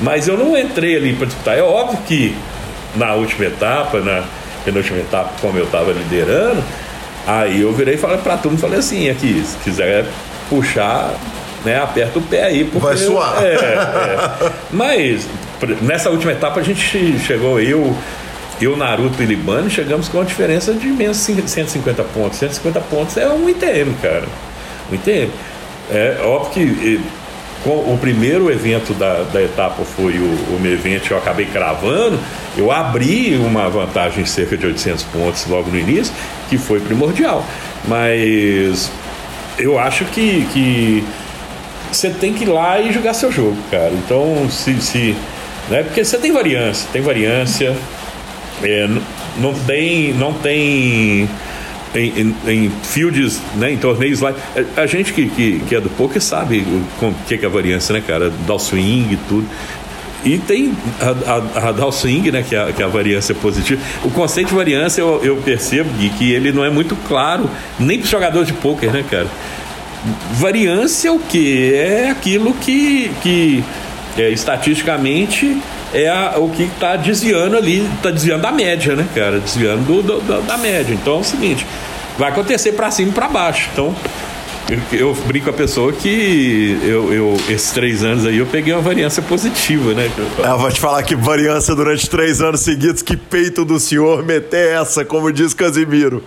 [0.00, 1.58] Mas eu não entrei ali para disputar.
[1.58, 2.34] É óbvio que
[2.96, 4.24] na última etapa, na
[4.64, 6.62] penúltima etapa, como eu estava liderando,
[7.26, 10.06] aí eu virei e falei para turma, falei assim, aqui, se quiser
[10.48, 11.14] puxar,
[11.64, 12.64] né, aperta o pé aí.
[12.64, 13.42] Vai suar.
[13.42, 14.52] É, é.
[14.70, 15.26] Mas
[15.80, 16.80] nessa última etapa a gente
[17.20, 17.96] chegou, eu,
[18.60, 22.38] eu Naruto e Libano, chegamos com uma diferença de menos 150 pontos.
[22.38, 24.24] 150 pontos é um ITM, cara.
[24.90, 25.30] Um ITM.
[25.90, 27.00] É óbvio que
[27.64, 32.18] o primeiro evento da, da etapa foi o, o meu evento eu acabei cravando,
[32.56, 36.12] eu abri uma vantagem de cerca de 800 pontos logo no início,
[36.48, 37.44] que foi primordial.
[37.86, 38.90] Mas
[39.58, 41.04] eu acho que, que
[41.90, 43.92] você tem que ir lá e jogar seu jogo, cara.
[43.92, 44.80] Então, se.
[44.80, 45.16] se
[45.68, 45.82] né?
[45.82, 47.76] Porque você tem variância, tem variância.
[48.62, 48.88] É,
[49.38, 50.12] não tem.
[50.14, 51.28] Não tem
[51.94, 54.34] em, em, em, fields, né, em torneios lá.
[54.76, 56.60] A gente que, que, que é do poker sabe
[57.00, 58.32] o que, que é a variância, né, cara?
[58.46, 59.46] Dá o swing e tudo.
[60.24, 63.34] E tem a, a, a down swing, né, que é, a, que é a variância
[63.34, 63.80] positiva.
[64.04, 67.98] O conceito de variância eu, eu percebo Gui, que ele não é muito claro nem
[67.98, 69.26] para jogador de poker, né, cara?
[70.34, 71.74] Variância é o que?
[71.74, 73.64] É aquilo que, que
[74.16, 75.60] é, estatisticamente
[75.92, 79.38] é a, o que está desviando ali, está desviando da média, né, cara?
[79.38, 80.94] Desviando do, do, da média.
[80.94, 81.66] Então é o seguinte,
[82.18, 83.68] vai acontecer para cima e para baixo.
[83.72, 83.94] Então
[84.70, 88.72] eu, eu, brinco com a pessoa que eu, eu, esses três anos aí eu peguei
[88.72, 90.10] uma variância positiva, né?
[90.38, 94.76] Eu, vou te falar que variância durante três anos seguidos, que peito do senhor meter
[94.76, 96.22] essa, como diz Casimiro.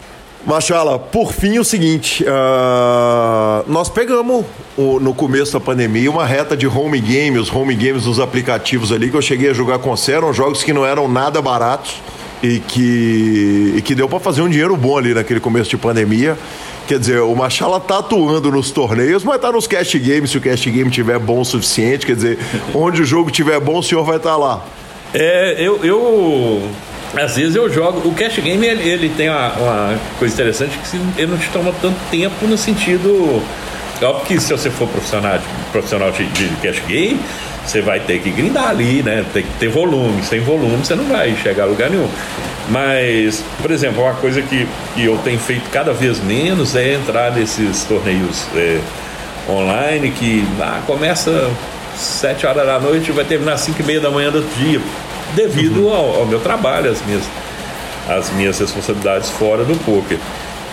[0.46, 4.46] Machala, por fim, o seguinte: uh, nós pegamos
[4.78, 8.92] o, no começo da pandemia uma reta de home game, os home games dos aplicativos
[8.92, 12.02] ali que eu cheguei a jogar com você, eram jogos que não eram nada baratos
[12.44, 16.38] e que, e que deu para fazer um dinheiro bom ali naquele começo de pandemia.
[16.88, 20.42] Quer dizer, o Machala tá atuando nos torneios, mas tá nos cast games, se o
[20.42, 22.06] cast game tiver bom o suficiente.
[22.06, 22.40] Quer dizer,
[22.76, 24.64] onde o jogo tiver bom, o senhor vai estar tá lá.
[25.12, 26.70] É, eu, eu.
[27.16, 28.08] Às vezes eu jogo.
[28.08, 31.74] O cast game ele, ele tem uma, uma, coisa interessante que ele não te toma
[31.82, 33.42] tanto tempo no sentido.
[34.02, 35.40] Óbvio que se você for profissional,
[35.72, 37.20] profissional de, de cash game,
[37.66, 39.26] você vai ter que grindar ali, né?
[39.34, 40.24] Tem que ter volume.
[40.24, 42.10] Sem volume você não vai chegar a lugar nenhum.
[42.70, 47.32] Mas, por exemplo, uma coisa que, que eu tenho feito cada vez menos é entrar
[47.32, 48.80] nesses torneios é,
[49.48, 51.50] online que ah, começa
[51.96, 54.82] 7 horas da noite e vai terminar às 5 e meia da manhã do dia,
[55.36, 55.94] devido uhum.
[55.94, 57.24] ao, ao, meu trabalho, às minhas,
[58.10, 60.18] às minhas responsabilidades fora do poker.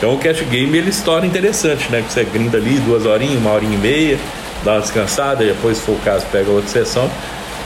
[0.02, 2.02] Então o cash game ele torna interessante, né?
[2.04, 4.18] Que você grinda ali duas horinhas, uma horinha e meia,
[4.64, 7.08] dá uma descansada, depois, se for o caso, pega outra sessão.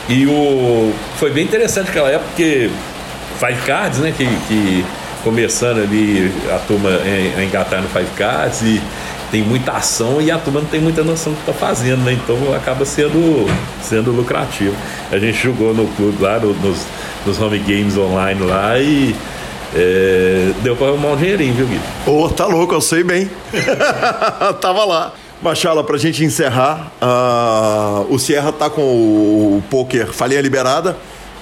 [0.07, 2.69] E o foi bem interessante aquela época porque
[3.41, 4.13] Five Cards, né?
[4.15, 4.85] Que, que
[5.25, 6.91] começando ali a turma
[7.39, 8.83] a engatar no Five Cards e
[9.31, 12.13] tem muita ação e a turma não tem muita noção do que está fazendo, né?
[12.13, 13.51] Então acaba sendo,
[13.81, 14.77] sendo lucrativo.
[15.11, 16.85] A gente jogou no clube lá, no, nos,
[17.25, 19.17] nos home games online lá e
[19.75, 21.81] é, deu para arrumar um dinheirinho, viu, Gui?
[22.07, 23.31] Ô, oh, tá louco, eu sei bem.
[24.61, 25.13] Tava lá.
[25.43, 30.97] Machala, pra gente encerrar, uh, o Sierra tá com o, o poker Falinha Liberada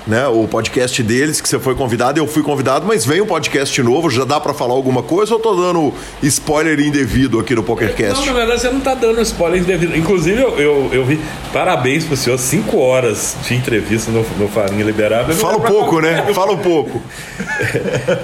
[0.07, 3.83] né, o podcast deles, que você foi convidado, eu fui convidado, mas vem um podcast
[3.83, 8.21] novo, já dá para falar alguma coisa ou tô dando spoiler indevido aqui no PokerCast?
[8.21, 9.97] Não, na verdade você não tá dando spoiler indevido.
[9.97, 11.21] Inclusive, eu, eu, eu vi,
[11.53, 15.35] parabéns pro senhor, cinco horas de entrevista no, no Farinha Liberável.
[15.35, 16.27] Fala um pouco, né?
[16.35, 17.03] Fala um pouco.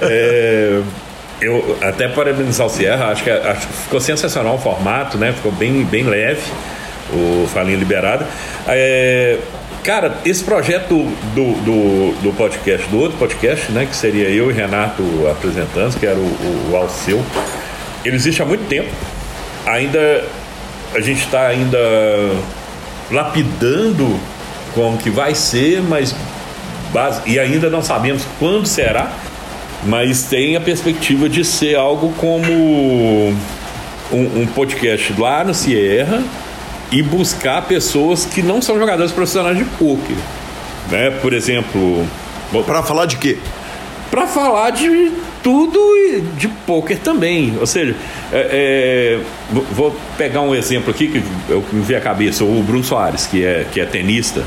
[0.03, 0.83] é,
[1.41, 5.33] eu até parabenizar o Sierra, acho que, acho que ficou sensacional o formato, né?
[5.33, 6.43] Ficou bem, bem leve
[7.13, 8.27] o Falinha Liberada.
[8.69, 9.39] É,
[9.83, 10.95] Cara, esse projeto
[11.35, 16.05] do, do, do, podcast, do outro podcast, né, que seria eu e Renato apresentando, que
[16.05, 17.25] era o, o, o Alceu,
[18.05, 18.91] ele existe há muito tempo.
[19.67, 20.25] Ainda
[20.95, 21.79] a gente está ainda
[23.11, 24.21] lapidando
[24.75, 26.15] como que vai ser, mas
[26.93, 29.11] base, e ainda não sabemos quando será,
[29.85, 32.53] mas tem a perspectiva de ser algo como
[34.13, 36.23] um, um podcast lá no Sierra
[36.91, 40.17] e buscar pessoas que não são jogadores profissionais de poker.
[40.91, 41.11] Né?
[41.11, 42.07] Por exemplo.
[42.67, 43.39] Para falar de quê?
[44.11, 47.57] Para falar de tudo e de poker também.
[47.61, 47.95] Ou seja,
[48.33, 49.21] é,
[49.53, 53.27] é, vou pegar um exemplo aqui que eu me veio à cabeça: o Bruno Soares,
[53.27, 54.45] que é, que é tenista.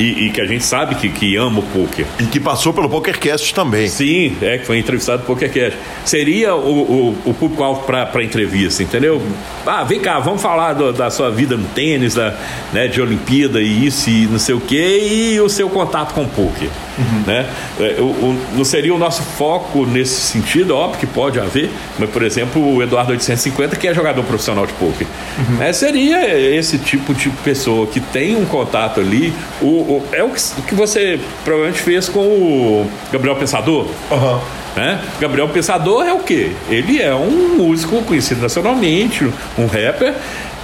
[0.00, 2.06] E, e, que a gente sabe que, que ama o poker.
[2.18, 3.86] E que passou pelo PokerCast também.
[3.86, 5.78] Sim, é, que foi entrevistado no PokerCast.
[6.06, 9.22] Seria o, o, o público-alvo para entrevista, entendeu?
[9.66, 12.34] Ah, vem cá, vamos falar do, da sua vida no tênis, da,
[12.72, 16.22] né, de Olimpíada e isso e não sei o quê, e o seu contato com
[16.22, 16.70] o poker.
[17.00, 17.22] Uhum.
[17.26, 17.46] Né?
[17.78, 22.10] É, o, o, não seria o nosso foco nesse sentido, óbvio que pode haver, mas,
[22.10, 25.06] por exemplo, o Eduardo 850, que é jogador profissional de poker.
[25.38, 25.62] Uhum.
[25.62, 29.32] É, seria esse tipo de pessoa que tem um contato ali.
[29.60, 33.86] O, o é o que, o que, você provavelmente fez com o Gabriel Pensador.
[34.10, 34.40] Uhum.
[34.76, 35.00] Né?
[35.18, 36.52] Gabriel Pensador é o quê?
[36.68, 39.24] Ele é um músico conhecido nacionalmente,
[39.58, 40.14] um rapper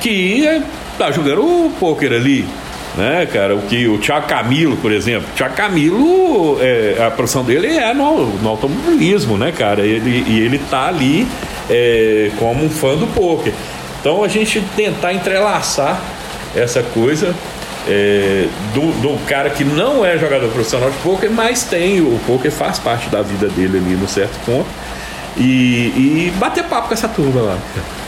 [0.01, 0.45] que
[0.93, 2.47] está jogando o poker ali
[2.97, 3.55] né, cara?
[3.55, 8.27] O que o Thiago Camilo, por exemplo, Thiago Camilo, é, a profissão dele é no,
[8.39, 9.83] no, automobilismo, né, cara?
[9.83, 11.27] Ele, e ele tá ali
[11.69, 13.53] é, como um fã do poker.
[14.01, 16.01] Então a gente tentar entrelaçar
[16.55, 17.35] essa coisa
[17.87, 22.51] é, do, do, cara que não é jogador profissional de poker, mas tem o poker
[22.51, 24.69] faz parte da vida dele ali no certo ponto.
[25.37, 25.93] E,
[26.29, 27.59] e bater papo com essa turma lá.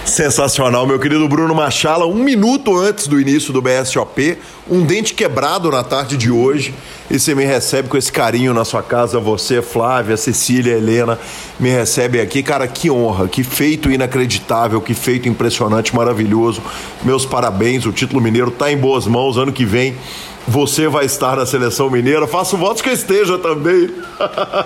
[0.08, 2.06] Sensacional, meu querido Bruno Machala.
[2.06, 6.74] Um minuto antes do início do BSOP, um dente quebrado na tarde de hoje.
[7.10, 9.18] E você me recebe com esse carinho na sua casa.
[9.18, 11.18] Você, Flávia, Cecília, Helena,
[11.58, 12.42] me recebem aqui.
[12.42, 16.62] Cara, que honra, que feito inacreditável, que feito impressionante, maravilhoso.
[17.02, 17.86] Meus parabéns.
[17.86, 19.38] O título mineiro está em boas mãos.
[19.38, 19.96] Ano que vem
[20.48, 22.26] você vai estar na seleção mineira.
[22.26, 23.90] Faço votos que eu esteja também.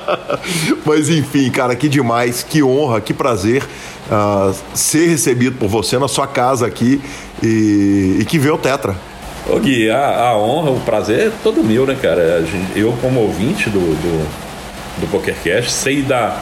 [0.86, 3.64] Mas enfim, cara, que demais, que honra, que prazer
[4.06, 7.00] uh, ser recebido por você na sua casa aqui
[7.42, 9.11] e, e que vê o Tetra.
[9.48, 12.44] Ô Gui, a, a, honra, o prazer é todo meu, né, cara?
[12.76, 16.40] Eu, como ouvinte do, do, do PokerCast, sei da,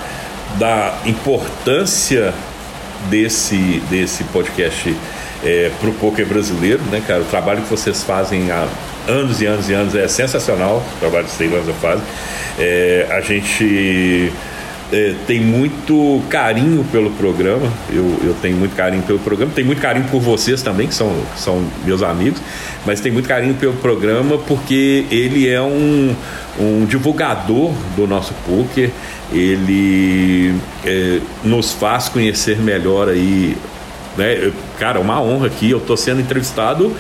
[0.59, 2.35] da importância
[3.09, 4.95] desse, desse podcast
[5.43, 7.23] é, para o poker brasileiro, né, cara?
[7.23, 8.69] O trabalho que vocês fazem há
[9.09, 12.05] anos e anos e anos é sensacional, o trabalho que vocês fazem.
[12.59, 14.31] É, a gente
[14.93, 17.71] é, tem muito carinho pelo programa.
[17.91, 19.53] Eu, eu tenho muito carinho pelo programa.
[19.55, 22.41] Tenho muito carinho por vocês também, que são, são meus amigos.
[22.85, 26.15] Mas tenho muito carinho pelo programa porque ele é um,
[26.59, 28.91] um divulgador do nosso poker.
[29.33, 30.55] Ele
[30.85, 33.57] é, nos faz conhecer melhor aí.
[34.17, 34.53] Né?
[34.79, 35.71] Cara, é uma honra aqui.
[35.71, 36.95] Eu estou sendo entrevistado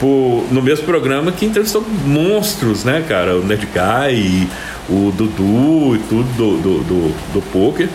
[0.00, 3.36] por, no mesmo programa que entrevistou monstros, né, cara?
[3.36, 4.48] O Ned Guy
[4.88, 7.88] o Dudu e tudo do, do, do, do poker.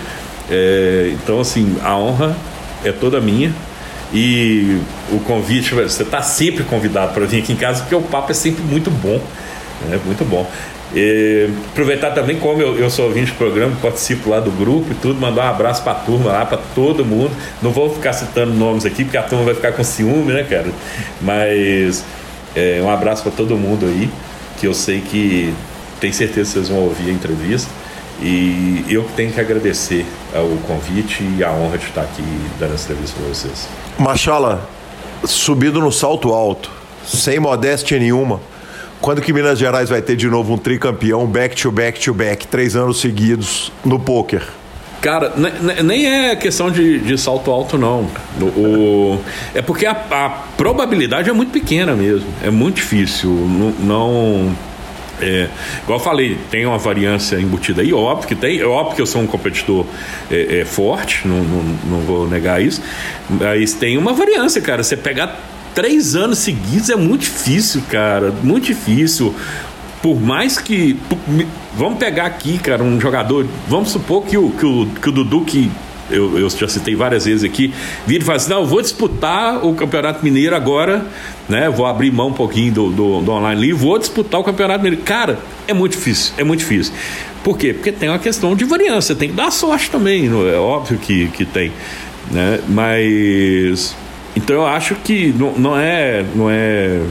[0.50, 2.36] É, então, assim, a honra
[2.84, 3.54] é toda minha.
[4.14, 4.78] E
[5.10, 8.34] o convite, você está sempre convidado para vir aqui em casa, porque o papo é
[8.34, 9.22] sempre muito bom.
[9.90, 10.50] É muito bom.
[10.96, 14.96] E, aproveitar também, como eu, eu sou ouvinte do programa, participo lá do grupo e
[14.96, 17.32] tudo, mandar um abraço para a turma lá, para todo mundo.
[17.62, 20.70] Não vou ficar citando nomes aqui, porque a turma vai ficar com ciúme, né, cara?
[21.22, 22.04] Mas
[22.56, 24.10] é, um abraço para todo mundo aí,
[24.60, 25.54] que eu sei que
[26.00, 27.70] tenho certeza que vocês vão ouvir a entrevista.
[28.22, 30.06] E eu tenho que agradecer
[30.36, 32.24] o convite e a honra de estar aqui
[32.60, 33.68] dando essa entrevista para vocês.
[33.98, 34.70] Machala,
[35.24, 36.70] subido no salto alto,
[37.04, 38.40] sem modéstia nenhuma.
[39.02, 42.48] Quando que Minas Gerais vai ter de novo um tricampeão back to back to back,
[42.48, 44.44] três anos seguidos no poker?
[45.02, 45.34] Cara,
[45.84, 48.08] nem é questão de, de salto alto, não.
[48.40, 49.22] O, o
[49.56, 52.28] é porque a, a, probabilidade é muito pequena mesmo.
[52.44, 53.32] É muito difícil.
[53.32, 53.72] Não.
[53.80, 54.56] não
[55.20, 55.48] é,
[55.84, 58.60] igual eu falei, tem uma variância embutida aí, óbvio que tem.
[58.60, 59.86] É óbvio que eu sou um competidor
[60.30, 62.84] é, é, forte, não, não, não vou negar isso.
[63.28, 64.84] Mas tem uma variância, cara.
[64.84, 65.40] Você pegar
[65.74, 68.34] três anos seguidos é muito difícil, cara.
[68.44, 69.34] Muito difícil.
[70.02, 70.98] Por mais que.
[71.76, 73.46] Vamos pegar aqui, cara, um jogador.
[73.68, 75.72] Vamos supor que o, que o, que o Dudu, que
[76.10, 77.74] eu, eu já citei várias vezes aqui,
[78.06, 81.06] vira e fala assim: não, eu vou disputar o Campeonato Mineiro agora,
[81.48, 81.70] né?
[81.70, 85.04] Vou abrir mão um pouquinho do, do, do online ali, vou disputar o Campeonato Mineiro.
[85.04, 86.94] Cara, é muito difícil, é muito difícil.
[87.44, 87.74] Por quê?
[87.74, 91.46] Porque tem uma questão de variância, tem que dar sorte também, é óbvio que, que
[91.46, 91.72] tem.
[92.30, 92.60] Né?
[92.68, 93.96] Mas.
[94.36, 96.24] Então eu acho que não, não é.
[96.36, 97.02] Não é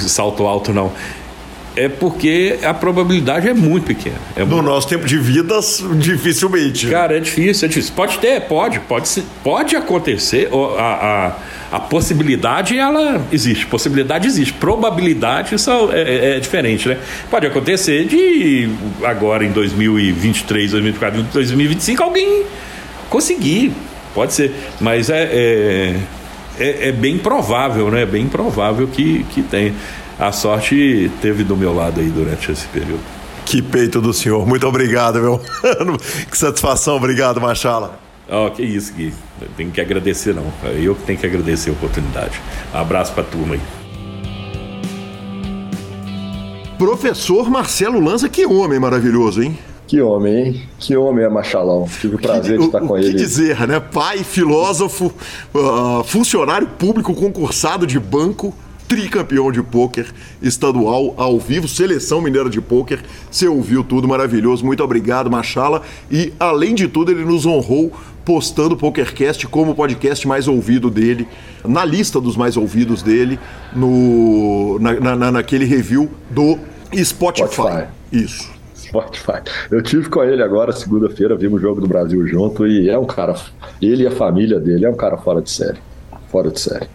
[0.00, 0.92] salto alto, não
[1.76, 4.16] é porque a probabilidade é muito pequena.
[4.34, 4.62] É no muito...
[4.62, 6.88] nosso tempo de vidas, dificilmente.
[6.88, 7.92] Cara, é difícil, é difícil.
[7.94, 10.48] Pode ter, pode, pode, pode acontecer.
[10.78, 11.36] A,
[11.70, 13.66] a, a possibilidade, ela existe.
[13.66, 14.54] Possibilidade existe.
[14.54, 16.96] Probabilidade, isso é, é, é, diferente, né?
[17.30, 18.70] Pode acontecer de
[19.04, 22.44] agora em 2023, 2024, 2025, alguém
[23.10, 23.72] conseguir.
[24.14, 24.54] Pode ser.
[24.80, 25.96] Mas é, é,
[26.58, 28.02] é, é bem provável, né?
[28.02, 29.74] É bem provável que, que tenha
[30.18, 33.00] a sorte teve do meu lado aí durante esse período.
[33.44, 34.46] Que peito do senhor.
[34.46, 35.40] Muito obrigado, meu.
[36.30, 36.96] que satisfação.
[36.96, 37.98] Obrigado, Machala.
[38.28, 39.14] Oh, que isso, Gui.
[39.56, 40.52] Tenho que agradecer, não.
[40.82, 42.40] Eu que tenho que agradecer a oportunidade.
[42.74, 43.60] Um abraço pra turma aí.
[46.76, 49.56] Professor Marcelo Lanza, que homem maravilhoso, hein?
[49.86, 50.62] Que homem, hein?
[50.78, 51.86] Que homem é Machalão.
[52.00, 53.08] Tive o prazer que, de estar o, com o ele.
[53.08, 53.78] O que dizer, né?
[53.78, 55.12] Pai, filósofo,
[55.54, 58.52] uh, funcionário público concursado de banco,
[58.88, 60.06] tricampeão de pôquer
[60.42, 63.00] estadual ao vivo, seleção mineira de pôquer.
[63.30, 64.64] Você ouviu tudo maravilhoso.
[64.64, 65.82] Muito obrigado, Machala.
[66.10, 67.92] E além de tudo, ele nos honrou
[68.24, 71.28] postando o PokerCast como o podcast mais ouvido dele,
[71.64, 73.38] na lista dos mais ouvidos dele,
[73.72, 76.58] no, na, na naquele review do
[76.92, 77.52] Spotify.
[77.52, 77.86] Spotify.
[78.10, 78.55] Isso.
[78.88, 79.40] Spotify.
[79.70, 83.06] Eu tive com ele agora, segunda-feira, vimos o Jogo do Brasil junto e é um
[83.06, 83.34] cara,
[83.80, 85.78] ele e a família dele, é um cara fora de série.
[86.28, 86.86] Fora de série.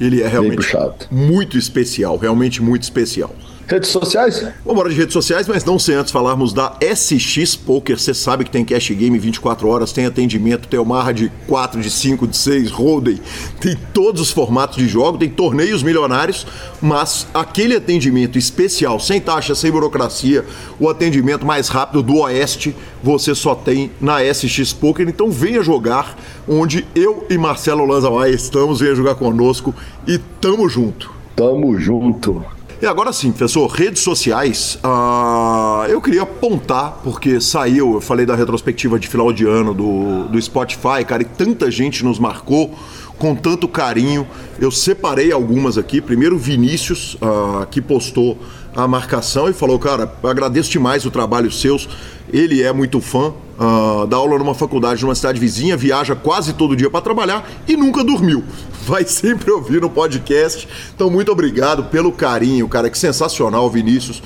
[0.00, 0.76] Ele é realmente
[1.10, 3.34] muito especial, realmente muito especial.
[3.70, 4.40] Redes sociais?
[4.40, 7.96] Vamos embora de redes sociais, mas não sem antes falarmos da SX Poker.
[7.96, 11.80] Você sabe que tem cash game 24 horas, tem atendimento, tem o Marra de 4,
[11.80, 13.20] de 5, de 6, Roden,
[13.60, 16.44] tem todos os formatos de jogo, tem torneios milionários,
[16.82, 20.44] mas aquele atendimento especial, sem taxa, sem burocracia,
[20.80, 25.08] o atendimento mais rápido do Oeste, você só tem na SX Poker.
[25.08, 26.18] Então venha jogar
[26.48, 29.72] onde eu e Marcelo Lanza estamos, venha jogar conosco
[30.08, 31.12] e tamo junto.
[31.36, 32.44] Tamo junto.
[32.82, 38.34] E agora sim, professor, redes sociais, uh, eu queria apontar, porque saiu, eu falei da
[38.34, 42.74] retrospectiva de final de ano do, do Spotify, cara, e tanta gente nos marcou
[43.18, 44.26] com tanto carinho.
[44.58, 46.00] Eu separei algumas aqui.
[46.00, 48.38] Primeiro, Vinícius, uh, que postou
[48.84, 51.88] a marcação e falou: Cara, agradeço demais o trabalho seus.
[52.32, 53.28] Ele é muito fã,
[53.58, 57.76] uh, dá aula numa faculdade numa cidade vizinha, viaja quase todo dia para trabalhar e
[57.76, 58.44] nunca dormiu.
[58.86, 60.68] Vai sempre ouvir no podcast.
[60.94, 62.88] Então, muito obrigado pelo carinho, cara.
[62.88, 64.22] Que sensacional, Vinícius.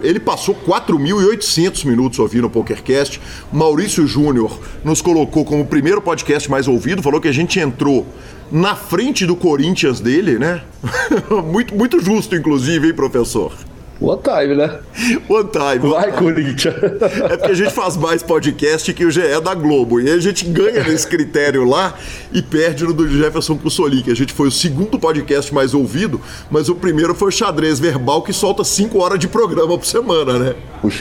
[0.00, 3.20] Ele passou 4.800 minutos ouvindo o PokerCast.
[3.52, 8.06] Maurício Júnior nos colocou como o primeiro podcast mais ouvido, falou que a gente entrou
[8.50, 10.62] na frente do Corinthians dele, né?
[11.44, 13.52] muito, muito justo, inclusive, hein, professor?
[14.00, 14.78] One time, né?
[15.28, 15.90] One time.
[15.90, 16.74] Vai, Corinthians.
[17.30, 20.00] É porque a gente faz mais podcast que o GE da Globo.
[20.00, 21.94] E a gente ganha nesse critério lá
[22.32, 26.20] e perde no do Jefferson Cussoli, que a gente foi o segundo podcast mais ouvido,
[26.48, 30.38] mas o primeiro foi o xadrez verbal, que solta 5 horas de programa por semana,
[30.38, 30.54] né?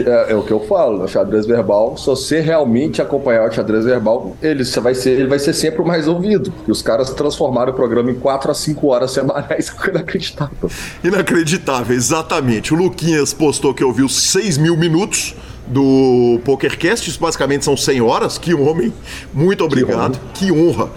[0.05, 3.85] É, é, o que eu falo, o xadrez verbal, se você realmente acompanhar o xadrez
[3.85, 6.51] verbal, ele vai ser, ele vai ser sempre o mais ouvido.
[6.67, 10.69] E os caras transformaram o programa em 4 a 5 horas semanais, inacreditável.
[11.03, 12.73] Inacreditável, exatamente.
[12.73, 15.35] O Luquinhas postou que ouviu 6 mil minutos
[15.67, 18.37] do PokerCast, isso basicamente são 100 horas.
[18.37, 18.93] Que homem,
[19.33, 20.61] muito obrigado, que honra.
[20.63, 20.91] Que honra.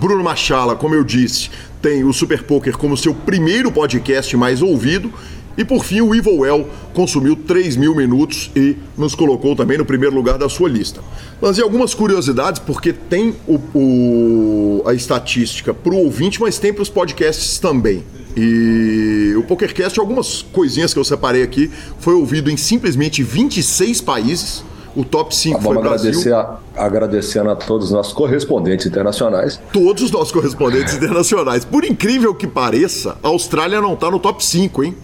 [0.00, 1.50] Bruno Machala, como eu disse,
[1.82, 5.12] tem o Super Poker como seu primeiro podcast mais ouvido.
[5.56, 9.84] E por fim, o Evil Well consumiu 3 mil minutos e nos colocou também no
[9.84, 11.02] primeiro lugar da sua lista.
[11.42, 16.72] Mas e algumas curiosidades, porque tem o, o a estatística para o ouvinte, mas tem
[16.72, 18.02] para os podcasts também.
[18.36, 24.64] E o PokerCast, algumas coisinhas que eu separei aqui, foi ouvido em simplesmente 26 países.
[24.96, 29.60] O top 5 tá, foi agradecer a, agradecendo a todos os nossos correspondentes internacionais.
[29.72, 31.64] Todos os nossos correspondentes internacionais.
[31.64, 34.96] Por incrível que pareça, a Austrália não está no top 5, hein?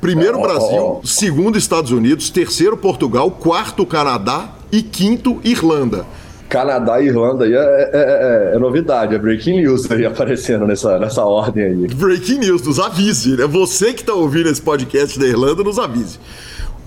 [0.00, 6.06] Primeiro Brasil, segundo Estados Unidos, terceiro Portugal, quarto Canadá e quinto Irlanda.
[6.48, 10.98] Canadá e Irlanda aí é, é, é, é, novidade, é breaking news aí aparecendo nessa,
[10.98, 11.86] nessa ordem aí.
[11.88, 13.46] Breaking news, nos avise, né?
[13.46, 16.18] Você que está ouvindo esse podcast da Irlanda, nos avise.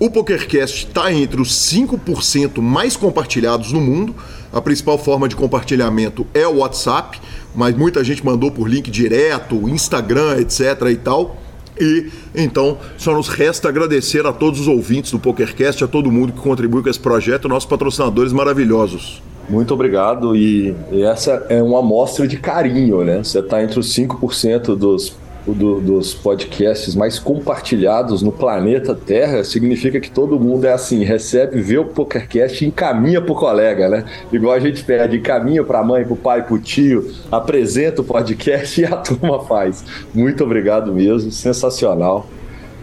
[0.00, 4.14] O PokerCast está entre os 5% mais compartilhados no mundo.
[4.52, 7.20] A principal forma de compartilhamento é o WhatsApp,
[7.54, 10.60] mas muita gente mandou por link direto, Instagram, etc.
[10.90, 11.36] e tal.
[11.80, 16.32] E então só nos resta agradecer a todos os ouvintes do PokerCast, a todo mundo
[16.32, 19.22] que contribuiu com esse projeto, nossos patrocinadores maravilhosos.
[19.48, 20.36] Muito obrigado.
[20.36, 23.22] E, e, essa é uma amostra de carinho, né?
[23.22, 25.16] Você está entre os 5% dos,
[25.46, 29.42] do, dos podcasts mais compartilhados no planeta Terra.
[29.44, 33.88] Significa que todo mundo é assim: recebe, vê o PokerCast e encaminha para o colega,
[33.88, 34.04] né?
[34.32, 38.00] Igual a gente pede, encaminha para a mãe, para o pai, para o tio, apresenta
[38.00, 39.84] o podcast e a turma faz.
[40.14, 42.26] Muito obrigado mesmo, sensacional.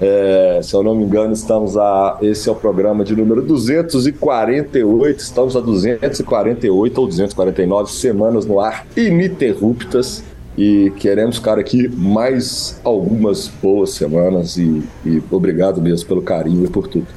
[0.01, 2.17] É, se eu não me engano, estamos a.
[2.21, 5.19] Esse é o programa de número 248.
[5.19, 10.23] Estamos a 248 ou 249 semanas no ar ininterruptas.
[10.57, 14.57] E queremos, cara, aqui mais algumas boas semanas.
[14.57, 17.07] E, e obrigado mesmo pelo carinho e por tudo.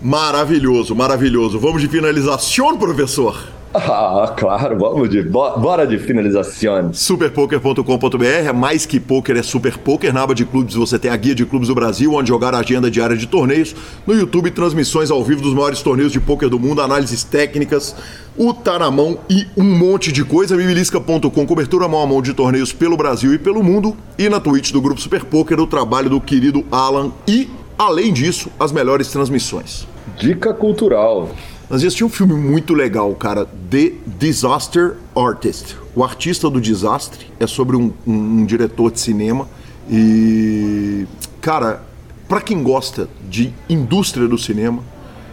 [0.00, 1.58] Maravilhoso, maravilhoso.
[1.58, 3.55] Vamos de finalização, professor?
[3.74, 6.92] Ah, claro, vamos de bora de finalização.
[6.92, 10.12] Superpoker.com.br é mais que poker, é super poker.
[10.12, 12.60] Na aba de clubes você tem a guia de clubes do Brasil, onde jogar a
[12.60, 13.74] agenda diária de torneios.
[14.06, 17.94] No YouTube, transmissões ao vivo dos maiores torneios de poker do mundo, análises técnicas,
[18.36, 20.56] o tá na mão e um monte de coisa.
[20.56, 23.96] Bibilisca.com, cobertura mão a mão de torneios pelo Brasil e pelo mundo.
[24.18, 28.50] E na Twitch do Grupo Super Poker, o trabalho do querido Alan e, além disso,
[28.58, 29.86] as melhores transmissões.
[30.18, 31.30] Dica cultural.
[31.68, 35.76] Nós assisti um filme muito legal, cara, The Disaster Artist.
[35.96, 39.48] O artista do desastre é sobre um, um, um diretor de cinema
[39.90, 41.06] e,
[41.40, 41.82] cara,
[42.28, 44.80] para quem gosta de indústria do cinema,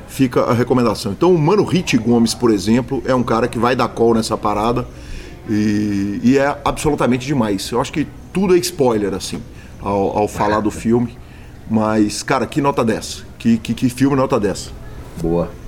[0.07, 1.11] fica a recomendação.
[1.11, 4.35] Então, o Mano Rit Gomes, por exemplo, é um cara que vai dar call nessa
[4.35, 4.87] parada
[5.47, 7.69] e, e é absolutamente demais.
[7.69, 9.39] Eu acho que tudo é spoiler, assim,
[9.79, 11.15] ao, ao falar do filme.
[11.69, 13.21] Mas, cara, que nota dessa?
[13.37, 14.71] Que, que, que filme nota dessa?
[15.21, 15.62] Boa.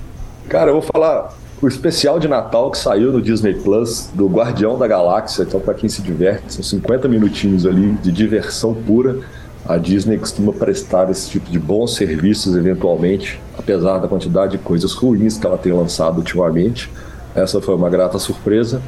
[0.48, 4.78] Cara, eu vou falar o especial de Natal que saiu no Disney Plus do Guardião
[4.78, 5.42] da Galáxia.
[5.42, 9.18] Então, para quem se diverte, são 50 minutinhos ali de diversão pura.
[9.66, 14.92] A Disney costuma prestar esse tipo de bons serviços eventualmente, apesar da quantidade de coisas
[14.92, 16.88] ruins que ela tem lançado ultimamente.
[17.34, 18.80] Essa foi uma grata surpresa.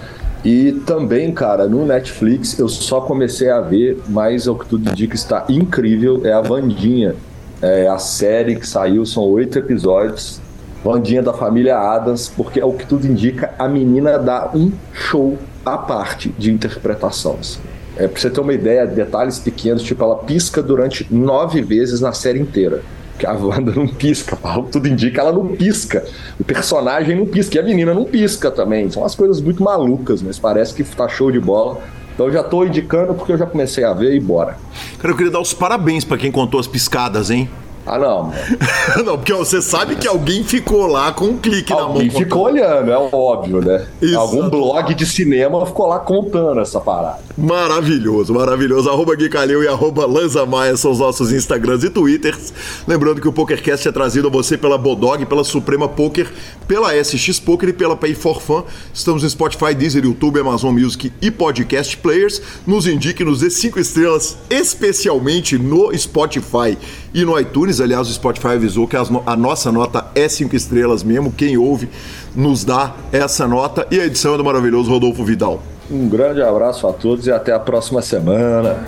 [0.45, 5.17] E também, cara, no Netflix eu só comecei a ver, mas o que tudo indica
[5.17, 7.17] está incrível, é a Vandinha.
[7.61, 10.41] É a série que saiu, são oito episódios.
[10.89, 15.37] Vandinha da família Adams, porque é o que tudo indica, a menina dá um show
[15.63, 17.59] à parte de interpretações.
[17.95, 22.13] É, pra você ter uma ideia, detalhes pequenos, tipo, ela pisca durante nove vezes na
[22.13, 22.81] série inteira.
[23.19, 24.39] Que a Wanda não pisca,
[24.73, 26.07] tudo indica, ela não pisca.
[26.41, 28.91] O personagem não pisca, e a menina não pisca também.
[28.91, 31.83] São umas coisas muito malucas, mas parece que tá show de bola.
[32.15, 34.57] Então eu já tô indicando porque eu já comecei a ver e bora.
[34.99, 37.47] Cara, eu queria dar os parabéns para quem contou as piscadas, hein?
[37.89, 38.33] Ah, não.
[39.03, 42.03] não, porque você sabe que alguém ficou lá com um clique alguém na mão.
[42.03, 43.87] Alguém ficou olhando, é óbvio, né?
[44.03, 44.19] Isso.
[44.19, 47.21] Algum blog de cinema ficou lá contando essa parada.
[47.37, 48.91] Maravilhoso, maravilhoso.
[48.91, 52.53] Arroba Gui Calil e arroba Lanza Maia são os nossos Instagrams e Twitters.
[52.87, 56.31] Lembrando que o PokerCast é trazido a você pela Bodog, pela Suprema Poker,
[56.67, 58.65] pela SX Poker e pela Pay for Fun.
[58.93, 62.43] Estamos no Spotify, Deezer, YouTube, Amazon Music e Podcast Players.
[62.67, 66.77] Nos indique, nos dê cinco estrelas, especialmente no Spotify
[67.15, 67.78] e no iTunes.
[67.81, 71.33] Aliás, o Spotify avisou que a nossa nota é cinco estrelas mesmo.
[71.33, 71.89] Quem ouve
[72.35, 73.87] nos dá essa nota.
[73.91, 75.63] E a edição é do maravilhoso Rodolfo Vidal.
[75.91, 78.85] Um grande abraço a todos e até a próxima semana.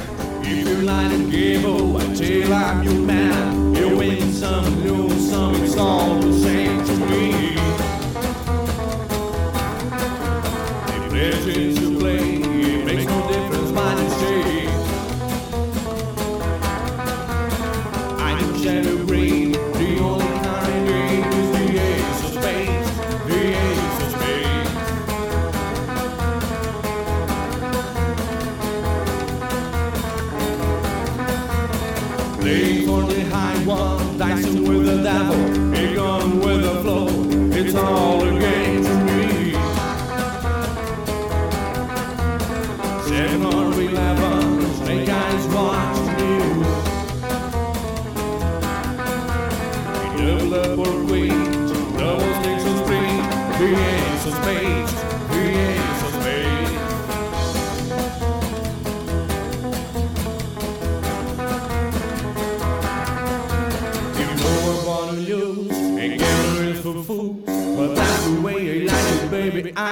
[37.81, 38.30] smaller